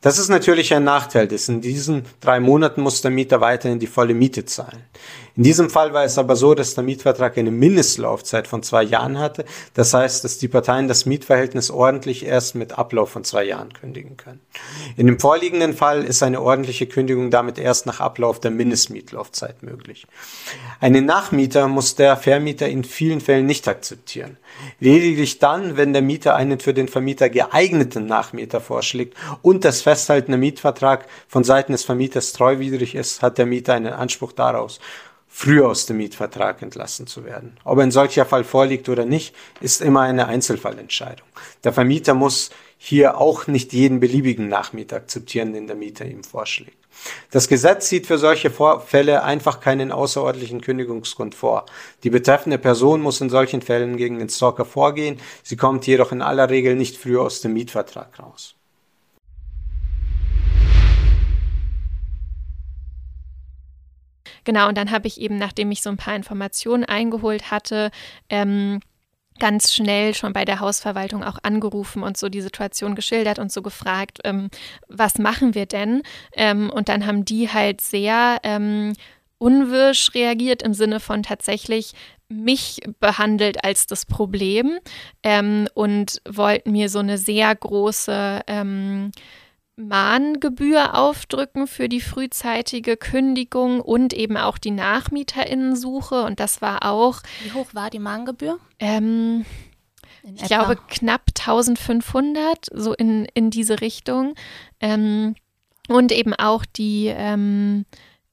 Das 0.00 0.18
ist 0.18 0.28
natürlich 0.28 0.72
ein 0.74 0.84
Nachteil, 0.84 1.28
denn 1.28 1.38
in 1.46 1.60
diesen 1.60 2.04
drei 2.20 2.40
Monaten 2.40 2.80
muss 2.80 3.02
der 3.02 3.10
Mieter 3.10 3.40
weiterhin 3.40 3.78
die 3.78 3.86
volle 3.86 4.14
Miete 4.14 4.44
zahlen. 4.44 4.82
In 5.38 5.44
diesem 5.44 5.70
Fall 5.70 5.92
war 5.92 6.02
es 6.02 6.18
aber 6.18 6.34
so, 6.34 6.52
dass 6.56 6.74
der 6.74 6.82
Mietvertrag 6.82 7.38
eine 7.38 7.52
Mindestlaufzeit 7.52 8.48
von 8.48 8.64
zwei 8.64 8.82
Jahren 8.82 9.20
hatte. 9.20 9.44
Das 9.72 9.94
heißt, 9.94 10.24
dass 10.24 10.38
die 10.38 10.48
Parteien 10.48 10.88
das 10.88 11.06
Mietverhältnis 11.06 11.70
ordentlich 11.70 12.26
erst 12.26 12.56
mit 12.56 12.76
Ablauf 12.76 13.10
von 13.10 13.22
zwei 13.22 13.44
Jahren 13.44 13.72
kündigen 13.72 14.16
können. 14.16 14.40
In 14.96 15.06
dem 15.06 15.20
vorliegenden 15.20 15.74
Fall 15.74 16.02
ist 16.02 16.24
eine 16.24 16.42
ordentliche 16.42 16.88
Kündigung 16.88 17.30
damit 17.30 17.56
erst 17.56 17.86
nach 17.86 18.00
Ablauf 18.00 18.40
der 18.40 18.50
Mindestmietlaufzeit 18.50 19.62
möglich. 19.62 20.08
Einen 20.80 21.06
Nachmieter 21.06 21.68
muss 21.68 21.94
der 21.94 22.16
Vermieter 22.16 22.68
in 22.68 22.82
vielen 22.82 23.20
Fällen 23.20 23.46
nicht 23.46 23.68
akzeptieren. 23.68 24.38
Lediglich 24.80 25.38
dann, 25.38 25.76
wenn 25.76 25.92
der 25.92 26.02
Mieter 26.02 26.34
einen 26.34 26.58
für 26.58 26.74
den 26.74 26.88
Vermieter 26.88 27.30
geeigneten 27.30 28.06
Nachmieter 28.06 28.60
vorschlägt 28.60 29.16
und 29.42 29.64
das 29.64 29.82
Festhalten 29.82 30.32
der 30.32 30.40
Mietvertrag 30.40 31.06
von 31.28 31.44
Seiten 31.44 31.70
des 31.70 31.84
Vermieters 31.84 32.32
treuwidrig 32.32 32.96
ist, 32.96 33.22
hat 33.22 33.38
der 33.38 33.46
Mieter 33.46 33.74
einen 33.74 33.92
Anspruch 33.92 34.32
daraus 34.32 34.80
früher 35.28 35.68
aus 35.68 35.86
dem 35.86 35.98
Mietvertrag 35.98 36.62
entlassen 36.62 37.06
zu 37.06 37.24
werden. 37.24 37.56
Ob 37.64 37.78
ein 37.78 37.90
solcher 37.90 38.24
Fall 38.24 38.44
vorliegt 38.44 38.88
oder 38.88 39.04
nicht, 39.04 39.34
ist 39.60 39.82
immer 39.82 40.00
eine 40.00 40.26
Einzelfallentscheidung. 40.26 41.28
Der 41.64 41.72
Vermieter 41.72 42.14
muss 42.14 42.50
hier 42.78 43.18
auch 43.18 43.46
nicht 43.46 43.72
jeden 43.72 44.00
beliebigen 44.00 44.48
Nachmieter 44.48 44.96
akzeptieren, 44.96 45.52
den 45.52 45.66
der 45.66 45.76
Mieter 45.76 46.06
ihm 46.06 46.24
vorschlägt. 46.24 46.78
Das 47.30 47.48
Gesetz 47.48 47.88
sieht 47.88 48.06
für 48.06 48.18
solche 48.18 48.50
Fälle 48.50 49.22
einfach 49.22 49.60
keinen 49.60 49.92
außerordentlichen 49.92 50.60
Kündigungsgrund 50.60 51.34
vor. 51.34 51.66
Die 52.02 52.10
betreffende 52.10 52.58
Person 52.58 53.00
muss 53.00 53.20
in 53.20 53.30
solchen 53.30 53.62
Fällen 53.62 53.96
gegen 53.96 54.18
den 54.18 54.28
Stalker 54.28 54.64
vorgehen, 54.64 55.20
sie 55.42 55.56
kommt 55.56 55.86
jedoch 55.86 56.12
in 56.12 56.22
aller 56.22 56.50
Regel 56.50 56.74
nicht 56.74 56.96
früher 56.96 57.22
aus 57.22 57.40
dem 57.40 57.52
Mietvertrag 57.52 58.18
raus. 58.18 58.57
Genau, 64.48 64.66
und 64.66 64.78
dann 64.78 64.90
habe 64.90 65.06
ich 65.08 65.20
eben, 65.20 65.36
nachdem 65.36 65.70
ich 65.72 65.82
so 65.82 65.90
ein 65.90 65.98
paar 65.98 66.16
Informationen 66.16 66.86
eingeholt 66.86 67.50
hatte, 67.50 67.90
ähm, 68.30 68.80
ganz 69.38 69.74
schnell 69.74 70.14
schon 70.14 70.32
bei 70.32 70.46
der 70.46 70.60
Hausverwaltung 70.60 71.22
auch 71.22 71.36
angerufen 71.42 72.02
und 72.02 72.16
so 72.16 72.30
die 72.30 72.40
Situation 72.40 72.94
geschildert 72.94 73.38
und 73.38 73.52
so 73.52 73.60
gefragt, 73.60 74.20
ähm, 74.24 74.48
was 74.88 75.18
machen 75.18 75.54
wir 75.54 75.66
denn? 75.66 76.02
Ähm, 76.32 76.70
und 76.70 76.88
dann 76.88 77.04
haben 77.04 77.26
die 77.26 77.50
halt 77.52 77.82
sehr 77.82 78.38
ähm, 78.42 78.94
unwirsch 79.36 80.14
reagiert 80.14 80.62
im 80.62 80.72
Sinne 80.72 80.98
von 80.98 81.22
tatsächlich 81.22 81.92
mich 82.30 82.80
behandelt 83.00 83.62
als 83.62 83.86
das 83.86 84.06
Problem 84.06 84.78
ähm, 85.24 85.68
und 85.74 86.22
wollten 86.26 86.72
mir 86.72 86.88
so 86.88 87.00
eine 87.00 87.18
sehr 87.18 87.54
große 87.54 88.40
ähm, 88.46 89.10
Mahngebühr 89.78 90.96
aufdrücken 90.96 91.68
für 91.68 91.88
die 91.88 92.00
frühzeitige 92.00 92.96
Kündigung 92.96 93.80
und 93.80 94.12
eben 94.12 94.36
auch 94.36 94.58
die 94.58 94.72
Nachmieterinnensuche. 94.72 96.24
Und 96.24 96.40
das 96.40 96.60
war 96.60 96.84
auch. 96.84 97.20
Wie 97.44 97.52
hoch 97.52 97.68
war 97.74 97.88
die 97.88 98.00
Mahngebühr? 98.00 98.58
Ähm, 98.80 99.46
ich 100.24 100.42
glaube 100.42 100.76
knapp 100.88 101.22
1500, 101.38 102.66
so 102.72 102.92
in, 102.92 103.26
in 103.34 103.50
diese 103.50 103.80
Richtung. 103.80 104.34
Ähm, 104.80 105.36
und 105.88 106.12
eben 106.12 106.34
auch 106.34 106.64
die. 106.64 107.06
Ähm, 107.06 107.86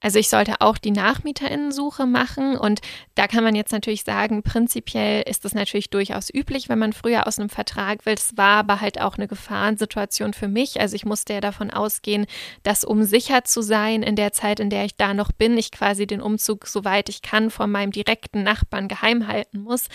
also 0.06 0.20
ich 0.20 0.28
sollte 0.28 0.60
auch 0.60 0.78
die 0.78 0.92
Nachmieterinnensuche 0.92 2.06
machen 2.06 2.56
und 2.56 2.80
da 3.16 3.26
kann 3.26 3.42
man 3.42 3.56
jetzt 3.56 3.72
natürlich 3.72 4.04
sagen, 4.04 4.44
prinzipiell 4.44 5.24
ist 5.28 5.44
das 5.44 5.52
natürlich 5.52 5.90
durchaus 5.90 6.32
üblich, 6.32 6.68
wenn 6.68 6.78
man 6.78 6.92
früher 6.92 7.26
aus 7.26 7.40
einem 7.40 7.48
Vertrag 7.48 8.06
will. 8.06 8.14
Es 8.14 8.36
war 8.36 8.58
aber 8.58 8.80
halt 8.80 9.00
auch 9.00 9.16
eine 9.16 9.26
Gefahrensituation 9.26 10.32
für 10.32 10.46
mich. 10.46 10.80
Also 10.80 10.94
ich 10.94 11.04
musste 11.04 11.32
ja 11.32 11.40
davon 11.40 11.72
ausgehen, 11.72 12.26
dass 12.62 12.84
um 12.84 13.02
sicher 13.02 13.42
zu 13.42 13.62
sein 13.62 14.04
in 14.04 14.14
der 14.14 14.32
Zeit, 14.32 14.60
in 14.60 14.70
der 14.70 14.84
ich 14.84 14.94
da 14.94 15.12
noch 15.12 15.32
bin, 15.32 15.58
ich 15.58 15.72
quasi 15.72 16.06
den 16.06 16.20
Umzug, 16.20 16.68
soweit 16.68 17.08
ich 17.08 17.20
kann, 17.20 17.50
von 17.50 17.68
meinem 17.68 17.90
direkten 17.90 18.44
Nachbarn 18.44 18.86
geheim 18.86 19.26
halten 19.26 19.58
muss, 19.58 19.88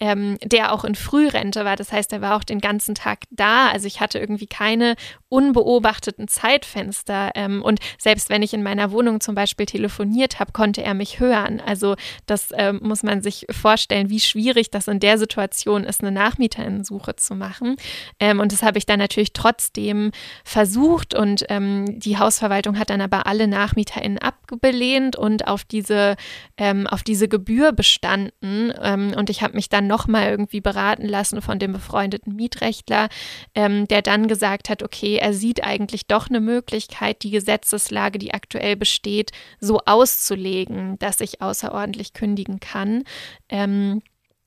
ähm, 0.00 0.38
der 0.42 0.72
auch 0.72 0.84
in 0.84 0.94
Frührente 0.94 1.66
war. 1.66 1.76
Das 1.76 1.92
heißt, 1.92 2.10
er 2.14 2.22
war 2.22 2.36
auch 2.36 2.44
den 2.44 2.62
ganzen 2.62 2.94
Tag 2.94 3.24
da. 3.28 3.68
Also 3.68 3.86
ich 3.86 4.00
hatte 4.00 4.18
irgendwie 4.18 4.46
keine 4.46 4.94
unbeobachteten 5.28 6.26
Zeitfenster. 6.28 7.32
Ähm, 7.34 7.62
und 7.62 7.80
selbst 7.98 8.30
wenn 8.30 8.42
ich 8.42 8.54
in 8.54 8.62
meiner 8.62 8.90
Wohnung 8.90 9.20
zum 9.20 9.34
Beispiel 9.34 9.66
telefoniert 9.66 10.40
habe, 10.40 10.52
konnte 10.52 10.82
er 10.82 10.94
mich 10.94 11.20
hören. 11.20 11.60
Also 11.60 11.96
das 12.26 12.48
ähm, 12.52 12.80
muss 12.82 13.02
man 13.02 13.22
sich 13.22 13.46
vorstellen, 13.50 14.08
wie 14.08 14.20
schwierig 14.20 14.70
das 14.70 14.88
in 14.88 15.00
der 15.00 15.18
Situation 15.18 15.84
ist, 15.84 16.00
eine 16.00 16.12
Nachmieterinnensuche 16.12 17.16
zu 17.16 17.34
machen. 17.34 17.76
Ähm, 18.18 18.40
und 18.40 18.52
das 18.52 18.62
habe 18.62 18.78
ich 18.78 18.86
dann 18.86 18.98
natürlich 18.98 19.34
trotzdem 19.34 20.12
versucht 20.44 21.14
und 21.14 21.44
ähm, 21.50 22.00
die 22.00 22.18
Hausverwaltung 22.18 22.78
hat 22.78 22.90
dann 22.90 23.00
aber 23.00 23.26
alle 23.26 23.46
NachmieterInnen 23.46 24.18
abgelehnt 24.18 25.16
und 25.16 25.46
auf 25.46 25.64
diese, 25.64 26.16
ähm, 26.56 26.86
auf 26.86 27.02
diese 27.02 27.28
Gebühr 27.28 27.72
bestanden. 27.72 28.72
Ähm, 28.80 29.12
und 29.14 29.28
ich 29.28 29.42
habe 29.42 29.54
mich 29.54 29.68
dann 29.68 29.86
nochmal 29.86 30.30
irgendwie 30.30 30.60
beraten 30.60 31.06
lassen 31.06 31.42
von 31.42 31.58
dem 31.58 31.72
befreundeten 31.72 32.34
Mietrechtler, 32.34 33.08
der 33.54 34.02
dann 34.02 34.28
gesagt 34.28 34.68
hat, 34.68 34.82
okay, 34.82 35.17
er 35.18 35.32
sieht 35.32 35.64
eigentlich 35.64 36.06
doch 36.06 36.28
eine 36.28 36.40
Möglichkeit, 36.40 37.22
die 37.22 37.30
Gesetzeslage, 37.30 38.18
die 38.18 38.34
aktuell 38.34 38.76
besteht, 38.76 39.32
so 39.60 39.80
auszulegen, 39.84 40.98
dass 40.98 41.20
ich 41.20 41.40
außerordentlich 41.40 42.12
kündigen 42.12 42.60
kann. 42.60 43.04
Ähm, 43.48 44.02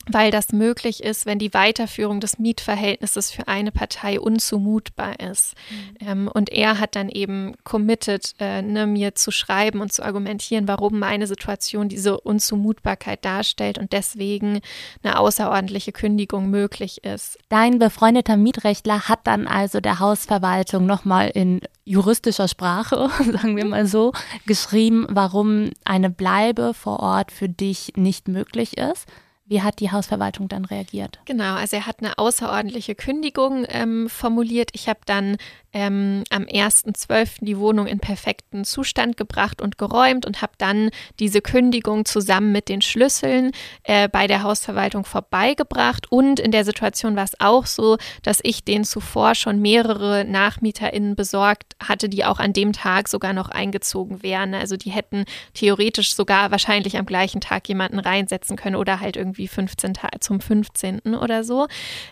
weil 0.10 0.32
das 0.32 0.52
möglich 0.52 1.04
ist, 1.04 1.26
wenn 1.26 1.38
die 1.38 1.54
Weiterführung 1.54 2.20
des 2.20 2.40
Mietverhältnisses 2.40 3.32
für 3.32 3.48
eine 3.48 3.72
Partei 3.72 4.20
unzumutbar 4.20 5.20
ist. 5.20 5.54
Mhm. 5.70 6.08
Ähm, 6.08 6.32
und 6.34 6.50
er 6.50 6.80
hat 6.80 6.96
dann 6.96 7.10
eben 7.10 7.54
committed, 7.64 8.34
äh, 8.40 8.62
ne, 8.62 8.88
mir 8.88 9.16
zu 9.16 9.32
schreiben 9.32 9.80
und 9.80 9.94
zu 9.94 10.04
argumentieren, 10.04 10.68
warum 10.68 10.98
meine 10.98 11.28
Situation 11.28 11.90
diese 11.90 12.20
Unzumutbarkeit 12.20 13.24
darstellt 13.24 13.78
und 13.78 13.94
deswegen 13.94 14.62
eine 15.04 15.20
außerordentliche 15.20 15.92
Kündigung 15.92 16.50
möglich 16.50 17.04
ist. 17.04 17.38
Dein 17.50 17.78
befreundeter 17.78 18.38
Mietrechtler 18.38 19.08
hat 19.08 19.20
dann 19.26 19.48
also 19.48 19.82
der 19.82 20.00
Hausverwaltung 20.00 20.86
nochmal 20.86 21.30
in 21.30 21.62
juristischer 21.86 22.48
Sprache, 22.48 23.10
sagen 23.32 23.56
wir 23.56 23.66
mal 23.66 23.86
so, 23.86 24.14
geschrieben, 24.46 25.06
warum 25.10 25.72
eine 25.86 26.10
Bleibe 26.10 26.74
vor 26.74 27.00
Ort 27.00 27.32
für 27.32 27.50
dich 27.50 27.94
nicht 27.96 28.28
möglich 28.28 28.78
ist. 28.78 29.08
Wie 29.52 29.62
hat 29.62 29.82
die 29.82 29.92
Hausverwaltung 29.92 30.48
dann 30.48 30.64
reagiert? 30.64 31.20
Genau, 31.26 31.56
also 31.56 31.76
er 31.76 31.86
hat 31.86 32.00
eine 32.00 32.18
außerordentliche 32.18 32.96
Kündigung 32.96 33.66
ähm, 33.68 34.08
formuliert. 34.08 34.70
Ich 34.72 34.88
habe 34.88 35.02
dann 35.06 35.36
ähm, 35.74 36.24
am 36.30 36.44
1.12. 36.44 37.46
die 37.46 37.58
Wohnung 37.58 37.88
in 37.88 38.00
perfekten 38.00 38.66
Zustand 38.66 39.18
gebracht 39.18 39.62
und 39.62 39.78
geräumt 39.78 40.26
und 40.26 40.42
habe 40.42 40.54
dann 40.58 40.90
diese 41.20 41.42
Kündigung 41.42 42.06
zusammen 42.06 42.52
mit 42.52 42.70
den 42.70 42.82
Schlüsseln 42.82 43.52
äh, 43.84 44.10
bei 44.10 44.28
der 44.28 44.44
Hausverwaltung 44.44 45.06
vorbeigebracht. 45.06 46.12
Und 46.12 46.40
in 46.40 46.52
der 46.52 46.66
Situation 46.66 47.16
war 47.16 47.24
es 47.24 47.40
auch 47.40 47.66
so, 47.66 47.98
dass 48.24 48.40
ich 48.44 48.64
den 48.64 48.84
zuvor 48.84 49.36
schon 49.36 49.62
mehrere 49.62 50.26
NachmieterInnen 50.26 51.16
besorgt 51.16 51.76
hatte, 51.82 52.10
die 52.10 52.26
auch 52.26 52.40
an 52.40 52.54
dem 52.54 52.74
Tag 52.74 53.08
sogar 53.08 53.34
noch 53.34 53.50
eingezogen 53.50 54.24
wären. 54.24 54.54
Also 54.54 54.78
die 54.78 54.92
hätten 54.92 55.26
theoretisch 55.54 56.16
sogar 56.16 56.52
wahrscheinlich 56.52 56.98
am 56.98 57.06
gleichen 57.06 57.42
Tag 57.42 57.68
jemanden 57.70 58.00
reinsetzen 58.00 58.58
können 58.58 58.76
oder 58.76 59.00
halt 59.00 59.16
irgendwie 59.16 59.48
15 59.48 59.94
zum 60.20 60.42
15. 60.42 61.16
oder 61.16 61.44
so. 61.44 61.68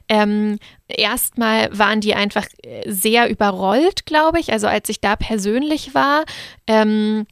Ähm, 0.08 0.60
erstmal 0.88 1.78
waren 1.78 2.02
die 2.02 2.16
einfach 2.16 2.46
äh, 2.64 2.90
sehr 2.92 3.30
überrollt, 3.50 4.06
glaube 4.06 4.40
ich. 4.40 4.52
Also 4.52 4.68
als 4.68 4.90
ich 4.90 5.02
da 5.02 5.16
persönlich 5.16 5.94
war. 5.94 6.26
Ähm, 6.68 7.26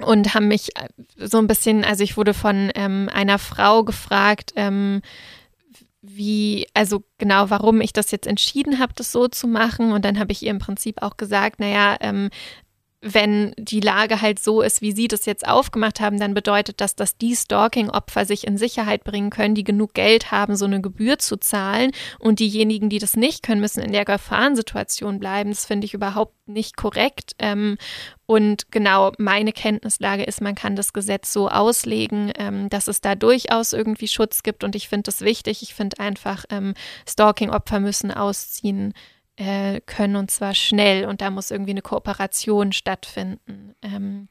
und 0.00 0.34
haben 0.34 0.48
mich 0.48 0.76
äh, 0.76 0.88
so 1.16 1.38
ein 1.38 1.46
bisschen, 1.46 1.84
also 1.84 2.02
ich 2.02 2.16
wurde 2.16 2.34
von 2.34 2.70
ähm, 2.74 3.08
einer 3.12 3.38
Frau 3.38 3.84
gefragt, 3.84 4.52
ähm, 4.56 5.02
wie, 6.02 6.66
also 6.74 7.04
genau, 7.16 7.48
warum 7.48 7.80
ich 7.80 7.92
das 7.92 8.10
jetzt 8.10 8.26
entschieden 8.26 8.78
habe, 8.80 8.92
das 8.94 9.12
so 9.12 9.28
zu 9.28 9.46
machen. 9.46 9.92
Und 9.92 10.04
dann 10.04 10.18
habe 10.18 10.32
ich 10.32 10.42
ihr 10.42 10.50
im 10.50 10.58
Prinzip 10.58 11.00
auch 11.00 11.16
gesagt, 11.16 11.60
naja, 11.60 11.96
ähm, 12.00 12.30
wenn 13.04 13.54
die 13.58 13.80
Lage 13.80 14.22
halt 14.22 14.38
so 14.38 14.62
ist, 14.62 14.80
wie 14.80 14.92
Sie 14.92 15.08
das 15.08 15.26
jetzt 15.26 15.46
aufgemacht 15.46 16.00
haben, 16.00 16.18
dann 16.18 16.32
bedeutet 16.32 16.80
das, 16.80 16.96
dass 16.96 17.18
die 17.18 17.36
Stalking-Opfer 17.36 18.24
sich 18.24 18.46
in 18.46 18.56
Sicherheit 18.56 19.04
bringen 19.04 19.28
können, 19.28 19.54
die 19.54 19.62
genug 19.62 19.92
Geld 19.92 20.30
haben, 20.30 20.56
so 20.56 20.64
eine 20.64 20.80
Gebühr 20.80 21.18
zu 21.18 21.36
zahlen. 21.36 21.90
Und 22.18 22.40
diejenigen, 22.40 22.88
die 22.88 22.98
das 22.98 23.14
nicht 23.14 23.42
können, 23.42 23.60
müssen 23.60 23.82
in 23.82 23.92
der 23.92 24.06
Gefahrensituation 24.06 25.18
bleiben. 25.18 25.50
Das 25.50 25.66
finde 25.66 25.84
ich 25.84 25.92
überhaupt 25.92 26.34
nicht 26.48 26.78
korrekt. 26.78 27.32
Ähm, 27.38 27.76
und 28.24 28.72
genau 28.72 29.12
meine 29.18 29.52
Kenntnislage 29.52 30.24
ist, 30.24 30.40
man 30.40 30.54
kann 30.54 30.74
das 30.74 30.94
Gesetz 30.94 31.30
so 31.30 31.50
auslegen, 31.50 32.32
ähm, 32.38 32.70
dass 32.70 32.88
es 32.88 33.02
da 33.02 33.14
durchaus 33.14 33.74
irgendwie 33.74 34.08
Schutz 34.08 34.42
gibt. 34.42 34.64
Und 34.64 34.74
ich 34.74 34.88
finde 34.88 35.04
das 35.04 35.20
wichtig. 35.20 35.62
Ich 35.62 35.74
finde 35.74 36.00
einfach, 36.00 36.46
ähm, 36.48 36.72
Stalking-Opfer 37.06 37.80
müssen 37.80 38.10
ausziehen 38.10 38.94
äh, 39.36 39.80
können 39.80 40.16
und 40.16 40.30
zwar 40.30 40.54
schnell. 40.54 41.06
Und 41.06 41.20
da 41.20 41.30
muss 41.30 41.50
irgendwie 41.50 41.72
eine 41.72 41.82
Kooperation 41.82 42.72
stattfinden. 42.72 43.74
Ähm, 43.82 44.28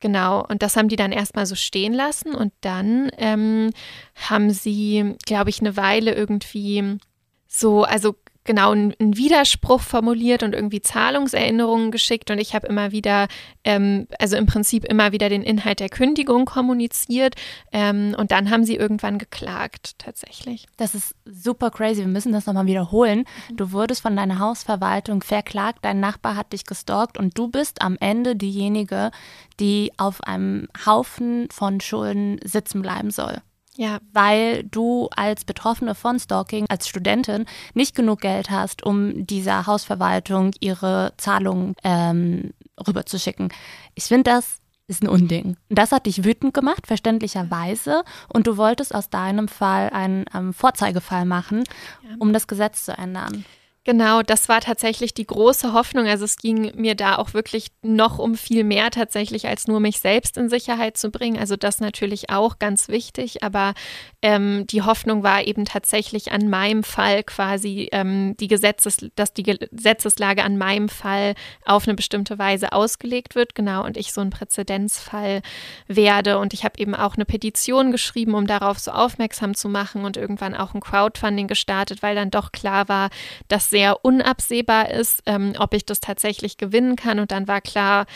genau, 0.00 0.44
und 0.46 0.62
das 0.62 0.76
haben 0.76 0.88
die 0.88 0.96
dann 0.96 1.12
erstmal 1.12 1.46
so 1.46 1.54
stehen 1.54 1.92
lassen. 1.92 2.34
Und 2.34 2.52
dann 2.60 3.10
ähm, 3.18 3.70
haben 4.16 4.50
sie, 4.50 5.16
glaube 5.26 5.50
ich, 5.50 5.60
eine 5.60 5.76
Weile 5.76 6.14
irgendwie 6.14 6.98
so, 7.46 7.84
also 7.84 8.16
genau 8.50 8.72
einen, 8.72 9.16
Widerspruch 9.16 9.80
formuliert 9.80 10.42
und 10.42 10.56
irgendwie 10.56 10.80
Zahlungserinnerungen 10.80 11.92
geschickt 11.92 12.32
und 12.32 12.38
ich 12.40 12.52
habe 12.52 12.66
immer 12.66 12.90
wieder, 12.90 13.28
ähm, 13.62 14.08
also 14.18 14.36
im 14.36 14.46
Prinzip 14.46 14.84
immer 14.84 15.12
wieder 15.12 15.28
den 15.28 15.42
Inhalt 15.42 15.78
der 15.78 15.88
Kündigung 15.88 16.46
kommuniziert 16.46 17.36
ähm, 17.70 18.16
und 18.18 18.32
dann 18.32 18.50
haben 18.50 18.64
sie 18.64 18.74
irgendwann 18.74 19.18
geklagt 19.18 19.98
tatsächlich. 19.98 20.66
Das 20.76 20.96
ist 20.96 21.14
super 21.24 21.70
crazy, 21.70 22.00
wir 22.00 22.08
müssen 22.08 22.32
das 22.32 22.46
nochmal 22.46 22.66
wiederholen. 22.66 23.24
Mhm. 23.50 23.56
Du 23.56 23.70
wurdest 23.70 24.02
von 24.02 24.16
deiner 24.16 24.40
Hausverwaltung 24.40 25.22
verklagt, 25.22 25.78
dein 25.82 26.00
Nachbar 26.00 26.34
hat 26.34 26.52
dich 26.52 26.64
gestalkt 26.64 27.18
und 27.18 27.38
du 27.38 27.46
bist 27.46 27.82
am 27.82 27.96
Ende 28.00 28.34
diejenige, 28.34 29.12
die 29.60 29.92
auf 29.96 30.24
einem 30.24 30.66
Haufen 30.84 31.46
von 31.52 31.80
Schulden 31.80 32.40
sitzen 32.42 32.82
bleiben 32.82 33.12
soll. 33.12 33.42
Ja. 33.76 33.98
Weil 34.12 34.64
du 34.64 35.08
als 35.14 35.44
Betroffene 35.44 35.94
von 35.94 36.18
Stalking, 36.18 36.66
als 36.68 36.88
Studentin, 36.88 37.46
nicht 37.74 37.94
genug 37.94 38.20
Geld 38.20 38.50
hast, 38.50 38.82
um 38.84 39.26
dieser 39.26 39.66
Hausverwaltung 39.66 40.52
ihre 40.60 41.12
Zahlungen 41.16 41.74
ähm, 41.84 42.52
rüberzuschicken. 42.86 43.52
Ich 43.94 44.04
finde, 44.04 44.30
das 44.30 44.58
ist 44.90 45.02
ein 45.02 45.08
Unding. 45.08 45.56
Und 45.68 45.78
das 45.78 45.92
hat 45.92 46.06
dich 46.06 46.24
wütend 46.24 46.52
gemacht, 46.52 46.86
verständlicherweise. 46.86 48.02
Und 48.28 48.48
du 48.48 48.56
wolltest 48.56 48.94
aus 48.94 49.08
deinem 49.08 49.46
Fall 49.46 49.90
einen 49.90 50.24
ähm, 50.34 50.52
Vorzeigefall 50.52 51.24
machen, 51.24 51.62
ja. 52.02 52.16
um 52.18 52.32
das 52.32 52.48
Gesetz 52.48 52.84
zu 52.84 52.92
ändern. 52.98 53.44
Genau, 53.84 54.20
das 54.20 54.50
war 54.50 54.60
tatsächlich 54.60 55.14
die 55.14 55.26
große 55.26 55.72
Hoffnung. 55.72 56.06
Also 56.06 56.26
es 56.26 56.36
ging 56.36 56.70
mir 56.76 56.94
da 56.94 57.16
auch 57.16 57.32
wirklich 57.32 57.68
noch 57.80 58.18
um 58.18 58.34
viel 58.34 58.62
mehr 58.62 58.90
tatsächlich, 58.90 59.48
als 59.48 59.68
nur 59.68 59.80
mich 59.80 60.00
selbst 60.00 60.36
in 60.36 60.50
Sicherheit 60.50 60.98
zu 60.98 61.10
bringen. 61.10 61.38
Also 61.38 61.56
das 61.56 61.80
natürlich 61.80 62.28
auch 62.28 62.58
ganz 62.58 62.88
wichtig, 62.88 63.42
aber 63.42 63.72
ähm, 64.20 64.66
die 64.66 64.82
Hoffnung 64.82 65.22
war 65.22 65.44
eben 65.46 65.64
tatsächlich 65.64 66.30
an 66.30 66.50
meinem 66.50 66.82
Fall 66.82 67.22
quasi 67.22 67.88
ähm, 67.92 68.36
die 68.38 68.48
Gesetzes, 68.48 68.98
dass 69.16 69.32
die 69.32 69.44
Gesetzeslage 69.44 70.44
an 70.44 70.58
meinem 70.58 70.90
Fall 70.90 71.34
auf 71.64 71.88
eine 71.88 71.94
bestimmte 71.96 72.38
Weise 72.38 72.72
ausgelegt 72.72 73.34
wird, 73.34 73.54
genau, 73.54 73.82
und 73.86 73.96
ich 73.96 74.12
so 74.12 74.20
ein 74.20 74.28
Präzedenzfall 74.28 75.40
werde. 75.88 76.38
Und 76.38 76.52
ich 76.52 76.64
habe 76.64 76.78
eben 76.78 76.94
auch 76.94 77.14
eine 77.14 77.24
Petition 77.24 77.92
geschrieben, 77.92 78.34
um 78.34 78.46
darauf 78.46 78.78
so 78.78 78.90
aufmerksam 78.90 79.54
zu 79.54 79.70
machen 79.70 80.04
und 80.04 80.18
irgendwann 80.18 80.54
auch 80.54 80.74
ein 80.74 80.80
Crowdfunding 80.82 81.48
gestartet, 81.48 82.02
weil 82.02 82.14
dann 82.14 82.30
doch 82.30 82.52
klar 82.52 82.86
war, 82.90 83.08
dass 83.48 83.69
sehr 83.70 84.04
unabsehbar 84.04 84.90
ist, 84.90 85.22
ähm, 85.26 85.54
ob 85.58 85.74
ich 85.74 85.86
das 85.86 86.00
tatsächlich 86.00 86.58
gewinnen 86.58 86.96
kann. 86.96 87.18
Und 87.18 87.30
dann 87.30 87.48
war 87.48 87.60
klar, 87.60 88.06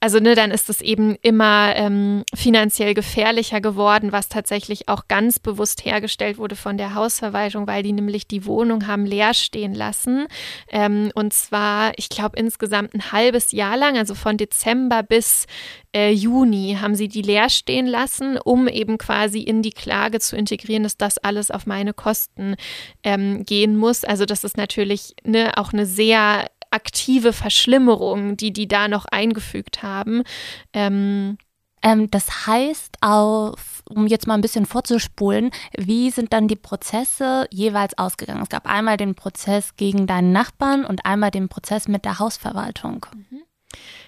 also 0.00 0.20
ne, 0.20 0.34
dann 0.34 0.50
ist 0.50 0.68
es 0.68 0.82
eben 0.82 1.16
immer 1.22 1.74
ähm, 1.74 2.24
finanziell 2.34 2.94
gefährlicher 2.94 3.60
geworden, 3.60 4.12
was 4.12 4.28
tatsächlich 4.28 4.88
auch 4.88 5.08
ganz 5.08 5.38
bewusst 5.38 5.84
hergestellt 5.84 6.38
wurde 6.38 6.56
von 6.56 6.76
der 6.76 6.94
Hausverwaltung, 6.94 7.66
weil 7.66 7.82
die 7.82 7.92
nämlich 7.92 8.26
die 8.26 8.44
Wohnung 8.44 8.86
haben 8.86 9.06
leer 9.06 9.32
stehen 9.32 9.74
lassen. 9.74 10.26
Ähm, 10.70 11.10
und 11.14 11.32
zwar, 11.32 11.92
ich 11.96 12.08
glaube, 12.08 12.38
insgesamt 12.38 12.94
ein 12.94 13.10
halbes 13.12 13.52
Jahr 13.52 13.76
lang, 13.76 13.96
also 13.96 14.14
von 14.14 14.36
Dezember 14.36 15.02
bis 15.02 15.46
äh, 15.94 16.10
Juni, 16.10 16.76
haben 16.80 16.94
sie 16.94 17.08
die 17.08 17.22
leer 17.22 17.48
stehen 17.48 17.86
lassen, 17.86 18.38
um 18.38 18.68
eben 18.68 18.98
quasi 18.98 19.40
in 19.40 19.62
die 19.62 19.70
Klage 19.70 20.20
zu 20.20 20.36
integrieren, 20.36 20.82
dass 20.82 20.98
das 20.98 21.16
alles 21.18 21.50
auf 21.50 21.66
meine 21.66 21.94
Kosten 21.94 22.56
ähm, 23.02 23.44
gehen 23.44 23.76
muss. 23.76 24.04
Also 24.04 24.26
das 24.26 24.44
ist 24.44 24.58
natürlich 24.58 25.14
ne, 25.24 25.52
auch 25.56 25.72
eine 25.72 25.86
sehr 25.86 26.46
aktive 26.76 27.32
Verschlimmerung, 27.32 28.36
die 28.36 28.52
die 28.52 28.68
da 28.68 28.86
noch 28.86 29.06
eingefügt 29.06 29.82
haben. 29.82 30.22
Ähm, 30.72 31.38
ähm, 31.82 32.10
das 32.10 32.46
heißt, 32.46 32.98
auf, 33.00 33.82
um 33.88 34.06
jetzt 34.06 34.26
mal 34.26 34.34
ein 34.34 34.40
bisschen 34.42 34.66
vorzuspulen, 34.66 35.50
wie 35.76 36.10
sind 36.10 36.32
dann 36.32 36.48
die 36.48 36.56
Prozesse 36.56 37.46
jeweils 37.50 37.96
ausgegangen? 37.96 38.42
Es 38.42 38.48
gab 38.48 38.66
einmal 38.66 38.96
den 38.96 39.14
Prozess 39.14 39.76
gegen 39.76 40.06
deinen 40.06 40.32
Nachbarn 40.32 40.84
und 40.84 41.06
einmal 41.06 41.30
den 41.30 41.48
Prozess 41.48 41.88
mit 41.88 42.04
der 42.04 42.18
Hausverwaltung. 42.18 43.06
Mhm. 43.14 43.42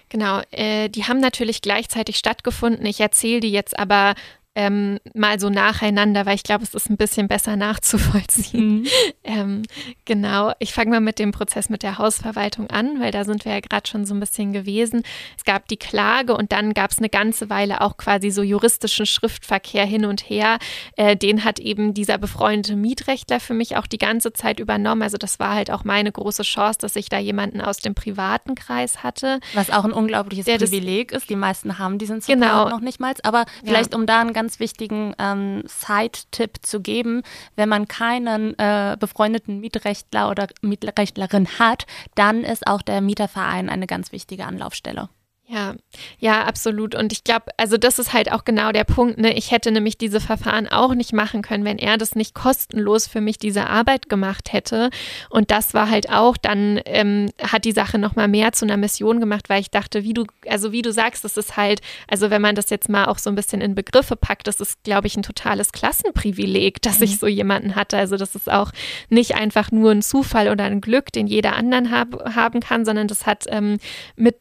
Genau, 0.09 0.41
äh, 0.51 0.89
die 0.89 1.05
haben 1.05 1.19
natürlich 1.19 1.61
gleichzeitig 1.61 2.17
stattgefunden. 2.17 2.85
Ich 2.85 2.99
erzähle 2.99 3.41
die 3.41 3.51
jetzt 3.51 3.77
aber 3.77 4.15
ähm, 4.59 4.99
mal 5.13 5.39
so 5.39 5.49
nacheinander, 5.49 6.25
weil 6.25 6.35
ich 6.35 6.43
glaube, 6.43 6.65
es 6.65 6.73
ist 6.73 6.89
ein 6.89 6.97
bisschen 6.97 7.29
besser 7.29 7.55
nachzuvollziehen. 7.55 8.81
Mhm. 8.81 8.87
Ähm, 9.23 9.61
genau, 10.05 10.53
ich 10.57 10.73
fange 10.73 10.89
mal 10.89 11.01
mit 11.01 11.19
dem 11.19 11.31
Prozess 11.31 11.69
mit 11.69 11.83
der 11.83 11.99
Hausverwaltung 11.99 12.67
an, 12.71 12.99
weil 12.99 13.11
da 13.11 13.25
sind 13.25 13.45
wir 13.45 13.53
ja 13.53 13.59
gerade 13.59 13.87
schon 13.87 14.05
so 14.05 14.15
ein 14.15 14.19
bisschen 14.19 14.53
gewesen. 14.53 15.03
Es 15.37 15.43
gab 15.43 15.67
die 15.67 15.77
Klage 15.77 16.35
und 16.35 16.51
dann 16.51 16.73
gab 16.73 16.89
es 16.89 16.97
eine 16.97 17.09
ganze 17.09 17.51
Weile 17.51 17.81
auch 17.81 17.97
quasi 17.97 18.31
so 18.31 18.41
juristischen 18.41 19.05
Schriftverkehr 19.05 19.85
hin 19.85 20.05
und 20.05 20.27
her. 20.27 20.57
Äh, 20.95 21.15
den 21.15 21.43
hat 21.43 21.59
eben 21.59 21.93
dieser 21.93 22.17
befreundete 22.17 22.75
Mietrechtler 22.75 23.39
für 23.39 23.53
mich 23.53 23.77
auch 23.77 23.85
die 23.85 23.99
ganze 23.99 24.33
Zeit 24.33 24.59
übernommen. 24.59 25.03
Also 25.03 25.17
das 25.17 25.37
war 25.37 25.53
halt 25.53 25.69
auch 25.69 25.83
meine 25.83 26.11
große 26.11 26.41
Chance, 26.41 26.79
dass 26.81 26.95
ich 26.95 27.09
da 27.09 27.19
jemanden 27.19 27.61
aus 27.61 27.77
dem 27.77 27.93
privaten 27.93 28.55
Kreis 28.55 29.03
hatte. 29.03 29.41
Was 29.53 29.69
auch 29.69 29.85
ein 29.85 29.93
unglaubliches 29.93 30.45
Privileg 30.45 31.11
ist. 31.11 31.29
Die 31.29 31.35
meisten 31.35 31.77
haben 31.77 31.99
diesen 31.99 32.21
Support 32.21 32.39
genau. 32.39 32.69
noch 32.69 32.81
nicht 32.81 32.99
mal. 32.99 33.13
Aber 33.21 33.45
vielleicht, 33.63 33.93
ja. 33.93 33.99
um 33.99 34.07
da 34.07 34.21
einen 34.21 34.33
ganz 34.33 34.48
wichtigen 34.57 35.13
ähm, 35.19 35.63
Side-Tipp 35.67 36.57
zu 36.61 36.81
geben, 36.81 37.21
wenn 37.55 37.69
man 37.69 37.87
keinen 37.87 38.57
äh, 38.57 38.97
befreundeten 38.99 39.59
Mietrechtler 39.59 40.29
oder 40.31 40.47
Mietrechtlerin 40.61 41.47
hat, 41.59 41.85
dann 42.15 42.43
ist 42.43 42.65
auch 42.65 42.81
der 42.81 43.01
Mieterverein 43.01 43.69
eine 43.69 43.85
ganz 43.85 44.11
wichtige 44.11 44.45
Anlaufstelle. 44.45 45.09
Ja, 45.51 45.73
ja, 46.19 46.43
absolut. 46.43 46.93
Und 46.93 47.11
ich 47.11 47.23
glaube, 47.23 47.45
also 47.57 47.77
das 47.77 47.97
ist 47.97 48.13
halt 48.13 48.31
auch 48.31 48.45
genau 48.45 48.71
der 48.71 48.83
Punkt. 48.83 49.17
Ne? 49.17 49.33
Ich 49.33 49.49
hätte 49.49 49.71
nämlich 49.71 49.97
diese 49.97 50.19
Verfahren 50.19 50.67
auch 50.67 50.93
nicht 50.93 51.11
machen 51.11 51.41
können, 51.41 51.65
wenn 51.65 51.79
er 51.79 51.97
das 51.97 52.13
nicht 52.13 52.35
kostenlos 52.35 53.07
für 53.07 53.19
mich 53.19 53.39
diese 53.39 53.65
Arbeit 53.65 54.09
gemacht 54.09 54.53
hätte. 54.53 54.91
Und 55.31 55.49
das 55.49 55.73
war 55.73 55.89
halt 55.89 56.11
auch, 56.11 56.37
dann 56.37 56.79
ähm, 56.85 57.31
hat 57.41 57.65
die 57.65 57.71
Sache 57.71 57.97
nochmal 57.97 58.27
mehr 58.27 58.51
zu 58.51 58.65
einer 58.65 58.77
Mission 58.77 59.19
gemacht, 59.19 59.49
weil 59.49 59.59
ich 59.59 59.71
dachte, 59.71 60.03
wie 60.03 60.13
du, 60.13 60.25
also 60.47 60.71
wie 60.71 60.83
du 60.83 60.91
sagst, 60.91 61.23
das 61.23 61.35
ist 61.35 61.57
halt, 61.57 61.81
also 62.07 62.29
wenn 62.29 62.43
man 62.43 62.53
das 62.53 62.69
jetzt 62.69 62.87
mal 62.87 63.05
auch 63.05 63.17
so 63.17 63.31
ein 63.31 63.35
bisschen 63.35 63.59
in 63.59 63.73
Begriffe 63.73 64.15
packt, 64.15 64.45
das 64.45 64.59
ist, 64.59 64.83
glaube 64.83 65.07
ich, 65.07 65.17
ein 65.17 65.23
totales 65.23 65.71
Klassenprivileg, 65.71 66.79
dass 66.83 66.99
mhm. 66.99 67.05
ich 67.05 67.17
so 67.17 67.25
jemanden 67.25 67.75
hatte. 67.75 67.97
Also 67.97 68.17
das 68.17 68.35
ist 68.35 68.51
auch 68.51 68.71
nicht 69.09 69.33
einfach 69.33 69.71
nur 69.71 69.89
ein 69.89 70.03
Zufall 70.03 70.49
oder 70.49 70.65
ein 70.65 70.79
Glück, 70.79 71.11
den 71.11 71.25
jeder 71.25 71.55
anderen 71.55 71.89
hab, 71.89 72.35
haben 72.35 72.59
kann, 72.59 72.85
sondern 72.85 73.07
das 73.07 73.25
hat 73.25 73.45
ähm, 73.47 73.79
mit 74.15 74.35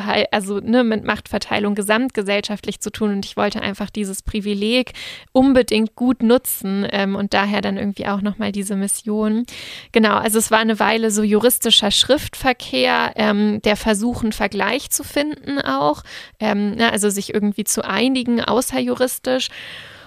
Machtverhalten 0.00 0.32
also 0.32 0.60
ne, 0.60 0.84
mit 0.84 1.04
Machtverteilung 1.04 1.74
gesamtgesellschaftlich 1.74 2.80
zu 2.80 2.90
tun. 2.90 3.12
Und 3.12 3.24
ich 3.24 3.36
wollte 3.36 3.60
einfach 3.60 3.90
dieses 3.90 4.22
Privileg 4.22 4.92
unbedingt 5.32 5.94
gut 5.94 6.22
nutzen 6.22 6.86
ähm, 6.90 7.16
und 7.16 7.34
daher 7.34 7.60
dann 7.60 7.76
irgendwie 7.76 8.06
auch 8.06 8.22
nochmal 8.22 8.52
diese 8.52 8.76
Mission. 8.76 9.44
Genau, 9.92 10.16
also 10.16 10.38
es 10.38 10.50
war 10.50 10.58
eine 10.58 10.78
Weile 10.78 11.10
so 11.10 11.22
juristischer 11.22 11.90
Schriftverkehr, 11.90 13.12
ähm, 13.16 13.60
der 13.62 13.76
Versuch, 13.76 14.22
einen 14.22 14.32
Vergleich 14.32 14.90
zu 14.90 15.04
finden 15.04 15.60
auch, 15.60 16.02
ähm, 16.38 16.72
ne, 16.76 16.90
also 16.92 17.10
sich 17.10 17.34
irgendwie 17.34 17.64
zu 17.64 17.84
einigen, 17.84 18.40
außerjuristisch. 18.40 19.48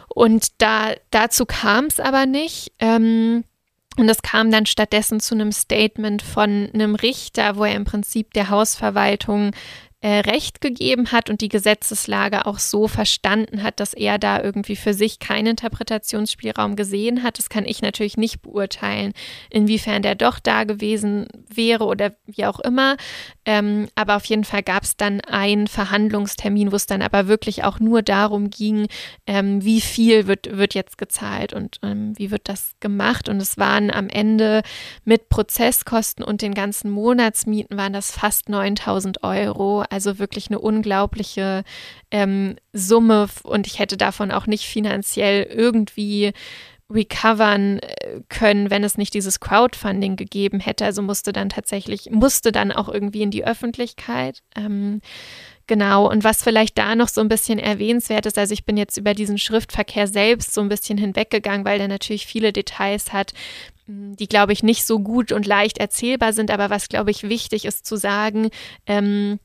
Und 0.10 0.62
da, 0.62 0.94
dazu 1.12 1.46
kam 1.46 1.86
es 1.86 2.00
aber 2.00 2.26
nicht. 2.26 2.72
Ähm, 2.80 3.44
und 3.98 4.10
es 4.10 4.22
kam 4.22 4.52
dann 4.52 4.66
stattdessen 4.66 5.20
zu 5.20 5.36
einem 5.36 5.52
Statement 5.52 6.22
von 6.22 6.70
einem 6.74 6.96
Richter, 6.96 7.56
wo 7.58 7.66
er 7.66 7.76
im 7.76 7.86
Prinzip 7.86 8.34
der 8.34 8.50
Hausverwaltung 8.50 9.52
äh, 10.04 10.20
Recht 10.20 10.60
gegeben 10.60 11.14
hat 11.14 11.30
und 11.30 11.40
die 11.40 11.48
Gesetzeslage 11.48 12.46
auch 12.46 12.60
so 12.60 12.90
verstanden 12.90 13.64
hat, 13.64 13.80
dass 13.80 13.94
er 13.94 14.18
da 14.18 14.44
irgendwie 14.44 14.76
für 14.76 14.94
sich 14.94 15.18
keinen 15.18 15.48
Interpretationsspielraum 15.48 16.76
gesehen 16.76 17.24
hat. 17.24 17.38
Das 17.38 17.48
kann 17.48 17.64
ich 17.66 17.82
natürlich 17.82 18.18
nicht 18.18 18.42
beurteilen, 18.42 19.14
inwiefern 19.50 20.02
der 20.02 20.16
doch 20.16 20.40
da 20.40 20.66
gewesen 20.66 21.28
wäre 21.48 21.86
oder 21.86 22.12
wie 22.26 22.46
auch 22.46 22.60
immer. 22.60 22.98
Ähm, 23.46 23.88
aber 23.96 24.18
auf 24.18 24.26
jeden 24.26 24.44
Fall 24.44 24.62
gab 24.62 24.84
es 24.84 24.98
dann 24.98 25.22
einen 25.22 25.68
Verhandlungstermin, 25.68 26.74
wo 26.74 26.76
es 26.76 26.86
dann 26.86 27.02
aber 27.02 27.30
wirklich 27.30 27.64
auch 27.64 27.80
nur 27.80 28.02
darum 28.02 28.50
ging, 28.50 28.88
ähm, 29.26 29.64
wie 29.64 29.80
viel 29.80 30.28
wird, 30.28 30.58
wird 30.58 30.74
jetzt 30.74 30.98
gezahlt 30.98 31.54
und 31.54 31.80
ähm, 31.82 32.12
wie 32.18 32.30
wird 32.30 32.50
das 32.50 32.74
gemacht. 32.82 33.30
Und 33.30 33.42
es 33.42 33.58
waren 33.58 33.90
am 33.90 34.10
Ende 34.10 34.64
mit 35.06 35.30
Prozesskosten 35.30 36.26
und 36.26 36.42
den 36.42 36.54
ganzen 36.54 36.92
Monatsmieten 36.92 37.78
waren 37.78 37.94
das 37.94 38.12
fast 38.12 38.50
9000 38.50 39.24
Euro. 39.24 39.86
Also 39.94 40.20
wirklich 40.20 40.48
eine 40.48 40.60
unglaubliche 40.60 41.64
ähm, 42.12 42.56
Summe 42.74 43.30
und 43.44 43.68
ich 43.68 43.80
hätte 43.80 43.96
davon 43.96 44.32
auch 44.32 44.48
nicht 44.48 44.66
finanziell 44.66 45.44
irgendwie 45.44 46.34
recovern 46.90 47.80
äh, 47.80 48.22
können, 48.30 48.70
wenn 48.70 48.84
es 48.84 48.98
nicht 48.98 49.14
dieses 49.14 49.40
Crowdfunding 49.40 50.16
gegeben 50.16 50.60
hätte. 50.60 50.86
Also 50.86 51.02
musste 51.02 51.34
dann 51.34 51.50
tatsächlich, 51.50 52.10
musste 52.12 52.52
dann 52.52 52.72
auch 52.72 52.90
irgendwie 52.90 53.22
in 53.22 53.32
die 53.32 53.46
Öffentlichkeit. 53.46 54.42
Ähm, 54.56 55.02
genau. 55.68 56.10
Und 56.10 56.24
was 56.24 56.44
vielleicht 56.44 56.78
da 56.78 56.96
noch 56.96 57.08
so 57.08 57.22
ein 57.22 57.30
bisschen 57.30 57.60
erwähnenswert 57.60 58.26
ist, 58.26 58.38
also 58.38 58.54
ich 58.54 58.66
bin 58.66 58.78
jetzt 58.78 58.98
über 58.98 59.14
diesen 59.14 59.38
Schriftverkehr 59.38 60.08
selbst 60.08 60.54
so 60.54 60.62
ein 60.62 60.70
bisschen 60.70 60.98
hinweggegangen, 60.98 61.66
weil 61.66 61.80
der 61.80 61.88
natürlich 61.88 62.26
viele 62.26 62.54
Details 62.54 63.14
hat, 63.14 63.34
die, 63.86 64.28
glaube 64.28 64.54
ich, 64.54 64.64
nicht 64.64 64.86
so 64.86 65.00
gut 65.00 65.32
und 65.32 65.46
leicht 65.46 65.78
erzählbar 65.78 66.34
sind. 66.34 66.52
Aber 66.52 66.70
was, 66.70 66.90
glaube 66.90 67.12
ich, 67.12 67.24
wichtig 67.24 67.66
ist 67.66 67.86
zu 67.86 67.98
sagen, 67.98 68.50
ähm, 68.86 69.40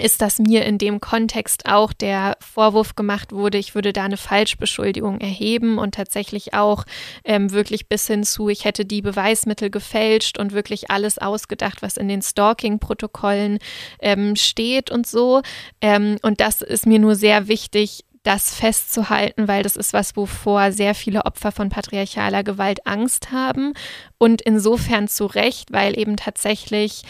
ist, 0.00 0.20
dass 0.22 0.38
mir 0.38 0.64
in 0.64 0.78
dem 0.78 1.00
Kontext 1.00 1.66
auch 1.66 1.92
der 1.92 2.36
Vorwurf 2.40 2.96
gemacht 2.96 3.32
wurde, 3.32 3.58
ich 3.58 3.74
würde 3.74 3.92
da 3.92 4.04
eine 4.04 4.16
Falschbeschuldigung 4.16 5.20
erheben 5.20 5.78
und 5.78 5.94
tatsächlich 5.94 6.54
auch 6.54 6.84
ähm, 7.24 7.52
wirklich 7.52 7.88
bis 7.88 8.06
hin 8.06 8.24
zu, 8.24 8.48
ich 8.48 8.64
hätte 8.64 8.84
die 8.84 9.02
Beweismittel 9.02 9.70
gefälscht 9.70 10.38
und 10.38 10.52
wirklich 10.52 10.90
alles 10.90 11.18
ausgedacht, 11.18 11.82
was 11.82 11.96
in 11.96 12.08
den 12.08 12.22
Stalking-Protokollen 12.22 13.58
ähm, 14.00 14.34
steht 14.36 14.90
und 14.90 15.06
so. 15.06 15.42
Ähm, 15.80 16.16
und 16.22 16.40
das 16.40 16.62
ist 16.62 16.86
mir 16.86 16.98
nur 16.98 17.14
sehr 17.14 17.46
wichtig, 17.46 18.04
das 18.22 18.54
festzuhalten, 18.54 19.48
weil 19.48 19.62
das 19.62 19.76
ist 19.76 19.92
was, 19.92 20.14
wovor 20.16 20.72
sehr 20.72 20.94
viele 20.94 21.24
Opfer 21.24 21.52
von 21.52 21.70
patriarchaler 21.70 22.44
Gewalt 22.44 22.86
Angst 22.86 23.32
haben. 23.32 23.72
Und 24.18 24.42
insofern 24.42 25.08
zu 25.08 25.24
Recht, 25.26 25.72
weil 25.72 25.98
eben 25.98 26.16
tatsächlich 26.16 27.02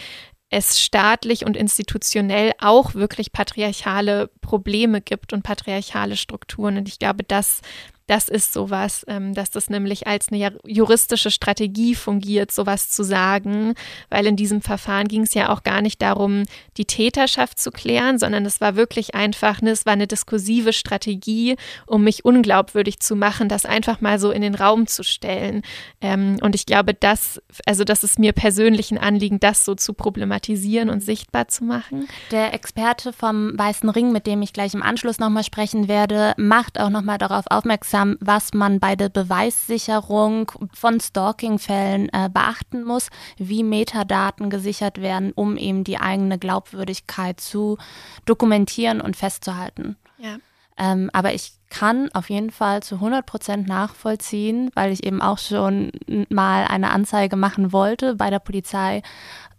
es 0.50 0.80
staatlich 0.80 1.46
und 1.46 1.56
institutionell 1.56 2.52
auch 2.60 2.94
wirklich 2.94 3.32
patriarchale 3.32 4.30
Probleme 4.40 5.00
gibt 5.00 5.32
und 5.32 5.42
patriarchale 5.42 6.16
Strukturen. 6.16 6.76
Und 6.76 6.88
ich 6.88 6.98
glaube, 6.98 7.22
das 7.22 7.62
das 8.10 8.28
ist 8.28 8.52
sowas, 8.52 9.04
ähm, 9.06 9.34
dass 9.34 9.50
das 9.50 9.70
nämlich 9.70 10.08
als 10.08 10.32
eine 10.32 10.58
juristische 10.66 11.30
Strategie 11.30 11.94
fungiert, 11.94 12.50
sowas 12.50 12.90
zu 12.90 13.04
sagen, 13.04 13.74
weil 14.08 14.26
in 14.26 14.34
diesem 14.34 14.62
Verfahren 14.62 15.06
ging 15.06 15.22
es 15.22 15.32
ja 15.34 15.50
auch 15.50 15.62
gar 15.62 15.80
nicht 15.80 16.02
darum, 16.02 16.42
die 16.76 16.86
Täterschaft 16.86 17.60
zu 17.60 17.70
klären, 17.70 18.18
sondern 18.18 18.44
es 18.44 18.60
war 18.60 18.74
wirklich 18.74 19.14
einfach, 19.14 19.62
ne, 19.62 19.70
es 19.70 19.86
war 19.86 19.92
eine 19.92 20.08
diskursive 20.08 20.72
Strategie, 20.72 21.54
um 21.86 22.02
mich 22.02 22.24
unglaubwürdig 22.24 22.98
zu 22.98 23.14
machen, 23.14 23.48
das 23.48 23.64
einfach 23.64 24.00
mal 24.00 24.18
so 24.18 24.32
in 24.32 24.42
den 24.42 24.56
Raum 24.56 24.88
zu 24.88 25.04
stellen. 25.04 25.62
Ähm, 26.00 26.38
und 26.42 26.56
ich 26.56 26.66
glaube, 26.66 26.94
das, 26.94 27.40
also 27.64 27.84
das 27.84 28.02
ist 28.02 28.18
mir 28.18 28.32
persönlich 28.32 28.90
ein 28.90 28.98
Anliegen, 28.98 29.38
das 29.38 29.64
so 29.64 29.76
zu 29.76 29.92
problematisieren 29.92 30.90
und 30.90 31.00
sichtbar 31.00 31.46
zu 31.46 31.62
machen. 31.62 32.08
Der 32.32 32.54
Experte 32.54 33.12
vom 33.12 33.56
Weißen 33.56 33.88
Ring, 33.88 34.10
mit 34.10 34.26
dem 34.26 34.42
ich 34.42 34.52
gleich 34.52 34.74
im 34.74 34.82
Anschluss 34.82 35.20
nochmal 35.20 35.44
sprechen 35.44 35.86
werde, 35.86 36.34
macht 36.36 36.80
auch 36.80 36.90
nochmal 36.90 37.18
darauf 37.18 37.44
aufmerksam, 37.48 37.99
aufmerksam, 38.00 38.16
was 38.20 38.54
man 38.54 38.80
bei 38.80 38.96
der 38.96 39.08
Beweissicherung 39.08 40.50
von 40.72 41.00
Stalking-Fällen 41.00 42.08
äh, 42.12 42.28
beachten 42.32 42.84
muss, 42.84 43.08
wie 43.36 43.62
Metadaten 43.62 44.50
gesichert 44.50 45.00
werden, 45.00 45.32
um 45.34 45.56
eben 45.56 45.84
die 45.84 45.98
eigene 45.98 46.38
Glaubwürdigkeit 46.38 47.40
zu 47.40 47.78
dokumentieren 48.24 49.00
und 49.00 49.16
festzuhalten. 49.16 49.96
Ja. 50.18 50.36
Ähm, 50.76 51.10
aber 51.12 51.34
ich 51.34 51.52
kann 51.68 52.10
auf 52.14 52.30
jeden 52.30 52.50
Fall 52.50 52.82
zu 52.82 52.96
100 52.96 53.26
Prozent 53.26 53.68
nachvollziehen, 53.68 54.70
weil 54.74 54.92
ich 54.92 55.04
eben 55.04 55.20
auch 55.20 55.38
schon 55.38 55.92
mal 56.30 56.64
eine 56.64 56.90
Anzeige 56.90 57.36
machen 57.36 57.72
wollte 57.72 58.14
bei 58.14 58.30
der 58.30 58.38
Polizei. 58.38 59.02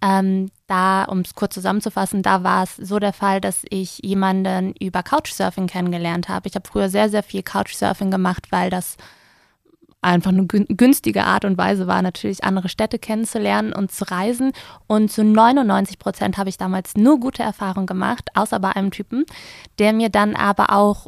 Ähm, 0.01 0.49
da, 0.67 1.03
um 1.03 1.19
es 1.19 1.35
kurz 1.35 1.53
zusammenzufassen, 1.53 2.23
da 2.23 2.43
war 2.43 2.63
es 2.63 2.75
so 2.75 2.97
der 2.97 3.13
Fall, 3.13 3.39
dass 3.39 3.63
ich 3.69 3.99
jemanden 4.03 4.73
über 4.79 5.03
Couchsurfing 5.03 5.67
kennengelernt 5.67 6.27
habe. 6.27 6.47
Ich 6.47 6.55
habe 6.55 6.67
früher 6.67 6.89
sehr, 6.89 7.09
sehr 7.09 7.23
viel 7.23 7.43
Couchsurfing 7.43 8.09
gemacht, 8.09 8.47
weil 8.49 8.69
das 8.69 8.97
einfach 10.01 10.31
eine 10.31 10.45
günstige 10.45 11.25
Art 11.25 11.45
und 11.45 11.57
Weise 11.57 11.85
war, 11.85 12.01
natürlich 12.01 12.43
andere 12.43 12.69
Städte 12.69 12.97
kennenzulernen 12.97 13.71
und 13.71 13.91
zu 13.91 14.09
reisen. 14.09 14.51
Und 14.87 15.11
zu 15.11 15.23
99 15.23 15.99
Prozent 15.99 16.37
habe 16.37 16.49
ich 16.49 16.57
damals 16.57 16.95
nur 16.95 17.19
gute 17.19 17.43
Erfahrungen 17.43 17.85
gemacht, 17.85 18.29
außer 18.33 18.59
bei 18.59 18.71
einem 18.71 18.91
Typen, 18.91 19.25
der 19.77 19.93
mir 19.93 20.09
dann 20.09 20.35
aber 20.35 20.71
auch 20.71 21.07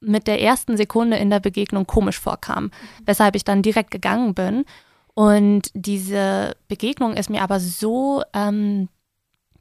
mit 0.00 0.26
der 0.26 0.40
ersten 0.40 0.76
Sekunde 0.76 1.16
in 1.16 1.30
der 1.30 1.40
Begegnung 1.40 1.86
komisch 1.86 2.18
vorkam, 2.18 2.70
weshalb 3.04 3.36
ich 3.36 3.44
dann 3.44 3.62
direkt 3.62 3.90
gegangen 3.90 4.34
bin. 4.34 4.64
Und 5.14 5.70
diese 5.74 6.56
Begegnung 6.68 7.14
ist 7.14 7.30
mir 7.30 7.42
aber 7.42 7.60
so 7.60 8.22
ähm, 8.32 8.88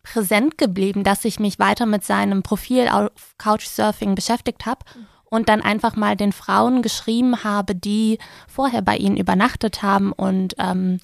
präsent 0.01 0.57
geblieben, 0.57 1.03
dass 1.03 1.25
ich 1.25 1.39
mich 1.39 1.59
weiter 1.59 1.85
mit 1.85 2.03
seinem 2.03 2.43
Profil 2.43 2.87
auf 2.89 3.11
Couchsurfing 3.37 4.15
beschäftigt 4.15 4.65
habe 4.65 4.79
und 5.25 5.49
dann 5.49 5.61
einfach 5.61 5.95
mal 5.95 6.15
den 6.15 6.31
Frauen 6.31 6.81
geschrieben 6.81 7.43
habe, 7.43 7.73
die 7.73 8.19
vorher 8.47 8.81
bei 8.81 8.97
ihnen 8.97 9.17
übernachtet 9.17 9.81
haben 9.81 10.11
und 10.11 10.55
ähm, 10.59 10.99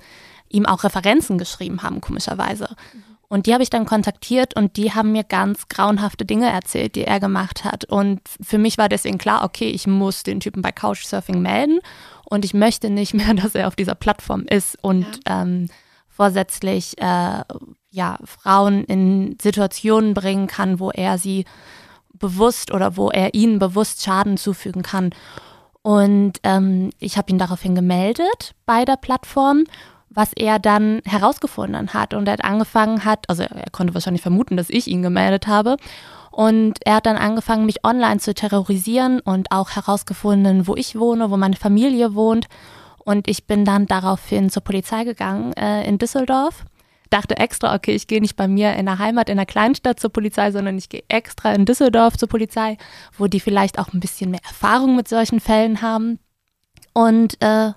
ihm 0.50 0.66
auch 0.66 0.84
Referenzen 0.84 1.38
geschrieben 1.38 1.82
haben, 1.84 2.02
komischerweise. 2.02 2.76
Und 3.28 3.46
die 3.46 3.54
habe 3.54 3.62
ich 3.62 3.70
dann 3.70 3.86
kontaktiert 3.86 4.56
und 4.56 4.76
die 4.76 4.94
haben 4.94 5.12
mir 5.12 5.24
ganz 5.24 5.68
grauenhafte 5.68 6.26
Dinge 6.26 6.50
erzählt, 6.52 6.96
die 6.96 7.06
er 7.06 7.20
gemacht 7.20 7.64
hat. 7.64 7.86
Und 7.86 8.22
für 8.42 8.58
mich 8.58 8.80
war 8.80 8.90
deswegen 8.90 9.20
klar, 9.20 9.44
okay, 9.44 9.70
ich 9.70 9.86
muss 9.86 10.24
den 10.24 10.40
Typen 10.40 10.64
bei 10.64 10.72
Couchsurfing 10.72 11.40
melden 11.40 11.80
und 12.30 12.46
ich 12.46 12.54
möchte 12.54 12.90
nicht 12.90 13.14
mehr, 13.14 13.34
dass 13.36 13.56
er 13.56 13.68
auf 13.68 13.76
dieser 13.76 13.96
Plattform 13.96 14.44
ist 14.44 14.78
und 14.82 15.06
ja. 15.28 15.42
ähm, 15.42 15.68
vorsätzlich 16.08 16.98
äh, 17.02 17.44
ja, 17.92 18.18
Frauen 18.24 18.84
in 18.86 19.38
Situationen 19.42 20.14
bringen 20.14 20.48
kann, 20.48 20.80
wo 20.80 20.92
er 20.92 21.18
sie 21.18 21.46
bewusst 22.14 22.74
oder 22.74 22.98
wo 22.98 23.10
er 23.10 23.34
ihnen 23.34 23.60
bewusst 23.60 24.04
Schaden 24.04 24.38
zufügen 24.38 24.84
kann. 24.84 25.12
Und 25.82 26.40
ähm, 26.44 26.90
ich 27.00 27.18
habe 27.18 27.32
ihn 27.32 27.38
daraufhin 27.38 27.74
gemeldet 27.74 28.54
bei 28.66 28.84
der 28.84 28.98
Plattform 28.98 29.64
was 30.10 30.34
er 30.34 30.60
dann 30.60 31.02
herausgefunden 31.06 31.94
hat. 31.94 32.14
Und 32.14 32.28
er 32.28 32.34
hat 32.34 32.44
angefangen 32.44 33.06
hat, 33.06 33.30
also 33.30 33.44
er 33.44 33.70
konnte 33.72 33.94
wahrscheinlich 33.94 34.22
vermuten, 34.22 34.58
dass 34.58 34.70
ich 34.70 34.88
ihn 34.88 35.02
gemeldet 35.02 35.48
habe. 35.48 35.78
Und 36.40 36.76
er 36.86 36.96
hat 36.96 37.06
dann 37.06 37.18
angefangen, 37.18 37.66
mich 37.66 37.84
online 37.84 38.22
zu 38.22 38.34
terrorisieren 38.34 39.20
und 39.20 39.52
auch 39.52 39.72
herausgefunden, 39.72 40.68
wo 40.68 40.76
ich 40.78 40.98
wohne, 40.98 41.30
wo 41.32 41.36
meine 41.36 41.58
Familie 41.58 42.16
wohnt. 42.16 42.48
Und 43.00 43.28
ich 43.28 43.46
bin 43.46 43.66
dann 43.66 43.88
daraufhin 43.88 44.50
zur 44.50 44.64
Polizei 44.64 45.04
gegangen 45.04 45.52
äh, 45.58 45.86
in 45.86 45.98
Düsseldorf. 45.98 46.64
Dachte 47.10 47.36
extra, 47.36 47.76
okay, 47.76 47.92
ich 47.92 48.08
gehe 48.08 48.22
nicht 48.22 48.38
bei 48.38 48.48
mir 48.48 48.74
in 48.76 48.86
der 48.86 49.00
Heimat, 49.00 49.28
in 49.28 49.36
der 49.36 49.46
Kleinstadt 49.46 50.00
zur 50.00 50.12
Polizei, 50.12 50.54
sondern 50.54 50.78
ich 50.78 50.88
gehe 50.88 51.04
extra 51.10 51.52
in 51.52 51.66
Düsseldorf 51.66 52.16
zur 52.16 52.30
Polizei, 52.30 52.78
wo 53.18 53.28
die 53.28 53.42
vielleicht 53.42 53.78
auch 53.78 53.92
ein 53.92 54.00
bisschen 54.00 54.32
mehr 54.32 54.46
Erfahrung 54.48 54.96
mit 54.96 55.10
solchen 55.10 55.42
Fällen 55.42 55.82
haben. 55.82 56.20
Und 56.94 57.36
äh, 57.42 57.74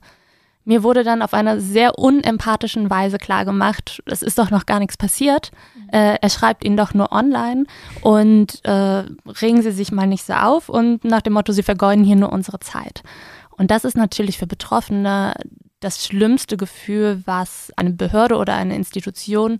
mir 0.64 0.84
wurde 0.84 1.02
dann 1.02 1.22
auf 1.22 1.34
einer 1.34 1.58
sehr 1.58 1.98
unempathischen 1.98 2.90
Weise 2.90 3.18
klargemacht, 3.18 4.04
es 4.06 4.22
ist 4.22 4.38
doch 4.38 4.52
noch 4.52 4.66
gar 4.66 4.78
nichts 4.78 4.96
passiert. 4.96 5.50
Äh, 5.92 6.18
er 6.20 6.30
schreibt 6.30 6.64
ihn 6.64 6.76
doch 6.76 6.94
nur 6.94 7.12
online 7.12 7.64
und 8.00 8.64
äh, 8.64 9.04
regen 9.40 9.62
Sie 9.62 9.72
sich 9.72 9.92
mal 9.92 10.06
nicht 10.06 10.24
so 10.24 10.32
auf 10.32 10.68
und 10.68 11.04
nach 11.04 11.20
dem 11.20 11.34
Motto, 11.34 11.52
Sie 11.52 11.62
vergeuden 11.62 12.02
hier 12.02 12.16
nur 12.16 12.32
unsere 12.32 12.60
Zeit. 12.60 13.02
Und 13.50 13.70
das 13.70 13.84
ist 13.84 13.96
natürlich 13.96 14.38
für 14.38 14.46
Betroffene 14.46 15.34
das 15.80 16.04
schlimmste 16.04 16.56
Gefühl, 16.56 17.22
was 17.26 17.72
eine 17.76 17.90
Behörde 17.90 18.36
oder 18.36 18.54
eine 18.54 18.74
Institution 18.74 19.58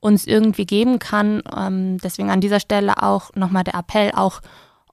uns 0.00 0.26
irgendwie 0.26 0.64
geben 0.64 0.98
kann. 0.98 1.42
Ähm, 1.54 1.98
deswegen 1.98 2.30
an 2.30 2.40
dieser 2.40 2.60
Stelle 2.60 3.02
auch 3.02 3.34
nochmal 3.34 3.64
der 3.64 3.74
Appell, 3.74 4.12
auch 4.14 4.40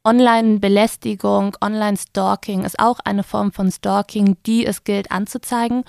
Online-Belästigung, 0.04 1.56
Online-Stalking 1.62 2.64
ist 2.64 2.80
auch 2.80 3.00
eine 3.04 3.24
Form 3.24 3.52
von 3.52 3.72
Stalking, 3.72 4.38
die 4.46 4.66
es 4.66 4.84
gilt 4.84 5.12
anzuzeigen. 5.12 5.84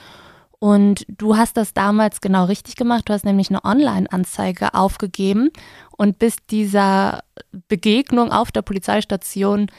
Und 0.66 1.06
du 1.06 1.36
hast 1.36 1.56
das 1.56 1.74
damals 1.74 2.20
genau 2.20 2.46
richtig 2.46 2.74
gemacht. 2.74 3.08
Du 3.08 3.12
hast 3.12 3.24
nämlich 3.24 3.50
eine 3.50 3.64
Online-Anzeige 3.64 4.74
aufgegeben 4.74 5.50
und 5.96 6.18
bist 6.18 6.40
dieser 6.50 7.22
Begegnung 7.68 8.32
auf 8.32 8.50
der 8.50 8.62
Polizeistation, 8.62 9.70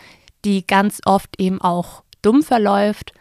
die 0.46 0.66
ganz 0.66 1.02
oft 1.04 1.42
eben 1.42 1.60
auch 1.60 2.04
dumm 2.22 2.42
verläuft, 2.42 3.12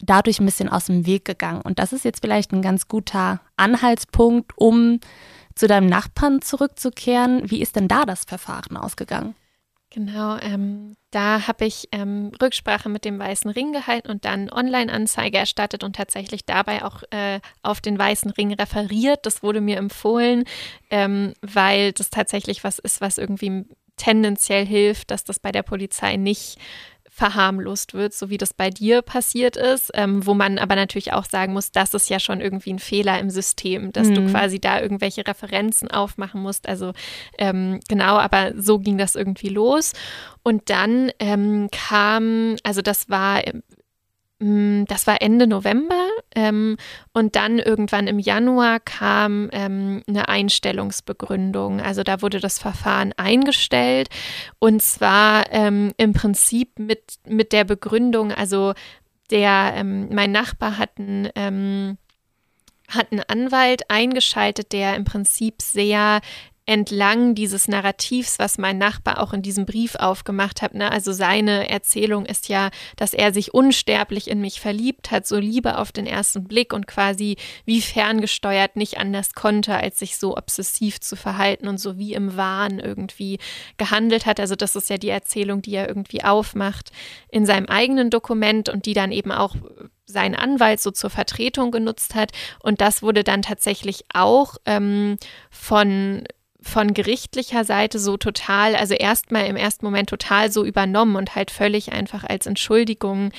dadurch 0.00 0.40
ein 0.40 0.46
bisschen 0.46 0.68
aus 0.68 0.86
dem 0.86 1.06
Weg 1.06 1.24
gegangen. 1.24 1.60
Und 1.60 1.78
das 1.78 1.92
ist 1.92 2.04
jetzt 2.04 2.20
vielleicht 2.20 2.52
ein 2.52 2.62
ganz 2.62 2.88
guter 2.88 3.42
Anhaltspunkt, 3.56 4.50
um 4.56 4.98
zu 5.54 5.68
deinem 5.68 5.86
Nachbarn 5.86 6.42
zurückzukehren. 6.42 7.48
Wie 7.48 7.62
ist 7.62 7.76
denn 7.76 7.86
da 7.86 8.06
das 8.06 8.24
Verfahren 8.24 8.76
ausgegangen? 8.76 9.36
Genau, 9.98 10.38
ähm, 10.38 10.96
da 11.10 11.48
habe 11.48 11.64
ich 11.64 11.88
ähm, 11.90 12.30
Rücksprache 12.40 12.88
mit 12.88 13.04
dem 13.04 13.18
Weißen 13.18 13.50
Ring 13.50 13.72
gehalten 13.72 14.12
und 14.12 14.24
dann 14.24 14.48
Online-Anzeige 14.48 15.38
erstattet 15.38 15.82
und 15.82 15.96
tatsächlich 15.96 16.44
dabei 16.46 16.84
auch 16.84 17.02
äh, 17.10 17.40
auf 17.62 17.80
den 17.80 17.98
Weißen 17.98 18.30
Ring 18.30 18.52
referiert. 18.52 19.26
Das 19.26 19.42
wurde 19.42 19.60
mir 19.60 19.76
empfohlen, 19.76 20.44
ähm, 20.90 21.34
weil 21.42 21.90
das 21.90 22.10
tatsächlich 22.10 22.62
was 22.62 22.78
ist, 22.78 23.00
was 23.00 23.18
irgendwie 23.18 23.64
tendenziell 23.96 24.64
hilft, 24.64 25.10
dass 25.10 25.24
das 25.24 25.40
bei 25.40 25.50
der 25.50 25.64
Polizei 25.64 26.14
nicht 26.14 26.58
verharmlost 27.18 27.94
wird, 27.94 28.14
so 28.14 28.30
wie 28.30 28.38
das 28.38 28.54
bei 28.54 28.70
dir 28.70 29.02
passiert 29.02 29.56
ist, 29.56 29.90
ähm, 29.94 30.24
wo 30.24 30.34
man 30.34 30.58
aber 30.58 30.76
natürlich 30.76 31.12
auch 31.12 31.24
sagen 31.24 31.52
muss, 31.52 31.72
das 31.72 31.92
ist 31.92 32.08
ja 32.08 32.20
schon 32.20 32.40
irgendwie 32.40 32.72
ein 32.72 32.78
Fehler 32.78 33.18
im 33.18 33.28
System, 33.28 33.92
dass 33.92 34.08
mhm. 34.08 34.14
du 34.14 34.30
quasi 34.30 34.60
da 34.60 34.80
irgendwelche 34.80 35.26
Referenzen 35.26 35.90
aufmachen 35.90 36.40
musst. 36.40 36.68
Also 36.68 36.92
ähm, 37.36 37.80
genau, 37.88 38.18
aber 38.18 38.52
so 38.56 38.78
ging 38.78 38.98
das 38.98 39.16
irgendwie 39.16 39.48
los. 39.48 39.92
Und 40.44 40.70
dann 40.70 41.10
ähm, 41.18 41.68
kam, 41.72 42.56
also 42.62 42.82
das 42.82 43.10
war 43.10 43.42
Mm, 44.40 44.84
das 44.84 45.06
war 45.06 45.20
Ende 45.20 45.46
November 45.46 46.07
ähm, 46.34 46.76
und 47.12 47.36
dann 47.36 47.58
irgendwann 47.58 48.06
im 48.06 48.18
Januar 48.18 48.80
kam 48.80 49.48
ähm, 49.52 50.02
eine 50.08 50.28
Einstellungsbegründung. 50.28 51.80
Also 51.80 52.02
da 52.02 52.22
wurde 52.22 52.40
das 52.40 52.58
Verfahren 52.58 53.12
eingestellt 53.16 54.08
und 54.58 54.82
zwar 54.82 55.52
ähm, 55.52 55.92
im 55.96 56.12
Prinzip 56.12 56.78
mit, 56.78 57.14
mit 57.26 57.52
der 57.52 57.64
Begründung, 57.64 58.32
also 58.32 58.74
der, 59.30 59.72
ähm, 59.76 60.08
mein 60.12 60.32
Nachbar 60.32 60.78
hat 60.78 60.90
einen 60.98 61.28
ähm, 61.34 61.98
hat 62.88 63.12
einen 63.12 63.22
Anwalt 63.28 63.90
eingeschaltet, 63.90 64.72
der 64.72 64.96
im 64.96 65.04
Prinzip 65.04 65.60
sehr 65.60 66.20
entlang 66.68 67.34
dieses 67.34 67.66
Narrativs, 67.66 68.38
was 68.38 68.58
mein 68.58 68.76
Nachbar 68.76 69.22
auch 69.22 69.32
in 69.32 69.40
diesem 69.40 69.64
Brief 69.64 69.94
aufgemacht 69.94 70.60
hat. 70.60 70.74
Ne? 70.74 70.92
Also 70.92 71.12
seine 71.12 71.70
Erzählung 71.70 72.26
ist 72.26 72.50
ja, 72.50 72.68
dass 72.96 73.14
er 73.14 73.32
sich 73.32 73.54
unsterblich 73.54 74.28
in 74.28 74.42
mich 74.42 74.60
verliebt 74.60 75.10
hat, 75.10 75.26
so 75.26 75.38
Liebe 75.38 75.78
auf 75.78 75.92
den 75.92 76.06
ersten 76.06 76.44
Blick 76.44 76.74
und 76.74 76.86
quasi 76.86 77.36
wie 77.64 77.80
ferngesteuert 77.80 78.76
nicht 78.76 78.98
anders 78.98 79.32
konnte, 79.32 79.76
als 79.76 79.98
sich 79.98 80.18
so 80.18 80.36
obsessiv 80.36 81.00
zu 81.00 81.16
verhalten 81.16 81.68
und 81.68 81.80
so 81.80 81.96
wie 81.96 82.12
im 82.12 82.36
Wahn 82.36 82.80
irgendwie 82.80 83.38
gehandelt 83.78 84.26
hat. 84.26 84.38
Also 84.38 84.54
das 84.54 84.76
ist 84.76 84.90
ja 84.90 84.98
die 84.98 85.08
Erzählung, 85.08 85.62
die 85.62 85.74
er 85.74 85.88
irgendwie 85.88 86.22
aufmacht 86.22 86.90
in 87.30 87.46
seinem 87.46 87.66
eigenen 87.66 88.10
Dokument 88.10 88.68
und 88.68 88.84
die 88.84 88.94
dann 88.94 89.10
eben 89.10 89.32
auch 89.32 89.56
sein 90.04 90.34
Anwalt 90.34 90.80
so 90.80 90.90
zur 90.90 91.08
Vertretung 91.08 91.70
genutzt 91.70 92.14
hat. 92.14 92.32
Und 92.60 92.82
das 92.82 93.02
wurde 93.02 93.24
dann 93.24 93.40
tatsächlich 93.40 94.04
auch 94.12 94.56
ähm, 94.66 95.16
von 95.50 96.24
von 96.60 96.92
gerichtlicher 96.92 97.64
Seite 97.64 97.98
so 97.98 98.16
total, 98.16 98.74
also 98.74 98.94
erstmal 98.94 99.46
im 99.46 99.56
ersten 99.56 99.84
Moment 99.84 100.10
total 100.10 100.50
so 100.50 100.64
übernommen 100.64 101.16
und 101.16 101.34
halt 101.36 101.50
völlig 101.50 101.92
einfach 101.92 102.24
als 102.24 102.46
Entschuldigung 102.46 103.30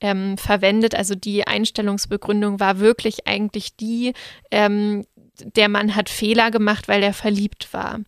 ähm, 0.00 0.38
verwendet. 0.38 0.94
Also 0.94 1.14
die 1.14 1.46
Einstellungsbegründung 1.46 2.60
war 2.60 2.78
wirklich 2.78 3.26
eigentlich 3.26 3.76
die, 3.76 4.12
ähm, 4.50 5.06
der 5.40 5.68
Mann 5.68 5.96
hat 5.96 6.08
Fehler 6.08 6.50
gemacht, 6.50 6.88
weil 6.88 7.02
er 7.02 7.14
verliebt 7.14 7.72
war. 7.72 8.00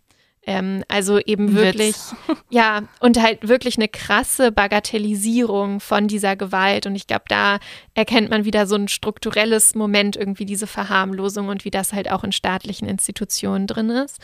Ähm, 0.51 0.83
also 0.89 1.21
eben 1.21 1.55
wirklich, 1.55 1.95
ja, 2.51 2.83
und 2.99 3.23
halt 3.23 3.47
wirklich 3.47 3.77
eine 3.77 3.87
krasse 3.87 4.51
Bagatellisierung 4.51 5.79
von 5.79 6.09
dieser 6.09 6.35
Gewalt. 6.35 6.87
Und 6.87 6.97
ich 6.97 7.07
glaube, 7.07 7.23
da 7.29 7.61
erkennt 7.95 8.31
man 8.31 8.45
wieder 8.45 8.67
so 8.67 8.75
ein 8.75 8.89
strukturelles 8.89 9.77
Moment, 9.77 10.17
irgendwie 10.17 10.47
diese 10.47 10.67
Verharmlosung 10.67 11.47
und 11.47 11.65
wie 11.65 11.71
das 11.71 11.93
halt 11.93 12.11
auch 12.11 12.25
in 12.25 12.33
staatlichen 12.33 12.89
Institutionen 12.89 13.69
drin 13.69 13.91
ist. 13.91 14.19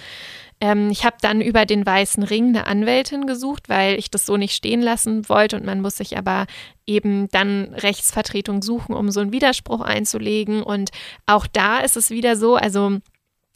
Ähm, 0.60 0.90
ich 0.90 1.04
habe 1.04 1.14
dann 1.20 1.40
über 1.40 1.64
den 1.64 1.86
Weißen 1.86 2.24
Ring 2.24 2.48
eine 2.48 2.66
Anwältin 2.66 3.28
gesucht, 3.28 3.68
weil 3.68 3.96
ich 3.96 4.10
das 4.10 4.26
so 4.26 4.36
nicht 4.36 4.56
stehen 4.56 4.82
lassen 4.82 5.28
wollte 5.28 5.54
und 5.54 5.64
man 5.64 5.80
muss 5.80 5.98
sich 5.98 6.18
aber 6.18 6.46
eben 6.88 7.28
dann 7.28 7.72
Rechtsvertretung 7.72 8.62
suchen, 8.62 8.96
um 8.96 9.12
so 9.12 9.20
einen 9.20 9.30
Widerspruch 9.30 9.80
einzulegen. 9.80 10.64
Und 10.64 10.90
auch 11.26 11.46
da 11.46 11.78
ist 11.78 11.96
es 11.96 12.10
wieder 12.10 12.34
so, 12.34 12.56
also 12.56 12.98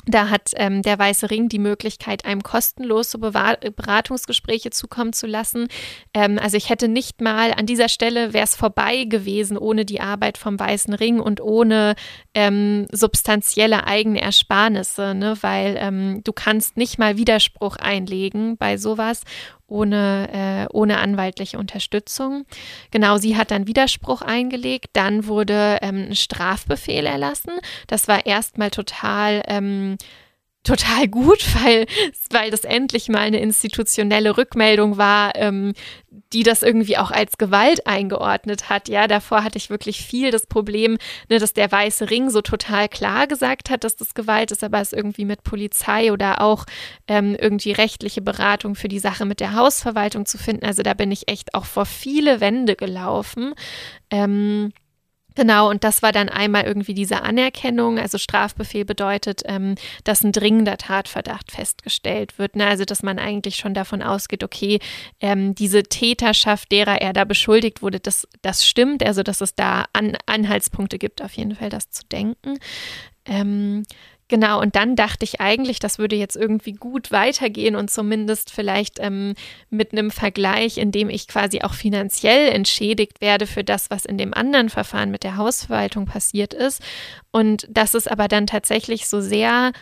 da 0.07 0.31
hat 0.31 0.53
ähm, 0.55 0.83
der 0.83 0.99
Weiße 0.99 1.31
Ring 1.31 1.49
die 1.49 1.59
Möglichkeit, 1.59 2.25
einem 2.25 2.43
kostenlos 2.43 3.11
so 3.11 3.19
Beratungsgespräche 3.19 4.71
zukommen 4.71 5.13
zu 5.13 5.27
lassen. 5.27 5.69
Ähm, 6.15 6.39
also 6.39 6.57
ich 6.57 6.71
hätte 6.71 6.89
nicht 6.89 7.21
mal 7.21 7.53
an 7.53 7.67
dieser 7.67 7.89
Stelle 7.89 8.33
wäre 8.33 8.45
es 8.45 8.57
vorbei 8.57 9.05
gewesen 9.05 9.59
ohne 9.59 9.85
die 9.85 10.01
Arbeit 10.01 10.39
vom 10.39 10.59
Weißen 10.59 10.95
Ring 10.95 11.21
und 11.21 11.41
ohne 11.41 11.95
ähm, 12.35 12.87
substanzielle 12.91 13.87
eigene 13.87 14.21
Ersparnisse, 14.23 15.15
ne? 15.15 15.37
weil 15.43 15.77
ähm, 15.79 16.23
du 16.25 16.33
kannst 16.33 16.77
nicht 16.77 16.99
mal 16.99 17.17
Widerspruch 17.17 17.77
einlegen 17.77 18.57
bei 18.57 18.79
sowas 18.79 19.23
ohne, 19.71 20.29
äh, 20.33 20.73
ohne 20.73 20.99
anwaltliche 20.99 21.59
Unterstützung. 21.59 22.45
Genau, 22.91 23.17
sie 23.17 23.37
hat 23.37 23.51
dann 23.51 23.67
Widerspruch 23.67 24.23
eingelegt. 24.23 24.91
Dann 24.93 25.27
wurde 25.27 25.79
ähm, 25.83 26.09
ein 26.11 26.17
Strafbefehl 26.17 27.07
erlassen. 27.07 27.53
Das 27.87 28.09
war 28.09 28.27
erstmal 28.27 28.71
total 28.71 29.43
ähm, 29.47 29.97
total 30.63 31.09
gut, 31.09 31.45
weil, 31.63 31.87
weil 32.31 32.51
das 32.51 32.65
endlich 32.65 33.09
mal 33.09 33.21
eine 33.21 33.41
institutionelle 33.41 34.37
Rückmeldung 34.37 34.99
war, 34.99 35.35
ähm, 35.37 35.73
die 36.33 36.43
das 36.43 36.63
irgendwie 36.63 36.97
auch 36.99 37.11
als 37.11 37.39
Gewalt 37.39 37.87
eingeordnet 37.87 38.69
hat. 38.69 38.89
Ja, 38.89 39.07
davor 39.07 39.45
hatte 39.45 39.59
ich 39.59 39.71
wirklich 39.71 40.05
viel 40.05 40.31
das 40.31 40.47
Problem, 40.47 40.99
ne, 41.29 41.39
dass 41.39 41.53
der 41.53 41.71
Weiße 41.71 42.11
Ring 42.11 42.31
so 42.31 42.43
total 42.43 42.89
klar 42.89 43.27
gesagt 43.27 43.71
hat, 43.71 43.85
dass 43.85 43.97
das 43.97 44.15
Gewalt 44.15 44.51
ist, 44.51 44.65
aber 44.65 44.81
es 44.81 44.93
irgendwie 44.93 45.25
mit 45.25 45.45
Polizei 45.45 46.13
oder 46.13 46.41
auch 46.41 46.67
ähm, 47.09 47.37
irgendwie 47.39 47.73
rechtliche 47.73 48.21
Beratung 48.21 48.75
für 48.75 48.89
die 48.89 48.99
Sache 48.99 49.25
mit 49.25 49.41
der 49.41 49.55
Hausverwaltung 49.55 50.27
zu 50.27 50.39
finden. 50.39 50.65
Also 50.65 50.83
da 50.83 50.95
bin 50.95 51.11
ich 51.11 51.29
echt 51.29 51.55
auch 51.55 51.65
vor 51.65 51.87
viele 51.87 52.41
Wände 52.41 52.77
gelaufen. 52.77 53.55
Ähm, 54.11 54.73
Genau, 55.35 55.71
und 55.71 55.85
das 55.85 56.03
war 56.03 56.13
dann 56.13 56.29
einmal 56.29 56.65
irgendwie 56.65 56.95
diese 56.95 57.23
Anerkennung. 57.23 57.99
Also 57.99 58.19
Strafbefehl 58.19 58.85
bedeutet, 58.85 59.43
ähm, 59.47 59.77
dass 60.05 60.23
ein 60.25 60.33
dringender 60.33 60.77
Tatverdacht 60.77 61.51
festgestellt 61.53 62.39
wird. 62.39 62.57
Ne? 62.57 62.67
Also 62.67 62.85
dass 62.85 63.03
man 63.03 63.19
eigentlich 63.19 63.57
schon 63.57 63.75
davon 63.75 64.03
ausgeht, 64.03 64.43
okay, 64.43 64.81
ähm, 65.21 65.55
diese 65.55 65.83
Täterschaft, 65.83 66.73
derer 66.73 67.01
er 67.01 67.13
da 67.13 67.25
beschuldigt 67.25 67.83
wurde, 67.83 68.01
das, 68.01 68.27
das 68.43 68.67
stimmt. 68.67 69.05
Also 69.05 69.23
dass 69.23 69.41
es 69.41 69.55
da 69.55 69.85
An 69.93 70.17
Anhaltspunkte 70.27 70.99
gibt, 70.99 71.23
auf 71.23 71.33
jeden 71.35 71.55
Fall 71.55 71.71
das 71.71 71.91
zu 71.91 72.03
denken. 72.07 72.59
Ähm, 73.25 73.85
Genau, 74.31 74.61
und 74.61 74.77
dann 74.77 74.95
dachte 74.95 75.25
ich 75.25 75.41
eigentlich, 75.41 75.81
das 75.81 75.99
würde 75.99 76.15
jetzt 76.15 76.37
irgendwie 76.37 76.73
gut 76.73 77.11
weitergehen 77.11 77.75
und 77.75 77.91
zumindest 77.91 78.53
vielleicht 78.53 79.01
ähm, 79.01 79.35
mit 79.71 79.91
einem 79.91 80.13
Vergleich, 80.13 80.79
in 80.79 80.93
dem 80.93 81.11
ich 81.11 81.27
quasi 81.27 81.63
auch 81.63 81.75
finanziell 81.75 82.49
entschädigt 82.53 83.21
werde 83.21 83.49
für 83.49 83.65
das, 83.65 83.91
was 83.91 84.05
in 84.05 84.19
dem 84.19 84.33
anderen 84.33 84.69
Verfahren 84.69 85.11
mit 85.11 85.25
der 85.25 85.37
Hausverwaltung 85.37 86.07
passiert 86.07 86.55
ist. 86.55 86.81
Und 87.33 87.67
das 87.69 87.95
ist 87.95 88.09
aber 88.09 88.29
dann 88.29 88.47
tatsächlich 88.47 89.09
so 89.09 89.21
sehr 89.21 89.73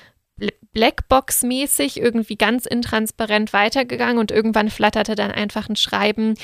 Blackbox-mäßig 0.73 1.99
irgendwie 1.99 2.37
ganz 2.37 2.66
intransparent 2.66 3.53
weitergegangen 3.53 4.19
und 4.19 4.31
irgendwann 4.31 4.71
flatterte 4.71 5.14
dann 5.14 5.31
einfach 5.31 5.69
ein 5.69 5.77
Schreiben 5.77 6.35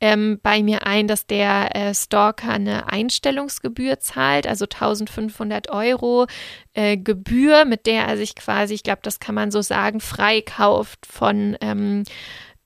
ähm, 0.00 0.38
bei 0.42 0.62
mir 0.62 0.86
ein, 0.86 1.08
dass 1.08 1.26
der 1.26 1.74
äh, 1.74 1.94
Stalker 1.94 2.50
eine 2.50 2.88
Einstellungsgebühr 2.92 4.00
zahlt, 4.00 4.46
also 4.46 4.64
1500 4.64 5.70
Euro 5.70 6.26
äh, 6.74 6.96
Gebühr, 6.96 7.64
mit 7.64 7.86
der 7.86 8.04
er 8.04 8.16
sich 8.16 8.34
quasi, 8.34 8.74
ich 8.74 8.82
glaube, 8.82 9.00
das 9.02 9.20
kann 9.20 9.34
man 9.34 9.50
so 9.50 9.62
sagen, 9.62 10.00
freikauft 10.00 11.06
von, 11.06 11.56
ähm, 11.60 12.04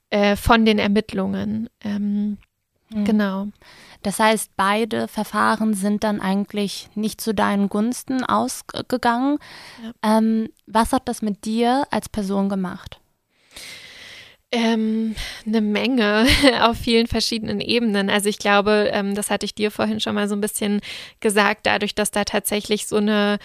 äh, 0.09 0.35
von 0.35 0.65
den 0.65 0.79
Ermittlungen. 0.79 1.69
Ähm, 1.83 2.37
mhm. 2.89 3.05
Genau. 3.05 3.47
Das 4.05 4.19
heißt, 4.19 4.51
beide 4.55 5.07
Verfahren 5.07 5.73
sind 5.73 6.03
dann 6.03 6.21
eigentlich 6.21 6.89
nicht 6.93 7.19
zu 7.19 7.33
deinen 7.33 7.69
Gunsten 7.69 8.23
ausgegangen. 8.23 9.39
Ja. 9.83 10.17
Ähm, 10.17 10.49
was 10.67 10.93
hat 10.93 11.07
das 11.09 11.23
mit 11.23 11.43
dir 11.45 11.87
als 11.89 12.07
Person 12.07 12.47
gemacht? 12.47 12.99
Ähm, 14.51 15.15
eine 15.47 15.61
Menge 15.61 16.27
auf 16.61 16.77
vielen 16.77 17.07
verschiedenen 17.07 17.59
Ebenen. 17.59 18.11
Also 18.11 18.29
ich 18.29 18.37
glaube, 18.37 18.91
ähm, 18.93 19.15
das 19.15 19.31
hatte 19.31 19.47
ich 19.47 19.55
dir 19.55 19.71
vorhin 19.71 19.99
schon 19.99 20.13
mal 20.13 20.27
so 20.29 20.35
ein 20.35 20.41
bisschen 20.41 20.81
gesagt, 21.19 21.61
dadurch, 21.65 21.95
dass 21.95 22.11
da 22.11 22.25
tatsächlich 22.25 22.85
so 22.85 22.97
eine 22.97 23.39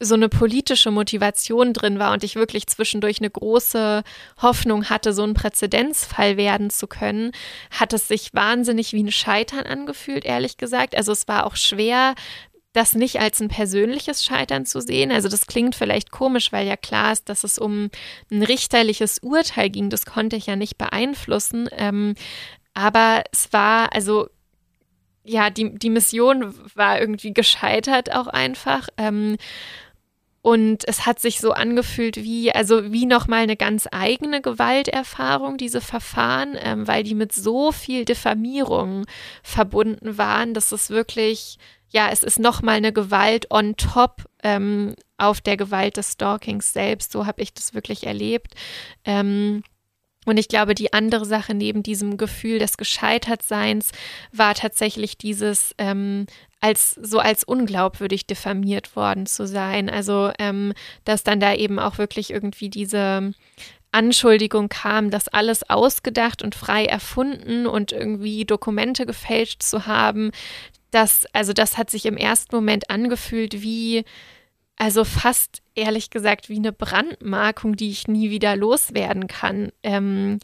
so 0.00 0.14
eine 0.14 0.28
politische 0.28 0.90
Motivation 0.92 1.72
drin 1.72 1.98
war 1.98 2.12
und 2.12 2.22
ich 2.22 2.36
wirklich 2.36 2.68
zwischendurch 2.68 3.18
eine 3.18 3.30
große 3.30 4.04
Hoffnung 4.40 4.88
hatte, 4.88 5.12
so 5.12 5.24
ein 5.24 5.34
Präzedenzfall 5.34 6.36
werden 6.36 6.70
zu 6.70 6.86
können, 6.86 7.32
hat 7.70 7.92
es 7.92 8.06
sich 8.06 8.32
wahnsinnig 8.32 8.92
wie 8.92 9.02
ein 9.02 9.10
Scheitern 9.10 9.66
angefühlt, 9.66 10.24
ehrlich 10.24 10.56
gesagt. 10.56 10.96
Also 10.96 11.10
es 11.10 11.26
war 11.26 11.46
auch 11.46 11.56
schwer, 11.56 12.14
das 12.72 12.94
nicht 12.94 13.18
als 13.20 13.40
ein 13.40 13.48
persönliches 13.48 14.24
Scheitern 14.24 14.66
zu 14.66 14.80
sehen. 14.80 15.10
Also 15.10 15.28
das 15.28 15.46
klingt 15.46 15.74
vielleicht 15.74 16.12
komisch, 16.12 16.52
weil 16.52 16.66
ja 16.66 16.76
klar 16.76 17.12
ist, 17.12 17.28
dass 17.28 17.42
es 17.42 17.58
um 17.58 17.90
ein 18.30 18.42
richterliches 18.44 19.18
Urteil 19.18 19.68
ging. 19.70 19.90
Das 19.90 20.06
konnte 20.06 20.36
ich 20.36 20.46
ja 20.46 20.54
nicht 20.54 20.78
beeinflussen. 20.78 21.68
Ähm, 21.72 22.14
aber 22.72 23.24
es 23.32 23.52
war, 23.52 23.92
also 23.92 24.28
ja, 25.24 25.50
die, 25.50 25.74
die 25.76 25.90
Mission 25.90 26.54
war 26.74 27.00
irgendwie 27.00 27.34
gescheitert 27.34 28.14
auch 28.14 28.28
einfach. 28.28 28.88
Ähm, 28.96 29.36
und 30.48 30.88
es 30.88 31.04
hat 31.04 31.20
sich 31.20 31.40
so 31.40 31.52
angefühlt 31.52 32.16
wie, 32.16 32.50
also 32.50 32.90
wie 32.90 33.04
nochmal 33.04 33.42
eine 33.42 33.54
ganz 33.54 33.86
eigene 33.92 34.40
Gewalterfahrung, 34.40 35.58
diese 35.58 35.82
Verfahren, 35.82 36.56
ähm, 36.58 36.88
weil 36.88 37.02
die 37.02 37.14
mit 37.14 37.34
so 37.34 37.70
viel 37.70 38.06
Diffamierung 38.06 39.04
verbunden 39.42 40.16
waren, 40.16 40.54
dass 40.54 40.72
es 40.72 40.88
wirklich, 40.88 41.58
ja, 41.90 42.08
es 42.10 42.22
ist 42.22 42.38
nochmal 42.38 42.76
eine 42.76 42.94
Gewalt 42.94 43.50
on 43.50 43.76
top 43.76 44.24
ähm, 44.42 44.94
auf 45.18 45.42
der 45.42 45.58
Gewalt 45.58 45.98
des 45.98 46.12
Stalkings 46.12 46.72
selbst. 46.72 47.12
So 47.12 47.26
habe 47.26 47.42
ich 47.42 47.52
das 47.52 47.74
wirklich 47.74 48.06
erlebt. 48.06 48.54
Ähm, 49.04 49.62
und 50.24 50.38
ich 50.38 50.48
glaube, 50.48 50.74
die 50.74 50.94
andere 50.94 51.26
Sache 51.26 51.52
neben 51.52 51.82
diesem 51.82 52.16
Gefühl 52.16 52.58
des 52.58 52.78
Gescheitertseins 52.78 53.90
war 54.32 54.54
tatsächlich 54.54 55.18
dieses 55.18 55.74
ähm, 55.76 56.24
als 56.60 56.92
so 57.00 57.18
als 57.18 57.44
unglaubwürdig 57.44 58.26
diffamiert 58.26 58.96
worden 58.96 59.26
zu 59.26 59.46
sein. 59.46 59.88
Also 59.88 60.32
ähm, 60.38 60.72
dass 61.04 61.22
dann 61.22 61.40
da 61.40 61.54
eben 61.54 61.78
auch 61.78 61.98
wirklich 61.98 62.30
irgendwie 62.30 62.68
diese 62.68 63.32
Anschuldigung 63.92 64.68
kam, 64.68 65.10
das 65.10 65.28
alles 65.28 65.68
ausgedacht 65.68 66.42
und 66.42 66.54
frei 66.54 66.84
erfunden 66.84 67.66
und 67.66 67.92
irgendwie 67.92 68.44
Dokumente 68.44 69.06
gefälscht 69.06 69.62
zu 69.62 69.86
haben. 69.86 70.30
Das, 70.90 71.26
also 71.32 71.52
das 71.52 71.78
hat 71.78 71.90
sich 71.90 72.06
im 72.06 72.16
ersten 72.16 72.54
Moment 72.54 72.90
angefühlt 72.90 73.62
wie, 73.62 74.04
also 74.76 75.04
fast 75.04 75.62
ehrlich 75.74 76.10
gesagt 76.10 76.48
wie 76.48 76.56
eine 76.56 76.72
Brandmarkung, 76.72 77.76
die 77.76 77.90
ich 77.90 78.08
nie 78.08 78.30
wieder 78.30 78.56
loswerden 78.56 79.26
kann. 79.26 79.70
Ähm, 79.82 80.38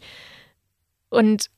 und 1.09 1.49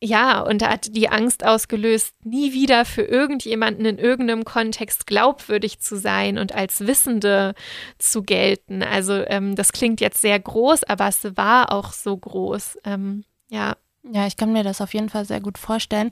ja, 0.00 0.40
und 0.40 0.62
hat 0.62 0.94
die 0.96 1.08
Angst 1.08 1.44
ausgelöst, 1.44 2.14
nie 2.24 2.52
wieder 2.52 2.84
für 2.84 3.02
irgendjemanden 3.02 3.84
in 3.84 3.98
irgendeinem 3.98 4.44
Kontext 4.44 5.06
glaubwürdig 5.06 5.80
zu 5.80 5.96
sein 5.96 6.38
und 6.38 6.54
als 6.54 6.86
Wissende 6.86 7.54
zu 7.98 8.22
gelten. 8.22 8.82
Also 8.82 9.24
ähm, 9.26 9.56
das 9.56 9.72
klingt 9.72 10.00
jetzt 10.00 10.20
sehr 10.20 10.38
groß, 10.38 10.84
aber 10.84 11.08
es 11.08 11.36
war 11.36 11.72
auch 11.72 11.92
so 11.92 12.16
groß. 12.16 12.78
Ähm, 12.84 13.24
ja. 13.50 13.74
Ja, 14.10 14.26
ich 14.26 14.36
kann 14.36 14.52
mir 14.52 14.62
das 14.62 14.80
auf 14.80 14.94
jeden 14.94 15.10
Fall 15.10 15.24
sehr 15.24 15.40
gut 15.40 15.58
vorstellen. 15.58 16.10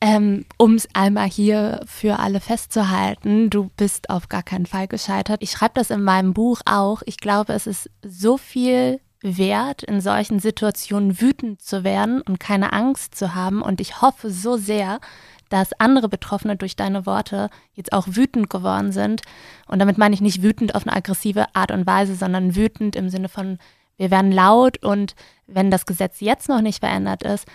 Ähm, 0.00 0.46
um 0.56 0.74
es 0.74 0.88
einmal 0.94 1.28
hier 1.28 1.80
für 1.86 2.18
alle 2.18 2.40
festzuhalten, 2.40 3.50
du 3.50 3.70
bist 3.76 4.08
auf 4.08 4.28
gar 4.28 4.42
keinen 4.42 4.66
Fall 4.66 4.88
gescheitert. 4.88 5.42
Ich 5.42 5.50
schreibe 5.50 5.74
das 5.74 5.90
in 5.90 6.02
meinem 6.02 6.32
Buch 6.32 6.60
auch. 6.64 7.02
Ich 7.04 7.18
glaube, 7.18 7.52
es 7.52 7.66
ist 7.66 7.90
so 8.02 8.38
viel 8.38 9.00
wert, 9.22 9.82
in 9.82 10.00
solchen 10.00 10.40
Situationen 10.40 11.20
wütend 11.20 11.62
zu 11.62 11.84
werden 11.84 12.20
und 12.22 12.40
keine 12.40 12.72
Angst 12.72 13.14
zu 13.14 13.34
haben. 13.34 13.62
Und 13.62 13.80
ich 13.80 14.02
hoffe 14.02 14.30
so 14.30 14.56
sehr, 14.56 15.00
dass 15.48 15.78
andere 15.78 16.08
Betroffene 16.08 16.56
durch 16.56 16.76
deine 16.76 17.06
Worte 17.06 17.50
jetzt 17.74 17.92
auch 17.92 18.06
wütend 18.08 18.50
geworden 18.50 18.90
sind. 18.90 19.22
Und 19.66 19.78
damit 19.78 19.98
meine 19.98 20.14
ich 20.14 20.20
nicht 20.20 20.42
wütend 20.42 20.74
auf 20.74 20.86
eine 20.86 20.96
aggressive 20.96 21.54
Art 21.54 21.70
und 21.70 21.86
Weise, 21.86 22.14
sondern 22.14 22.56
wütend 22.56 22.96
im 22.96 23.10
Sinne 23.10 23.28
von, 23.28 23.58
wir 23.96 24.10
werden 24.10 24.32
laut 24.32 24.82
und 24.82 25.14
wenn 25.46 25.70
das 25.70 25.86
Gesetz 25.86 26.20
jetzt 26.20 26.48
noch 26.48 26.62
nicht 26.62 26.80
verändert 26.80 27.22
ist, 27.22 27.46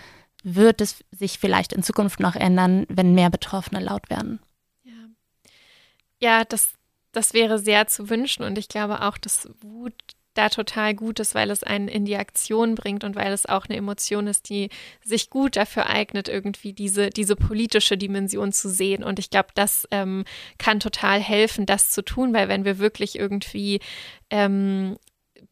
wird 0.44 0.80
es 0.80 1.04
sich 1.10 1.38
vielleicht 1.38 1.72
in 1.72 1.82
Zukunft 1.82 2.20
noch 2.20 2.36
ändern, 2.36 2.86
wenn 2.88 3.14
mehr 3.14 3.30
Betroffene 3.30 3.80
laut 3.80 4.08
werden. 4.08 4.40
Ja, 4.84 4.92
ja 6.20 6.44
das, 6.44 6.70
das 7.12 7.34
wäre 7.34 7.58
sehr 7.58 7.88
zu 7.88 8.08
wünschen 8.08 8.44
und 8.44 8.56
ich 8.56 8.68
glaube 8.68 9.02
auch, 9.02 9.18
dass 9.18 9.48
Wut 9.60 9.94
da 10.38 10.48
total 10.48 10.94
gut 10.94 11.18
ist, 11.20 11.34
weil 11.34 11.50
es 11.50 11.64
einen 11.64 11.88
in 11.88 12.04
die 12.04 12.16
Aktion 12.16 12.76
bringt 12.76 13.04
und 13.04 13.16
weil 13.16 13.32
es 13.32 13.46
auch 13.46 13.66
eine 13.66 13.76
Emotion 13.76 14.26
ist, 14.28 14.48
die 14.48 14.70
sich 15.04 15.30
gut 15.30 15.56
dafür 15.56 15.86
eignet, 15.86 16.28
irgendwie 16.28 16.72
diese, 16.72 17.10
diese 17.10 17.34
politische 17.34 17.98
Dimension 17.98 18.52
zu 18.52 18.70
sehen. 18.70 19.02
Und 19.02 19.18
ich 19.18 19.30
glaube, 19.30 19.48
das 19.54 19.88
ähm, 19.90 20.24
kann 20.58 20.80
total 20.80 21.20
helfen, 21.20 21.66
das 21.66 21.90
zu 21.90 22.02
tun, 22.02 22.32
weil 22.32 22.48
wenn 22.48 22.64
wir 22.64 22.78
wirklich 22.78 23.18
irgendwie 23.18 23.80
ähm, 24.30 24.96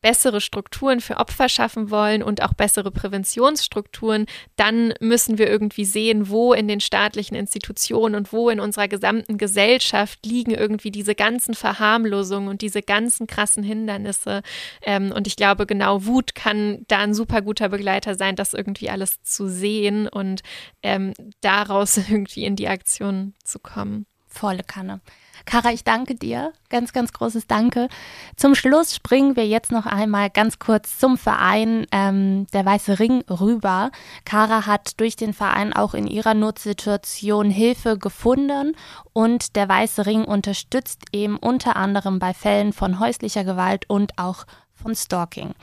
bessere 0.06 0.40
Strukturen 0.40 1.00
für 1.00 1.16
Opfer 1.16 1.48
schaffen 1.48 1.90
wollen 1.90 2.22
und 2.22 2.40
auch 2.40 2.54
bessere 2.54 2.92
Präventionsstrukturen, 2.92 4.26
dann 4.54 4.94
müssen 5.00 5.36
wir 5.36 5.50
irgendwie 5.50 5.84
sehen, 5.84 6.28
wo 6.28 6.52
in 6.52 6.68
den 6.68 6.78
staatlichen 6.78 7.34
Institutionen 7.34 8.14
und 8.14 8.32
wo 8.32 8.48
in 8.48 8.60
unserer 8.60 8.86
gesamten 8.86 9.36
Gesellschaft 9.36 10.24
liegen 10.24 10.52
irgendwie 10.52 10.92
diese 10.92 11.16
ganzen 11.16 11.54
Verharmlosungen 11.54 12.48
und 12.48 12.62
diese 12.62 12.82
ganzen 12.82 13.26
krassen 13.26 13.64
Hindernisse. 13.64 14.42
Ähm, 14.82 15.10
und 15.10 15.26
ich 15.26 15.34
glaube, 15.34 15.66
genau 15.66 16.06
Wut 16.06 16.36
kann 16.36 16.84
da 16.86 16.98
ein 16.98 17.12
super 17.12 17.42
guter 17.42 17.68
Begleiter 17.68 18.14
sein, 18.14 18.36
das 18.36 18.54
irgendwie 18.54 18.90
alles 18.90 19.20
zu 19.24 19.48
sehen 19.48 20.06
und 20.06 20.44
ähm, 20.84 21.14
daraus 21.40 21.96
irgendwie 22.08 22.44
in 22.44 22.54
die 22.54 22.68
Aktion 22.68 23.34
zu 23.42 23.58
kommen. 23.58 24.06
Volle 24.28 24.62
Kanne. 24.62 25.00
Kara, 25.44 25.72
ich 25.72 25.84
danke 25.84 26.14
dir. 26.14 26.52
Ganz, 26.70 26.92
ganz 26.92 27.12
großes 27.12 27.46
Danke. 27.46 27.88
Zum 28.36 28.54
Schluss 28.54 28.94
springen 28.94 29.36
wir 29.36 29.46
jetzt 29.46 29.70
noch 29.70 29.86
einmal 29.86 30.30
ganz 30.30 30.58
kurz 30.58 30.98
zum 30.98 31.18
Verein 31.18 31.86
ähm, 31.92 32.46
Der 32.52 32.64
Weiße 32.64 32.98
Ring 32.98 33.22
rüber. 33.28 33.90
Kara 34.24 34.66
hat 34.66 34.98
durch 34.98 35.16
den 35.16 35.34
Verein 35.34 35.72
auch 35.72 35.94
in 35.94 36.06
ihrer 36.06 36.34
Notsituation 36.34 37.50
Hilfe 37.50 37.98
gefunden 37.98 38.74
und 39.12 39.56
der 39.56 39.68
Weiße 39.68 40.06
Ring 40.06 40.24
unterstützt 40.24 41.04
eben 41.12 41.36
unter 41.36 41.76
anderem 41.76 42.18
bei 42.18 42.34
Fällen 42.34 42.72
von 42.72 42.98
häuslicher 42.98 43.44
Gewalt 43.44 43.88
und 43.88 44.18
auch 44.18 44.46
von 44.74 44.94
Stalking. 44.94 45.54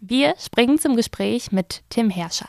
Wir 0.00 0.34
springen 0.38 0.78
zum 0.78 0.96
Gespräch 0.96 1.52
mit 1.52 1.82
Tim 1.90 2.10
Herrscher. 2.10 2.48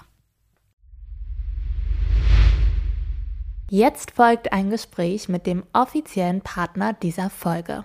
Jetzt 3.77 4.11
folgt 4.11 4.53
ein 4.53 4.69
Gespräch 4.69 5.27
mit 5.27 5.45
dem 5.45 5.63
offiziellen 5.73 6.39
Partner 6.39 6.93
dieser 6.93 7.29
Folge. 7.29 7.83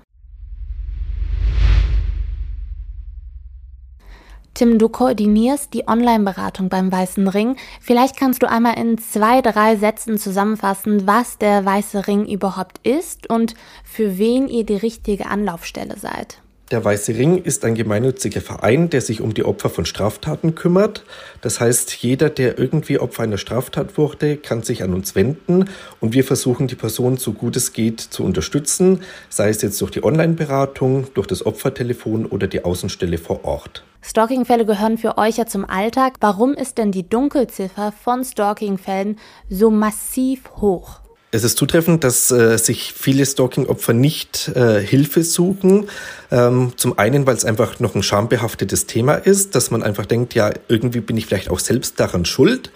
Tim, 4.55 4.79
du 4.79 4.89
koordinierst 4.89 5.75
die 5.75 5.89
Online-Beratung 5.89 6.69
beim 6.69 6.93
Weißen 6.93 7.27
Ring. 7.27 7.57
Vielleicht 7.81 8.17
kannst 8.17 8.41
du 8.45 8.49
einmal 8.49 8.79
in 8.79 8.99
zwei, 8.99 9.43
drei 9.43 9.75
Sätzen 9.75 10.17
zusammenfassen, 10.17 11.09
was 11.09 11.39
der 11.39 11.65
Weiße 11.65 12.07
Ring 12.07 12.25
überhaupt 12.25 12.87
ist 12.87 13.29
und 13.29 13.57
für 13.83 14.17
wen 14.17 14.47
ihr 14.47 14.65
die 14.65 14.77
richtige 14.77 15.27
Anlaufstelle 15.27 15.99
seid. 15.99 16.41
Der 16.71 16.85
Weiße 16.85 17.17
Ring 17.17 17.43
ist 17.43 17.65
ein 17.65 17.75
gemeinnütziger 17.75 18.41
Verein, 18.41 18.91
der 18.91 19.01
sich 19.01 19.23
um 19.23 19.35
die 19.35 19.45
Opfer 19.45 19.71
von 19.71 19.85
Straftaten 19.85 20.55
kümmert. 20.55 21.05
Das 21.41 21.59
heißt, 21.59 21.93
jeder, 21.95 22.31
der 22.31 22.61
irgendwie 22.61 23.01
Opfer 23.01 23.25
einer 23.25 23.39
Straftat 23.39 23.99
wurde, 23.99 24.37
kann 24.37 24.63
sich 24.63 24.85
an 24.85 24.95
uns 24.95 25.17
wenden 25.17 25.65
und 25.99 26.15
wir 26.15 26.23
versuchen, 26.23 26.69
die 26.69 26.77
Person 26.77 27.17
so 27.17 27.33
gut 27.33 27.57
es 27.57 27.73
geht 27.73 27.99
zu 27.99 28.23
unterstützen, 28.23 29.03
sei 29.29 29.49
es 29.49 29.63
jetzt 29.63 29.81
durch 29.81 29.91
die 29.91 30.05
Online-Beratung, 30.05 31.09
durch 31.15 31.27
das 31.27 31.45
Opfertelefon 31.45 32.25
oder 32.25 32.47
die 32.47 32.65
Außenstelle 32.65 33.19
vor 33.19 33.45
Ort. 33.45 33.83
Stalking-Fälle 34.03 34.65
gehören 34.65 34.97
für 34.97 35.19
euch 35.19 35.39
ja 35.39 35.47
zum 35.47 35.65
Alltag. 35.65 36.19
Warum 36.21 36.55
ist 36.55 36.79
denn 36.79 36.93
die 36.93 37.09
Dunkelziffer 37.09 37.91
von 37.91 38.23
Stalking-Fällen 38.23 39.19
so 39.49 39.73
massiv 39.73 40.49
hoch? 40.61 41.01
Es 41.33 41.45
ist 41.45 41.59
zutreffend, 41.59 42.03
dass 42.03 42.33
äh, 42.33 42.59
sich 42.59 42.93
viele 42.93 43.25
Stalking-Opfer 43.25 43.93
nicht 43.93 44.49
äh, 44.49 44.81
Hilfe 44.81 45.23
suchen. 45.23 45.89
Ähm, 46.33 46.73
zum 46.75 46.99
einen, 46.99 47.25
weil 47.25 47.37
es 47.37 47.45
einfach 47.45 47.79
noch 47.79 47.95
ein 47.95 48.03
schambehaftetes 48.03 48.87
Thema 48.87 49.15
ist, 49.15 49.55
dass 49.55 49.71
man 49.71 49.85
einfach 49.85 50.07
denkt, 50.07 50.35
ja, 50.35 50.51
irgendwie 50.67 51.01
bin 51.01 51.17
ich 51.17 51.27
vielleicht 51.27 51.51
auch 51.51 51.61
selbst 51.61 52.01
daran 52.01 52.25
schuld. 52.25 52.73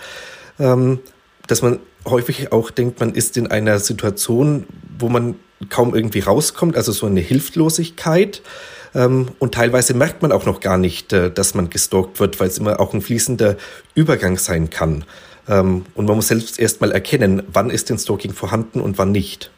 Ähm, 0.60 1.00
dass 1.48 1.62
man 1.62 1.80
häufig 2.06 2.52
auch 2.52 2.70
denkt, 2.70 3.00
man 3.00 3.12
ist 3.12 3.36
in 3.36 3.48
einer 3.48 3.80
Situation, 3.80 4.66
wo 4.98 5.08
man 5.08 5.34
kaum 5.68 5.94
irgendwie 5.94 6.20
rauskommt, 6.20 6.76
also 6.76 6.92
so 6.92 7.06
eine 7.06 7.20
Hilflosigkeit. 7.20 8.40
Ähm, 8.94 9.28
und 9.40 9.54
teilweise 9.54 9.94
merkt 9.94 10.22
man 10.22 10.30
auch 10.30 10.46
noch 10.46 10.60
gar 10.60 10.78
nicht, 10.78 11.12
äh, 11.12 11.30
dass 11.30 11.54
man 11.54 11.70
gestalkt 11.70 12.20
wird, 12.20 12.38
weil 12.38 12.48
es 12.48 12.58
immer 12.58 12.78
auch 12.78 12.94
ein 12.94 13.02
fließender 13.02 13.56
Übergang 13.96 14.38
sein 14.38 14.70
kann. 14.70 15.04
Ähm, 15.48 15.84
und 15.94 16.06
man 16.06 16.16
muss 16.16 16.28
selbst 16.28 16.58
erstmal 16.58 16.92
erkennen, 16.92 17.42
wann 17.52 17.70
ist 17.70 17.90
denn 17.90 17.98
Stalking 17.98 18.32
vorhanden 18.32 18.80
und 18.80 18.98
wann 18.98 19.12
nicht. 19.12 19.50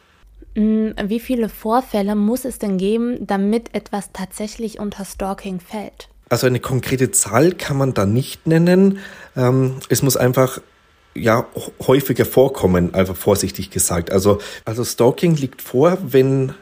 Mm, 0.55 0.89
wie 1.05 1.19
viele 1.19 1.49
Vorfälle 1.49 2.15
muss 2.15 2.45
es 2.45 2.59
denn 2.59 2.77
geben, 2.77 3.25
damit 3.25 3.73
etwas 3.73 4.11
tatsächlich 4.11 4.79
unter 4.79 5.05
Stalking 5.05 5.59
fällt? 5.59 6.09
Also 6.29 6.47
eine 6.47 6.59
konkrete 6.59 7.11
Zahl 7.11 7.53
kann 7.53 7.77
man 7.77 7.93
da 7.93 8.05
nicht 8.05 8.47
nennen. 8.47 8.99
Ähm, 9.35 9.75
es 9.89 10.01
muss 10.01 10.17
einfach 10.17 10.59
ja 11.13 11.47
häufiger 11.87 12.25
vorkommen, 12.25 12.93
einfach 12.93 13.15
vorsichtig 13.15 13.71
gesagt. 13.71 14.11
Also, 14.11 14.39
also 14.65 14.83
Stalking 14.83 15.35
liegt 15.35 15.61
vor, 15.61 15.97
wenn 16.01 16.53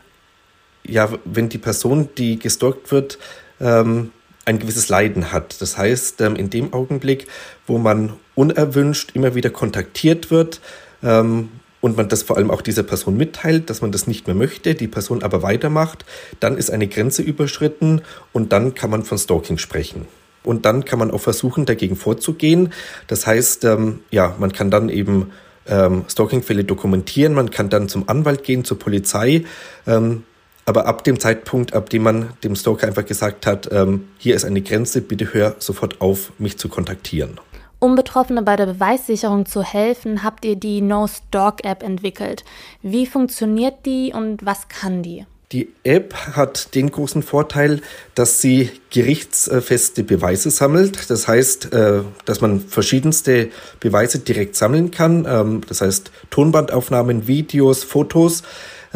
ja, 0.88 1.10
wenn 1.26 1.50
die 1.50 1.58
Person, 1.58 2.10
die 2.18 2.40
gestalkt 2.40 2.92
wird, 2.92 3.18
ähm, 3.60 4.12
ein 4.46 4.60
gewisses 4.60 4.90
Leiden 4.90 5.32
hat. 5.32 5.62
Das 5.62 5.78
heißt, 5.78 6.22
ähm, 6.22 6.36
in 6.36 6.50
dem 6.50 6.74
Augenblick, 6.74 7.28
wo 7.68 7.78
man 7.78 8.14
unerwünscht 8.36 9.12
immer 9.14 9.36
wieder 9.36 9.50
kontaktiert 9.50 10.32
wird 10.32 10.62
ähm, 11.04 11.50
und 11.82 11.98
man 11.98 12.10
das 12.10 12.24
vor 12.24 12.38
allem 12.38 12.52
auch 12.52 12.62
dieser 12.62 12.84
Person 12.84 13.18
mitteilt, 13.18 13.70
dass 13.70 13.82
man 13.82 13.92
das 13.92 14.08
nicht 14.08 14.28
mehr 14.28 14.36
möchte, 14.36 14.76
die 14.76 14.88
Person 14.88 15.24
aber 15.24 15.44
weitermacht, 15.44 16.06
dann 16.40 16.58
ist 16.58 16.72
eine 16.72 16.88
Grenze 16.88 17.22
überschritten 17.22 18.02
und 18.34 18.52
dann 18.52 18.74
kann 18.74 18.90
man 18.90 19.04
von 19.04 19.18
Stalking 19.18 19.58
sprechen. 19.58 20.08
Und 20.44 20.66
dann 20.66 20.86
kann 20.86 21.00
man 21.00 21.12
auch 21.12 21.22
versuchen, 21.22 21.66
dagegen 21.66 21.96
vorzugehen. 21.96 22.72
Das 23.08 23.26
heißt, 23.26 23.66
ähm, 23.66 24.02
ja, 24.12 24.36
man 24.40 24.54
kann 24.54 24.70
dann 24.70 24.90
eben 24.90 25.32
ähm, 25.68 26.06
Stalking-Fälle 26.08 26.64
dokumentieren, 26.64 27.34
man 27.34 27.50
kann 27.50 27.70
dann 27.70 27.90
zum 27.90 28.08
Anwalt 28.08 28.44
gehen, 28.44 28.64
zur 28.64 28.78
Polizei. 28.78 29.44
Ähm, 29.88 30.24
aber 30.66 30.88
ab 30.88 31.04
dem 31.04 31.20
Zeitpunkt, 31.20 31.74
ab 31.74 31.90
dem 31.90 32.04
man 32.04 32.30
dem 32.44 32.56
Stalker 32.56 32.88
einfach 32.88 33.06
gesagt 33.06 33.46
hat, 33.46 33.70
ähm, 33.72 34.08
hier 34.18 34.36
ist 34.36 34.46
eine 34.46 34.62
Grenze, 34.62 35.02
bitte 35.02 35.34
hör 35.34 35.56
sofort 35.60 36.02
auf, 36.02 36.32
mich 36.40 36.58
zu 36.58 36.70
kontaktieren. 36.70 37.40
Um 37.86 37.94
Betroffene 37.94 38.42
bei 38.42 38.56
der 38.56 38.66
Beweissicherung 38.66 39.46
zu 39.46 39.62
helfen, 39.62 40.24
habt 40.24 40.44
ihr 40.44 40.56
die 40.56 40.82
No-Stalk-App 40.82 41.84
entwickelt. 41.84 42.44
Wie 42.82 43.06
funktioniert 43.06 43.86
die 43.86 44.12
und 44.12 44.44
was 44.44 44.70
kann 44.70 45.04
die? 45.04 45.28
Die 45.52 45.72
App 45.84 46.16
hat 46.36 46.74
den 46.74 46.90
großen 46.90 47.22
Vorteil, 47.22 47.82
dass 48.16 48.42
sie 48.42 48.72
gerichtsfeste 48.90 50.04
Beweise 50.04 50.50
sammelt. 50.50 51.12
Das 51.12 51.28
heißt, 51.28 51.74
äh, 51.74 52.02
dass 52.26 52.42
man 52.42 52.60
verschiedenste 52.60 53.50
Beweise 53.80 54.18
direkt 54.18 54.56
sammeln 54.56 54.90
kann. 54.90 55.28
Ähm, 55.30 55.62
das 55.68 55.82
heißt, 55.82 56.10
Tonbandaufnahmen, 56.32 57.28
Videos, 57.28 57.84
Fotos 57.84 58.42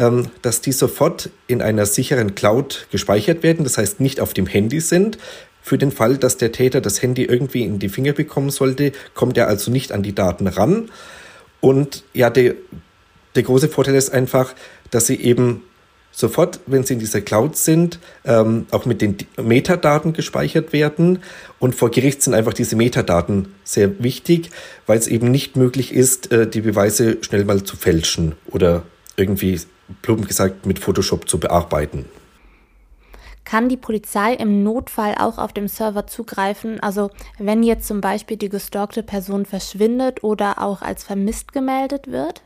ähm, 0.00 0.30
dass 0.42 0.62
die 0.62 0.72
sofort 0.72 1.28
in 1.46 1.60
einer 1.60 1.84
sicheren 1.84 2.34
Cloud 2.34 2.86
gespeichert 2.90 3.42
werden, 3.42 3.64
das 3.64 3.76
heißt 3.76 4.00
nicht 4.00 4.18
auf 4.18 4.32
dem 4.32 4.46
Handy 4.46 4.80
sind. 4.80 5.18
Für 5.62 5.78
den 5.78 5.92
Fall, 5.92 6.16
dass 6.16 6.36
der 6.36 6.52
Täter 6.52 6.80
das 6.80 7.02
Handy 7.02 7.24
irgendwie 7.24 7.62
in 7.62 7.78
die 7.78 7.88
Finger 7.88 8.12
bekommen 8.12 8.50
sollte, 8.50 8.92
kommt 9.14 9.36
er 9.36 9.48
also 9.48 9.70
nicht 9.70 9.92
an 9.92 10.02
die 10.02 10.14
Daten 10.14 10.46
ran. 10.46 10.90
Und 11.60 12.04
ja, 12.14 12.30
der, 12.30 12.54
der 13.34 13.42
große 13.42 13.68
Vorteil 13.68 13.94
ist 13.94 14.10
einfach, 14.10 14.54
dass 14.90 15.06
sie 15.06 15.20
eben 15.20 15.62
sofort, 16.12 16.60
wenn 16.66 16.84
sie 16.84 16.94
in 16.94 16.98
dieser 16.98 17.20
Cloud 17.20 17.56
sind, 17.56 17.98
ähm, 18.24 18.66
auch 18.70 18.84
mit 18.84 19.00
den 19.00 19.16
Metadaten 19.40 20.12
gespeichert 20.12 20.72
werden. 20.72 21.20
Und 21.58 21.74
vor 21.74 21.90
Gericht 21.90 22.22
sind 22.22 22.34
einfach 22.34 22.52
diese 22.52 22.76
Metadaten 22.76 23.54
sehr 23.64 24.02
wichtig, 24.02 24.50
weil 24.86 24.98
es 24.98 25.06
eben 25.06 25.30
nicht 25.30 25.56
möglich 25.56 25.92
ist, 25.92 26.32
äh, 26.32 26.48
die 26.48 26.62
Beweise 26.62 27.18
schnell 27.22 27.44
mal 27.44 27.62
zu 27.62 27.76
fälschen 27.76 28.34
oder 28.46 28.82
irgendwie 29.16 29.60
plump 30.02 30.26
gesagt 30.26 30.66
mit 30.66 30.78
Photoshop 30.78 31.28
zu 31.28 31.38
bearbeiten. 31.38 32.06
Kann 33.50 33.68
die 33.68 33.76
Polizei 33.76 34.34
im 34.34 34.62
Notfall 34.62 35.16
auch 35.18 35.36
auf 35.36 35.52
dem 35.52 35.66
Server 35.66 36.06
zugreifen? 36.06 36.78
Also 36.78 37.10
wenn 37.36 37.64
jetzt 37.64 37.88
zum 37.88 38.00
Beispiel 38.00 38.36
die 38.36 38.48
gestalkte 38.48 39.02
Person 39.02 39.44
verschwindet 39.44 40.22
oder 40.22 40.62
auch 40.62 40.82
als 40.82 41.02
vermisst 41.02 41.52
gemeldet 41.52 42.06
wird? 42.06 42.42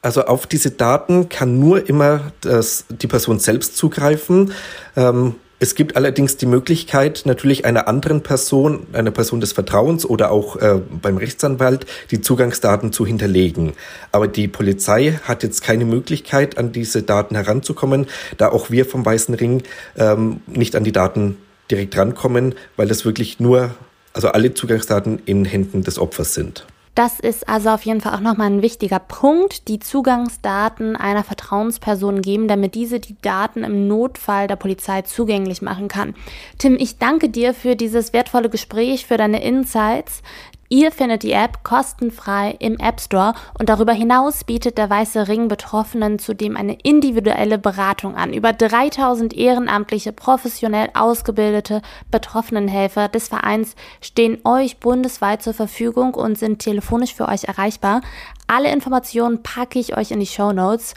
Also 0.00 0.24
auf 0.24 0.46
diese 0.46 0.70
Daten 0.70 1.28
kann 1.28 1.58
nur 1.60 1.86
immer 1.86 2.32
das, 2.40 2.86
die 2.88 3.06
Person 3.06 3.38
selbst 3.40 3.76
zugreifen. 3.76 4.54
Ähm, 4.96 5.34
es 5.60 5.74
gibt 5.74 5.96
allerdings 5.96 6.36
die 6.36 6.46
Möglichkeit, 6.46 7.22
natürlich 7.24 7.64
einer 7.64 7.88
anderen 7.88 8.22
Person, 8.22 8.86
einer 8.92 9.10
Person 9.10 9.40
des 9.40 9.52
Vertrauens 9.52 10.06
oder 10.06 10.30
auch 10.30 10.56
äh, 10.56 10.80
beim 11.02 11.16
Rechtsanwalt 11.16 11.84
die 12.12 12.20
Zugangsdaten 12.20 12.92
zu 12.92 13.04
hinterlegen. 13.04 13.72
Aber 14.12 14.28
die 14.28 14.46
Polizei 14.46 15.18
hat 15.24 15.42
jetzt 15.42 15.62
keine 15.62 15.84
Möglichkeit, 15.84 16.58
an 16.58 16.70
diese 16.70 17.02
Daten 17.02 17.34
heranzukommen, 17.34 18.06
da 18.36 18.50
auch 18.50 18.70
wir 18.70 18.86
vom 18.86 19.04
Weißen 19.04 19.34
Ring 19.34 19.64
ähm, 19.96 20.40
nicht 20.46 20.76
an 20.76 20.84
die 20.84 20.92
Daten 20.92 21.36
direkt 21.70 21.96
rankommen, 21.96 22.54
weil 22.76 22.86
das 22.86 23.04
wirklich 23.04 23.40
nur, 23.40 23.74
also 24.12 24.28
alle 24.28 24.54
Zugangsdaten 24.54 25.20
in 25.24 25.44
Händen 25.44 25.82
des 25.82 25.98
Opfers 25.98 26.34
sind. 26.34 26.66
Das 26.98 27.20
ist 27.20 27.48
also 27.48 27.70
auf 27.70 27.84
jeden 27.84 28.00
Fall 28.00 28.12
auch 28.14 28.20
nochmal 28.20 28.48
ein 28.48 28.60
wichtiger 28.60 28.98
Punkt, 28.98 29.68
die 29.68 29.78
Zugangsdaten 29.78 30.96
einer 30.96 31.22
Vertrauensperson 31.22 32.22
geben, 32.22 32.48
damit 32.48 32.74
diese 32.74 32.98
die 32.98 33.14
Daten 33.22 33.62
im 33.62 33.86
Notfall 33.86 34.48
der 34.48 34.56
Polizei 34.56 35.02
zugänglich 35.02 35.62
machen 35.62 35.86
kann. 35.86 36.16
Tim, 36.58 36.74
ich 36.74 36.98
danke 36.98 37.28
dir 37.28 37.54
für 37.54 37.76
dieses 37.76 38.12
wertvolle 38.12 38.50
Gespräch, 38.50 39.06
für 39.06 39.16
deine 39.16 39.44
Insights. 39.44 40.24
Ihr 40.70 40.92
findet 40.92 41.22
die 41.22 41.32
App 41.32 41.64
kostenfrei 41.64 42.54
im 42.58 42.78
App 42.78 43.00
Store 43.00 43.32
und 43.58 43.70
darüber 43.70 43.94
hinaus 43.94 44.44
bietet 44.44 44.76
der 44.76 44.90
Weiße 44.90 45.26
Ring 45.26 45.48
Betroffenen 45.48 46.18
zudem 46.18 46.58
eine 46.58 46.74
individuelle 46.82 47.56
Beratung 47.56 48.16
an. 48.16 48.34
Über 48.34 48.52
3000 48.52 49.32
ehrenamtliche, 49.32 50.12
professionell 50.12 50.90
ausgebildete 50.92 51.80
Betroffenenhelfer 52.10 53.08
des 53.08 53.28
Vereins 53.28 53.76
stehen 54.02 54.40
euch 54.44 54.76
bundesweit 54.76 55.42
zur 55.42 55.54
Verfügung 55.54 56.12
und 56.12 56.36
sind 56.36 56.58
telefonisch 56.58 57.14
für 57.14 57.28
euch 57.28 57.44
erreichbar. 57.44 58.02
Alle 58.46 58.70
Informationen 58.70 59.42
packe 59.42 59.78
ich 59.78 59.96
euch 59.96 60.10
in 60.10 60.20
die 60.20 60.26
Show 60.26 60.52
Notes. 60.52 60.94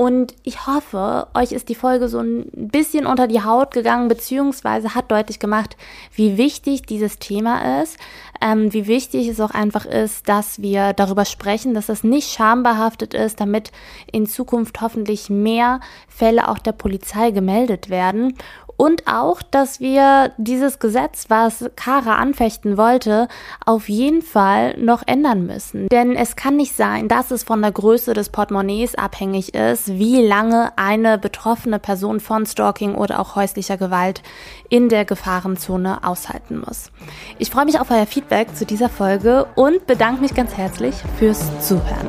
Und 0.00 0.34
ich 0.44 0.66
hoffe, 0.66 1.26
euch 1.34 1.52
ist 1.52 1.68
die 1.68 1.74
Folge 1.74 2.08
so 2.08 2.20
ein 2.20 2.46
bisschen 2.54 3.04
unter 3.04 3.26
die 3.28 3.44
Haut 3.44 3.72
gegangen, 3.72 4.08
beziehungsweise 4.08 4.94
hat 4.94 5.10
deutlich 5.10 5.38
gemacht, 5.38 5.76
wie 6.14 6.38
wichtig 6.38 6.86
dieses 6.86 7.18
Thema 7.18 7.82
ist, 7.82 7.98
ähm, 8.40 8.72
wie 8.72 8.86
wichtig 8.86 9.28
es 9.28 9.40
auch 9.40 9.50
einfach 9.50 9.84
ist, 9.84 10.26
dass 10.26 10.62
wir 10.62 10.94
darüber 10.94 11.26
sprechen, 11.26 11.74
dass 11.74 11.84
das 11.84 12.02
nicht 12.02 12.32
schambehaftet 12.32 13.12
ist, 13.12 13.40
damit 13.40 13.72
in 14.10 14.24
Zukunft 14.24 14.80
hoffentlich 14.80 15.28
mehr 15.28 15.80
Fälle 16.08 16.48
auch 16.48 16.58
der 16.58 16.72
Polizei 16.72 17.30
gemeldet 17.30 17.90
werden 17.90 18.38
und 18.80 19.06
auch, 19.06 19.42
dass 19.42 19.80
wir 19.80 20.32
dieses 20.38 20.78
Gesetz, 20.78 21.26
was 21.28 21.68
Kara 21.76 22.14
anfechten 22.14 22.78
wollte, 22.78 23.28
auf 23.66 23.90
jeden 23.90 24.22
Fall 24.22 24.74
noch 24.78 25.02
ändern 25.04 25.44
müssen. 25.44 25.86
Denn 25.88 26.16
es 26.16 26.34
kann 26.34 26.56
nicht 26.56 26.74
sein, 26.74 27.06
dass 27.06 27.30
es 27.30 27.42
von 27.42 27.60
der 27.60 27.72
Größe 27.72 28.14
des 28.14 28.30
Portemonnaies 28.30 28.94
abhängig 28.94 29.54
ist, 29.54 29.88
wie 29.98 30.26
lange 30.26 30.72
eine 30.76 31.18
betroffene 31.18 31.78
Person 31.78 32.20
von 32.20 32.46
Stalking 32.46 32.94
oder 32.94 33.20
auch 33.20 33.36
häuslicher 33.36 33.76
Gewalt 33.76 34.22
in 34.70 34.88
der 34.88 35.04
Gefahrenzone 35.04 36.02
aushalten 36.02 36.62
muss. 36.66 36.90
Ich 37.38 37.50
freue 37.50 37.66
mich 37.66 37.80
auf 37.80 37.90
euer 37.90 38.06
Feedback 38.06 38.56
zu 38.56 38.64
dieser 38.64 38.88
Folge 38.88 39.46
und 39.56 39.86
bedanke 39.86 40.22
mich 40.22 40.32
ganz 40.32 40.56
herzlich 40.56 40.94
fürs 41.18 41.42
Zuhören. 41.60 42.08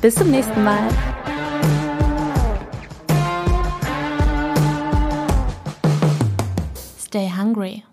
Bis 0.00 0.16
zum 0.16 0.32
nächsten 0.32 0.64
Mal. 0.64 0.88
Stay 7.10 7.26
hungry. 7.26 7.84